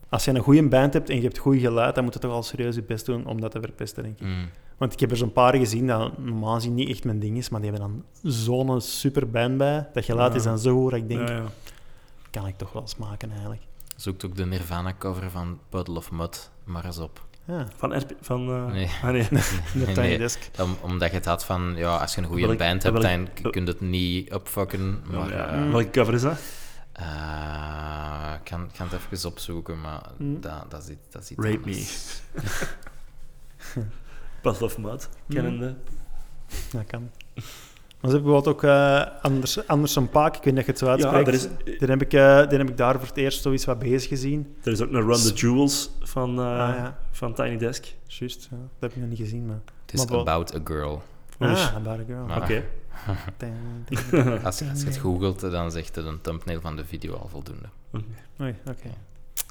[0.08, 2.32] als je een goede band hebt en je hebt goed geluid, dan moet je toch
[2.32, 4.26] al serieus je best doen om dat te verpesten, denk ik.
[4.26, 4.48] Mm.
[4.78, 7.48] Want ik heb er zo'n paar gezien dat normaal gezien niet echt mijn ding is,
[7.48, 9.88] maar die hebben dan zo'n super band bij.
[9.92, 10.38] Dat geluid Ja.
[10.38, 11.44] is dan zo goed dat ik denk, Ja, ja.
[12.30, 13.62] kan ik toch wel smaken eigenlijk.
[13.96, 17.26] Zoekt ook de Nirvana-cover van Puddle of Mud maar eens op.
[17.46, 18.86] Ja, Van, RP van eh, Nee.
[19.02, 19.28] ah, nee.
[19.30, 20.18] de Nee, Tiny nee.
[20.18, 20.50] Desk.
[20.60, 23.42] Om, omdat je het had van, ja, als je een goede Welk- band hebt, welk-
[23.42, 25.02] dan kun je het niet upfucken.
[25.10, 26.38] Maar Ja, eh, Welke cover is dat?
[26.92, 30.40] eh, ik kan, kan het even opzoeken, maar Mm.
[30.40, 32.20] dat, dat zit dat zit Rape anders.
[34.42, 35.76] Puddle of Mud, kennende.
[36.72, 37.10] Dat kan.
[38.04, 40.80] Maar ze hebben bijvoorbeeld ook eh Anders, Anderson Paak, ik weet niet of je het
[40.80, 41.28] zo Ja, uitspreekt.
[41.28, 41.48] er is,
[41.78, 44.54] Die, heb ik, eh, die heb ik daar voor het eerst zoiets wat bezig gezien.
[44.62, 47.84] er is ook een Run the Jewels van, eh, ah ja, van Tiny Desk.
[48.06, 48.48] juist.
[48.50, 48.56] Ja.
[48.56, 49.60] Dat heb ik nog niet gezien, maar...
[49.86, 51.02] Het is Maar About a Girl.
[51.38, 52.24] Ah, About a Girl.
[52.26, 52.62] Maar- Oké.
[54.44, 57.28] Als, je- als je het googelt, dan zegt het een thumbnail van de video al
[57.28, 57.66] voldoende.
[58.40, 58.88] Oei, oké.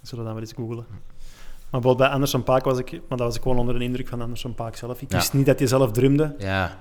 [0.03, 0.85] Zullen we dan wel eens googlen.
[0.89, 2.91] Maar bijvoorbeeld bij Anderson Paak was ik...
[2.91, 5.01] Maar dat was ik gewoon onder de indruk van Anderson Paak zelf.
[5.01, 5.17] Ik Ja.
[5.17, 6.35] wist niet dat hij zelf drumde.
[6.37, 6.77] Ja,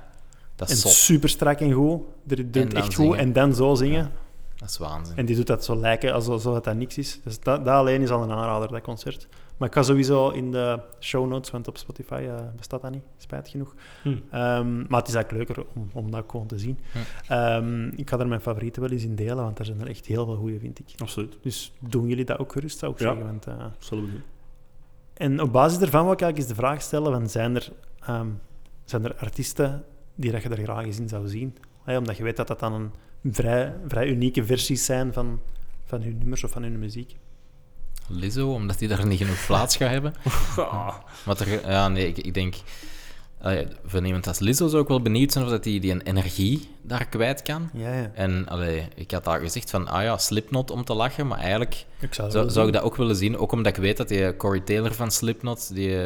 [0.69, 0.93] dat En zot.
[0.93, 2.01] super strak en goed.
[2.25, 3.11] Drumt dan echt zingen.
[3.11, 3.19] goed.
[3.21, 4.11] En dan zo zingen.
[4.57, 5.17] Dat is waanzin.
[5.17, 7.21] En die doet dat zo lijken alsof dat, dat niks is.
[7.25, 9.29] Dus dat, dat alleen is al een aanrader, dat concert.
[9.57, 13.03] Maar ik ga sowieso in de show notes, want op Spotify eh, bestaat dat niet,
[13.17, 13.75] spijt genoeg.
[14.03, 14.09] Hm.
[14.31, 16.79] Ehm, maar het is eigenlijk leuker om, om dat gewoon te zien.
[16.93, 16.99] Hm.
[17.33, 20.07] Ehm, ik ga er mijn favorieten wel eens in delen, want er zijn er echt
[20.07, 20.87] heel veel goede, vind ik.
[21.01, 21.37] Absoluut.
[21.43, 23.05] Dus doen jullie dat ook gerust, zou ik Ja.
[23.15, 23.25] zeggen.
[23.27, 23.47] Want,
[23.79, 24.23] Zullen we doen.
[25.15, 28.29] en op basis daarvan wil ik eigenlijk eens de vraag stellen, van, zijn, er, ehm,
[28.85, 29.85] zijn er artiesten
[30.15, 31.57] die dat je er graag eens in zou zien?
[31.87, 32.91] Omdat je weet dat dat dan een
[33.33, 35.41] vrij, vrij unieke versies zijn van,
[35.85, 37.17] van hun nummers of van hun muziek.
[38.09, 40.15] Lizzo, omdat hij daar niet genoeg plaats gaat hebben.
[40.57, 40.95] Ah,
[41.27, 42.55] Maar er, ja, nee, ik, ik denk...
[43.41, 46.03] allee, van iemand als Lizzo zou ik wel benieuwd zijn of dat die, die een
[46.03, 47.71] energie daar kwijt kan.
[47.73, 48.11] Ja, ja.
[48.15, 51.87] En allee, ik had al gezegd van, ah ja, Slipknot om te lachen, maar eigenlijk
[51.99, 53.37] Ik zou, zou, zou ik dat ook willen zien.
[53.39, 55.97] Ook omdat ik weet dat die Corey Taylor van Slipknot, die,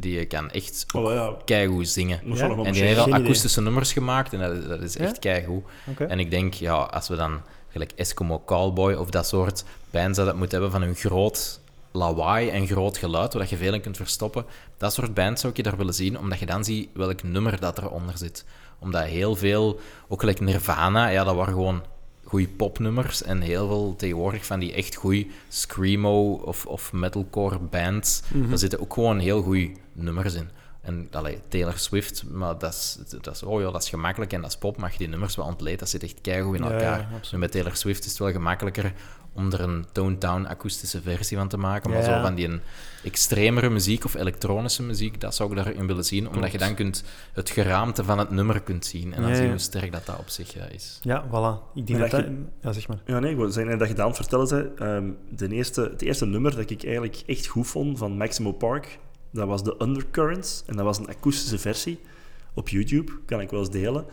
[0.00, 1.34] die kan echt oh, ja.
[1.44, 2.20] keigoed zingen.
[2.24, 2.48] Moet Ja?
[2.48, 3.20] En die heeft al idee.
[3.22, 5.00] akoestische nummers gemaakt en dat, is- dat is Ja?
[5.04, 5.62] echt keigoed.
[6.08, 10.26] En ik denk, ja, als we dan gelijk Eskimo Callboy of dat soort bands dat
[10.26, 11.60] het moeten hebben van een groot
[11.92, 14.44] lawaai en groot geluid, waar je veel in kunt verstoppen,
[14.76, 17.60] dat soort bands zou ik je daar willen zien, omdat je dan ziet welk nummer
[17.60, 18.44] dat eronder zit.
[18.78, 21.82] Omdat heel veel, ook gelijk Nirvana, ja, dat waren gewoon
[22.24, 28.22] goede popnummers en heel veel tegenwoordig van die echt goede screamo of, of metalcore bands,
[28.34, 28.48] Mhm.
[28.48, 30.48] daar zitten ook gewoon heel goede nummers in.
[30.80, 34.40] En allee, Taylor Swift, maar dat is, dat, is, oh ja, dat is gemakkelijk en
[34.40, 36.68] dat is pop, maar je die nummers wel ontleedt, dat zit echt keigoed in Ja,
[36.68, 36.98] ja, elkaar.
[37.00, 37.32] absoluut.
[37.32, 38.92] nu, met Taylor Swift is het wel gemakkelijker
[39.32, 42.22] om er een toned down akoestische versie van te maken, maar Ja, zo ja.
[42.22, 42.60] van die een
[43.04, 47.04] extremere muziek of elektronische muziek, dat zou ik daarin willen zien, omdat je dan kunt
[47.32, 49.50] het geraamte van het nummer kunt zien en dan Ja, zien ja.
[49.50, 50.98] hoe sterk dat, dat op zich eh, is.
[51.02, 51.74] Ja, voilà.
[51.74, 52.30] Ik denk En dat dat dat...
[52.60, 52.98] Ja, zeg maar.
[53.06, 54.68] Ja, nee, ik wil zeggen dat je aan het vertellen zei.
[54.78, 58.98] ehm, de eerste, het eerste nummer dat ik eigenlijk echt goed vond van Maximo Park,
[59.30, 60.62] dat was de Undercurrents.
[60.66, 61.98] En dat was een akoestische versie
[62.54, 64.04] op YouTube, kan ik wel eens delen.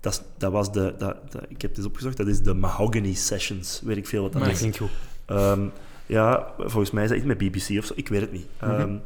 [0.00, 2.54] Dat, is- dat was de, dat, dat- ik heb het eens opgezocht, dat is de
[2.54, 4.60] Mahogany Sessions, weet ik veel wat dat Maar is.
[4.60, 5.00] dat klinkt goed.
[5.36, 5.66] Ehm,
[6.06, 8.46] ja, volgens mij is dat iets met BBC of zo, ik weet het niet.
[8.60, 8.70] Mhm.
[8.70, 8.96] Ehm,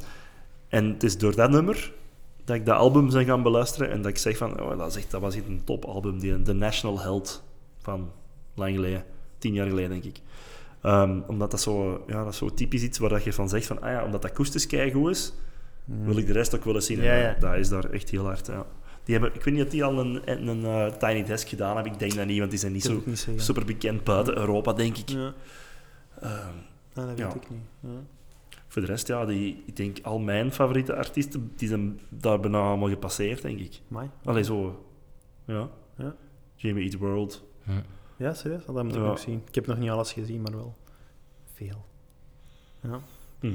[0.69, 1.93] En het is door dat nummer
[2.45, 4.95] dat ik dat album ben gaan beluisteren en dat ik zeg van, oh, dat, is
[4.97, 7.43] echt, dat was echt een topalbum, die The National Held
[7.81, 8.11] van
[8.55, 9.03] lang geleden,
[9.37, 10.19] tien jaar geleden denk ik.
[10.81, 13.65] Ehm, omdat dat zo, ja, dat is zo typisch iets waar dat je van zegt
[13.65, 15.33] van, ah ja, omdat dat akoestisch keigoed is,
[15.87, 16.99] wil ik de rest ook willen zien.
[16.99, 17.47] En Ja, dat- ja.
[17.49, 18.65] Dat is daar echt heel hard, ja.
[19.03, 21.75] Die hebben, ik weet niet of die al een, een, een, eh, Tiny Desk gedaan
[21.75, 24.37] hebben, ik denk dat niet, want die zijn niet Dat zo niet super bekend buiten
[24.37, 25.09] Europa, denk ik.
[25.09, 25.33] Ja.
[26.21, 26.31] Ehm,
[26.93, 27.33] Ja, dat weet Ja.
[27.35, 27.59] ik niet.
[27.79, 27.89] Ja.
[28.67, 32.59] voor de rest, ja, die, ik denk al mijn favoriete artiesten, die zijn daar bijna
[32.59, 33.81] allemaal gepasseerd, denk ik.
[33.91, 34.09] Amai.
[34.23, 34.85] Allee, zo.
[35.45, 35.69] Ja.
[35.97, 36.15] Ja.
[36.55, 37.43] Jamie Eat World.
[38.17, 38.65] Ja, serieus?
[38.65, 39.05] Dat moet ik Ja.
[39.07, 39.41] nog zien.
[39.47, 40.75] Ik heb nog niet alles gezien, maar wel
[41.53, 41.85] veel.
[42.81, 42.99] Ja.
[43.39, 43.53] Hm.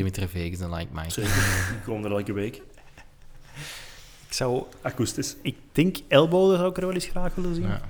[0.00, 1.10] Dimitri Vegas en Like Mike.
[1.10, 1.68] Zeker.
[1.70, 2.56] Die komen er elke week.
[4.28, 4.64] Ik zou...
[4.80, 5.36] Akoestisch.
[5.42, 7.66] Ik denk Elbow zou ik er wel eens graag willen zien.
[7.66, 7.80] Ja.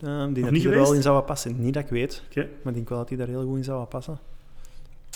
[0.00, 1.60] Ehm, die dat niet die er wel in zou passen.
[1.60, 2.40] Niet dat ik weet, Oké.
[2.40, 4.18] maar ik denk wel dat die daar heel goed in zou passen.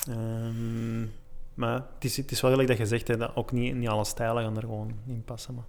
[0.07, 1.01] Ehm,
[1.53, 3.89] maar het is, het is wel gelijk dat je zegt, hè, dat ook niet, niet
[3.89, 5.55] alle stijlen gaan er gewoon in passen.
[5.55, 5.65] Maar,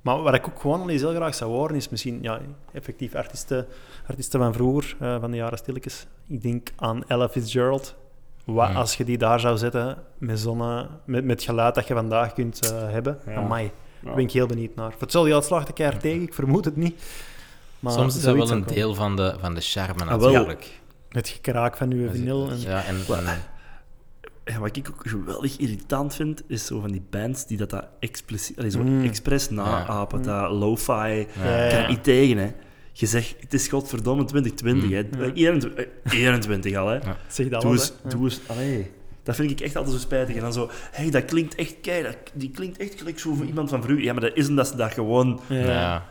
[0.00, 2.40] maar wat ik ook gewoon al eens heel graag zou horen, is misschien ja,
[2.72, 3.66] effectief artiesten,
[4.06, 6.06] artiesten van vroeger, eh, van de jaren stilletjes.
[6.26, 7.96] Ik denk aan Ella Fitzgerald.
[8.54, 11.94] Wat als je die daar zou zetten met, zo'n, eh, met, met geluid dat je
[11.94, 13.18] vandaag kunt eh, hebben?
[13.26, 13.34] Ja.
[13.34, 13.70] Amai, Ja.
[14.06, 14.90] daar ben ik heel benieuwd naar.
[14.92, 17.02] Voor hetzelfde geld slaagt ik er tegen, ik vermoed het niet.
[17.80, 20.80] Maar Soms is dat wel een deel van de, van de charme Ah, natuurlijk.
[21.08, 22.50] Het gekraak van uw vinyl.
[22.50, 22.96] En, Ja, en,
[24.44, 27.86] Ja, wat ik ook geweldig irritant vind, is zo van die bands die dat, dat
[28.00, 29.04] expliciet, allee, zo Mm.
[29.04, 31.26] expres naapen, dat lo-fi.
[31.42, 31.68] Ja.
[31.70, 32.52] Kan niet tegen, hè.
[33.00, 35.24] Je zegt, het is godverdomme 2020, hè.
[35.24, 35.32] Ja.
[35.32, 36.94] 21, eh, 21 al, hè.
[36.94, 37.16] Ja.
[37.28, 38.08] zeg dat Doe wel, eens, hè.
[38.08, 38.90] doe eens, allee.
[39.22, 40.34] Dat vind ik echt altijd zo spijtig.
[40.36, 43.34] En dan zo, hé, hey, dat klinkt echt kei, dat, die klinkt echt gelijk zo
[43.34, 44.04] voor iemand van vroeger.
[44.04, 45.40] Ja, maar dat is omdat ze dat gewoon...
[45.46, 45.56] Ja.
[45.56, 46.06] ja.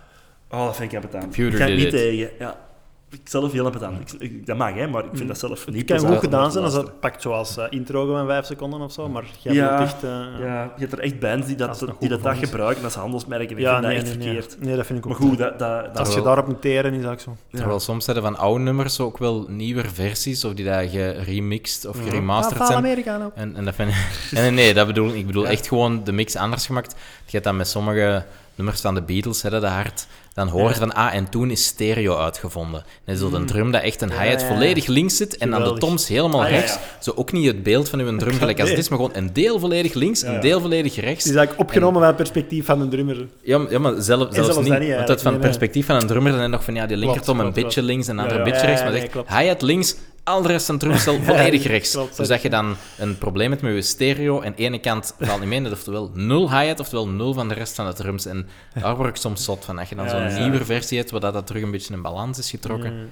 [0.49, 1.01] Oh, dat vind ik.
[1.11, 1.89] Computer Ik ga niet it.
[1.89, 2.66] tegen, ja.
[3.09, 4.13] Ik zelf heel ambetant.
[4.13, 6.51] Ik, ik- dat mag, hè, maar ik vind dat zelf niet Het kan goed gedaan
[6.51, 9.81] zijn als het pakt zoals eh, intro van vijf seconden of zo, maar jij Ja,
[9.81, 10.03] echt...
[10.03, 10.09] eh,
[10.39, 13.49] Ja, je hebt er echt bands die dat, die dat, dat gebruiken als handelsmerk.
[13.51, 14.57] En ik ja, vind dat nee, echt nee, verkeerd.
[14.61, 16.93] Nee, dat vind ik ook Maar goed, dat, dat, dat Als je daarop moet teren,
[16.93, 17.35] is dat zo.
[17.49, 17.57] ja.
[17.57, 22.03] Terwijl soms hebben van oude nummers ook wel nieuwe versies, of die daar geremixed of
[22.03, 22.77] geremasterd Ah, zijn.
[22.77, 23.31] Amerika nou.
[23.35, 23.95] En, en dat vind ik...
[24.31, 25.15] Nee, nee, nee, dat bedoel ik.
[25.15, 26.91] Ik bedoel echt gewoon de mix anders gemaakt.
[27.25, 28.25] Je hebt dat met sommige
[28.57, 30.07] nummers van de Beatles, hè, de hart.
[30.33, 32.83] Dan hoor je van, ah, en toen is stereo uitgevonden.
[33.05, 35.73] En is zo een drum dat echt een hi-hat volledig links zit en dan de
[35.73, 36.77] toms helemaal Ah, rechts.
[36.99, 39.33] Zo ook niet het beeld van uw drum gelijk als het is, maar gewoon een
[39.33, 41.25] deel volledig links, een deel volledig Het rechts.
[41.25, 43.27] is eigenlijk opgenomen van het perspectief van de drummer.
[43.41, 44.79] Ja, ja, maar zelf, zelfs zelfs dat niet.
[44.79, 47.39] niet want dat van het perspectief van een drummer, dan nog van ja, die linkertom
[47.39, 48.43] een beetje links en een ja.
[48.43, 48.83] beetje rechts.
[48.83, 49.95] Maar echt, hi-hat links,
[50.27, 51.91] al de rest van het drumstel volledig Ja, rechts.
[51.91, 55.39] klopt, dus dat je dan een probleem hebt met je stereo en ene kant valt
[55.39, 58.25] niet mee, dat oftewel nul hi-hat, oftewel nul van de rest van de drums.
[58.25, 58.47] En
[58.81, 59.75] daar word ik soms zot van.
[59.75, 60.47] Dat je dan Ja, zo'n ja.
[60.49, 62.93] nieuwe versie hebt, waar dat, dat terug een beetje in balans is getrokken.
[62.93, 63.07] Mm.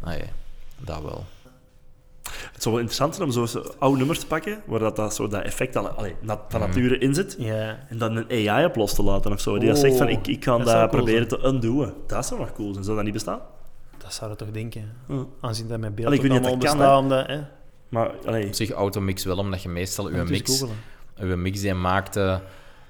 [0.00, 0.24] Ah, ja,
[0.78, 1.24] dat wel.
[2.52, 5.14] Het zou wel interessant zijn om zo zo oude nummers te pakken, waar dat, dat,
[5.14, 6.14] zo dat effect al, allee,
[6.48, 7.78] van nature in zit, Ja.
[7.88, 9.58] en dan een AI op los te laten of zo.
[9.58, 11.92] Die dat zegt van, ik, ik ga dat dat, zou cool proberen te undoen.
[12.06, 12.84] Dat zou nog cool zijn.
[12.84, 13.40] Zou dat niet bestaan?
[14.10, 14.92] Dat zou je toch denken.
[15.40, 17.36] Aanzien dat met beeld Allee, ik ook weet niet allemaal dat kan.
[17.36, 17.44] Hè,
[17.88, 20.64] Maar, allee, Op zich automix wel, omdat je meestal eens mix...
[21.18, 22.42] Uw mix die je maakte,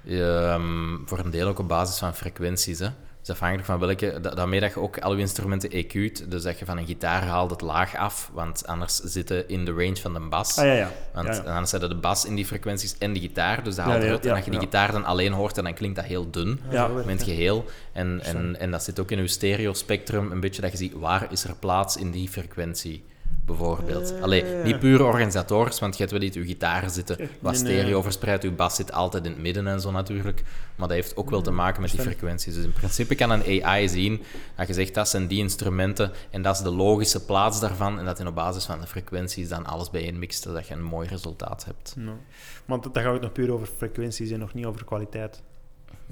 [0.07, 2.79] ehm, voor een deel ook op basis van frequenties.
[2.79, 2.87] Hè.
[3.21, 4.19] Dus afhankelijk van welke...
[4.21, 6.25] da- Daarmee dat je ook al je instrumenten EQ't.
[6.29, 9.71] Dus dat je van een gitaar haalt het laag af, want anders zitten in de
[9.71, 10.57] range van de bas.
[10.57, 10.91] ah ja, ja.
[11.13, 11.41] Want ja, ja.
[11.51, 14.07] anders zetten de bas in die frequenties en de gitaar, dus dat haalt Ja, ja,
[14.07, 14.23] eruit.
[14.23, 14.65] ja, en als je die ja.
[14.65, 16.59] gitaar dan alleen hoort, dan klinkt dat heel dun
[17.03, 17.65] in het geheel.
[17.93, 21.31] En, en, en dat zit ook in uw stereo-spectrum, een beetje dat je ziet waar
[21.31, 23.03] is er plaats in die frequentie,
[23.45, 24.13] bijvoorbeeld.
[24.21, 27.71] Allee, niet puur organisatorisch, want je hebt wel iets uw gitaar zitten, wat Nee, nee.
[27.71, 28.43] stereo verspreidt.
[28.43, 30.43] Uw bas zit altijd in het midden en zo natuurlijk.
[30.75, 32.53] Maar dat heeft ook wel te maken met die frequenties.
[32.53, 34.21] Dus in principe kan een AI zien
[34.55, 37.99] dat je zegt dat zijn die instrumenten en dat is de logische plaats daarvan.
[37.99, 41.07] En dat je op basis van de frequenties dan alles bijeenmixt, zodat je een mooi
[41.07, 41.93] resultaat hebt.
[41.97, 42.17] No.
[42.65, 45.41] Want dat gaat ook nog puur over frequenties en nog niet over kwaliteit.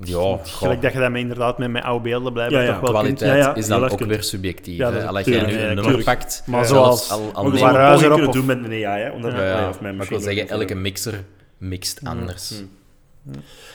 [0.04, 0.40] Ja.
[0.44, 2.68] Gelijk dat je dat met, inderdaad met, met oude beelden blijft Ja, ja.
[2.68, 3.00] toch wel kunt.
[3.02, 4.10] kwaliteit Ja, ja, is dan ook kunt.
[4.10, 4.78] weer subjectief.
[4.78, 8.12] Ja, dat- Als jij nu een nummer pakt, Maar zoals- al, al zo ruis erop
[8.12, 9.10] kunnen of- doen met een AI, hè.
[9.10, 9.54] Omdat, Ja, ja.
[9.54, 11.24] allee, of met maar ik wil zeggen, elke mixer
[11.58, 12.64] mixt anders.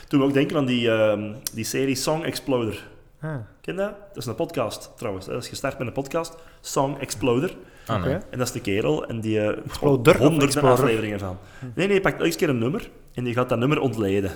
[0.09, 2.87] Toen we ook denken aan die, ehm, die serie Song Exploder.
[3.21, 3.31] Ah,
[3.61, 3.93] Ken je dat?
[4.09, 5.27] Dat is een podcast, trouwens.
[5.27, 7.55] Dat is gestart met een podcast, Song Exploder.
[7.87, 8.05] Ah.
[8.07, 9.41] En dat is de kerel en die...
[9.65, 11.39] Exploder of honderden afleveringen van.
[11.61, 14.31] Nee, nee, hij pakt elke keer een nummer en die gaat dat nummer ontleden.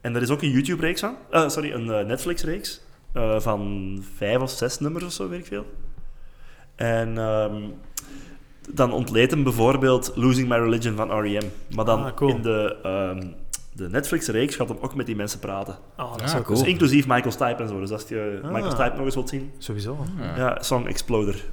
[0.00, 1.16] En er is ook een YouTube-reeks van.
[1.30, 2.80] Eh, sorry, een eh, Netflix-reeks.
[3.12, 5.66] eh, van vijf of zes nummers of zo, weet ik veel.
[6.76, 7.62] En ehm,
[8.70, 11.46] dan ontleedt hem bijvoorbeeld Losing My Religion van R.E.M.
[11.74, 12.30] Maar dan Ah, cool.
[12.30, 13.26] in de, ehm,
[13.72, 15.74] de Netflix-reeks gaat hem ook met die mensen praten.
[15.96, 16.58] oh, dat Ah, is ook cool.
[16.58, 17.80] Dus inclusief Michael Stipe en zo.
[17.80, 18.50] Dus als je Ah.
[18.50, 19.50] Michael Stipe nog eens wilt zien.
[19.58, 20.04] Sowieso.
[20.18, 20.36] Ja.
[20.36, 21.44] Ja, Song Exploder.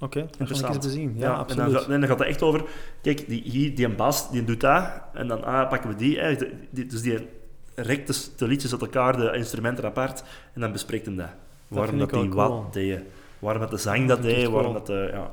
[0.00, 0.80] Ik eens Interessant.
[0.82, 1.14] bezien.
[1.16, 1.74] Ja, Ja, en, dan absoluut.
[1.76, 2.62] gaat, en dan gaat het echt over,
[3.02, 6.18] kijk, die, hier, die een bas, die doet dat, en dan ah, pakken we die,
[6.18, 7.26] hè, die- die- dus die
[7.74, 10.22] rekt de, de liedjes uit elkaar, de instrumenten apart,
[10.54, 11.28] en dan bespreekt hem dat.
[11.68, 13.00] Waarom dat, die wat deed,
[13.38, 14.72] waarom dat de zang dat deed, waarom cool.
[14.72, 15.30] dat de, ja.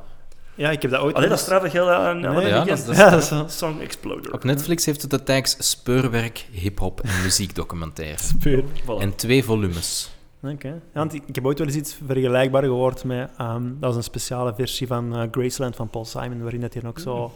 [0.58, 1.16] Ja, ik heb dat ooit...
[1.16, 2.86] Alleen dat ik heel aan, aan ja, weekend.
[2.86, 4.34] dat is- Ja, dat is wel Song Exploder.
[4.34, 8.18] Op Netflix heeft het de tags speurwerk, hip-hop en muziekdocumentaire.
[8.40, 9.00] Voilà.
[9.02, 10.15] En twee volumes.
[10.42, 10.68] Oké.
[10.68, 13.30] Ja, want ik, heb ooit wel eens iets vergelijkbaar gehoord met...
[13.38, 16.84] ehm, dat was een speciale versie van eh, Graceland van Paul Simon, waarin dat hij
[16.86, 17.32] ook zo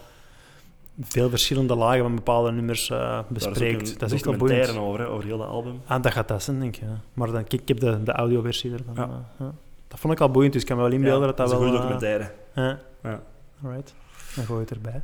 [1.01, 3.89] veel verschillende lagen van bepaalde nummers eh, bespreekt.
[3.91, 4.77] een dat is echt wel boeiend.
[4.77, 5.81] over, hè, over heel dat album.
[5.85, 6.81] Ah, dat gaat dat zijn, denk ik.
[6.81, 6.99] Ja.
[7.13, 8.93] Maar dan, ik heb de, de audioversie ervan.
[8.95, 9.03] Ja.
[9.03, 9.09] eh,
[9.45, 9.53] ja.
[9.87, 11.53] Dat vond ik al boeiend, dus ik kan me wel inbeelden Ja, dat dat, is
[11.53, 11.67] een wel...
[11.67, 12.31] goede eh, documentaire.
[12.55, 12.79] ja.
[13.03, 13.21] Ja.
[13.63, 13.93] Alright,
[14.35, 15.01] dan gooi je het erbij.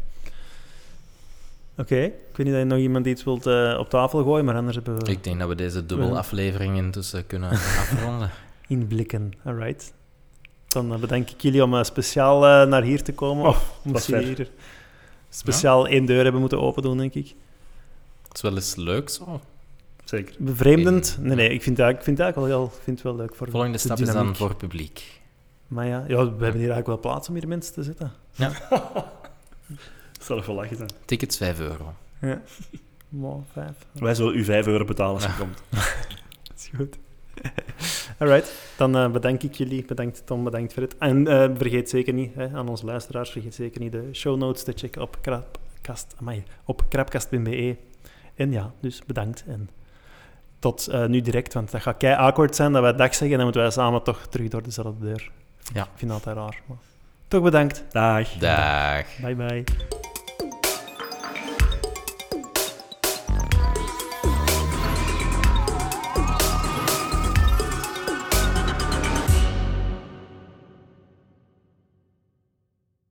[1.77, 4.56] Oké, ik weet niet dat je nog iemand iets wilt eh, op tafel gooien, maar
[4.56, 7.49] anders hebben we Ik denk dat we deze dubbel aflevering intussen kunnen
[7.81, 8.30] afronden.
[8.68, 9.34] inblikken.
[9.43, 9.93] Alright.
[10.68, 13.45] Dan eh, bedank ik jullie om eh, speciaal naar hier te komen.
[13.45, 14.49] Oh, moest je hier
[15.30, 17.35] speciaal één deur hebben moeten open doen, denk ik.
[18.27, 19.41] Het is wel eens leuk zo.
[20.03, 20.35] Zeker.
[20.39, 21.15] Bevreemdend?
[21.19, 23.15] In- Nee, nee, ik vind het eigenlijk, vind het eigenlijk wel, heel, vind het wel
[23.15, 25.22] leuk voor Volgende de stap is dan voor publiek.
[25.68, 28.11] Maar ja, ja, we hebben hier eigenlijk wel plaats om hier mensen te zetten.
[28.35, 28.53] Dat
[30.26, 30.89] zal er wel lachen zijn.
[31.06, 31.93] Tickets 5 euro.
[32.22, 32.41] Ja.
[33.10, 33.76] Mooi, vijf.
[33.91, 35.64] Wij zullen u 5 euro betalen als je komt.
[36.47, 36.97] Dat is goed.
[38.19, 39.85] Alright, dan eh, bedank ik jullie.
[39.85, 40.97] Bedankt Tom, bedankt Fred.
[40.97, 44.64] En eh, vergeet zeker niet, hè, aan onze luisteraars, vergeet zeker niet de show notes
[44.64, 47.76] te checken op, krapkast, amai, op krapkast.be.
[48.35, 49.43] En ja, dus bedankt.
[49.47, 49.69] En
[50.60, 53.35] tot eh, nu direct, want dat gaat kei awkward zijn dat wij dag zeggen en
[53.35, 55.31] dan moeten wij samen toch terug door dezelfde deur.
[55.73, 55.84] Ja.
[55.84, 56.61] Ik vind dat altijd raar.
[56.65, 56.77] Maar
[57.27, 57.84] toch bedankt.
[57.91, 58.30] Dag.
[58.30, 59.06] Dag.
[59.22, 59.64] Bye bye.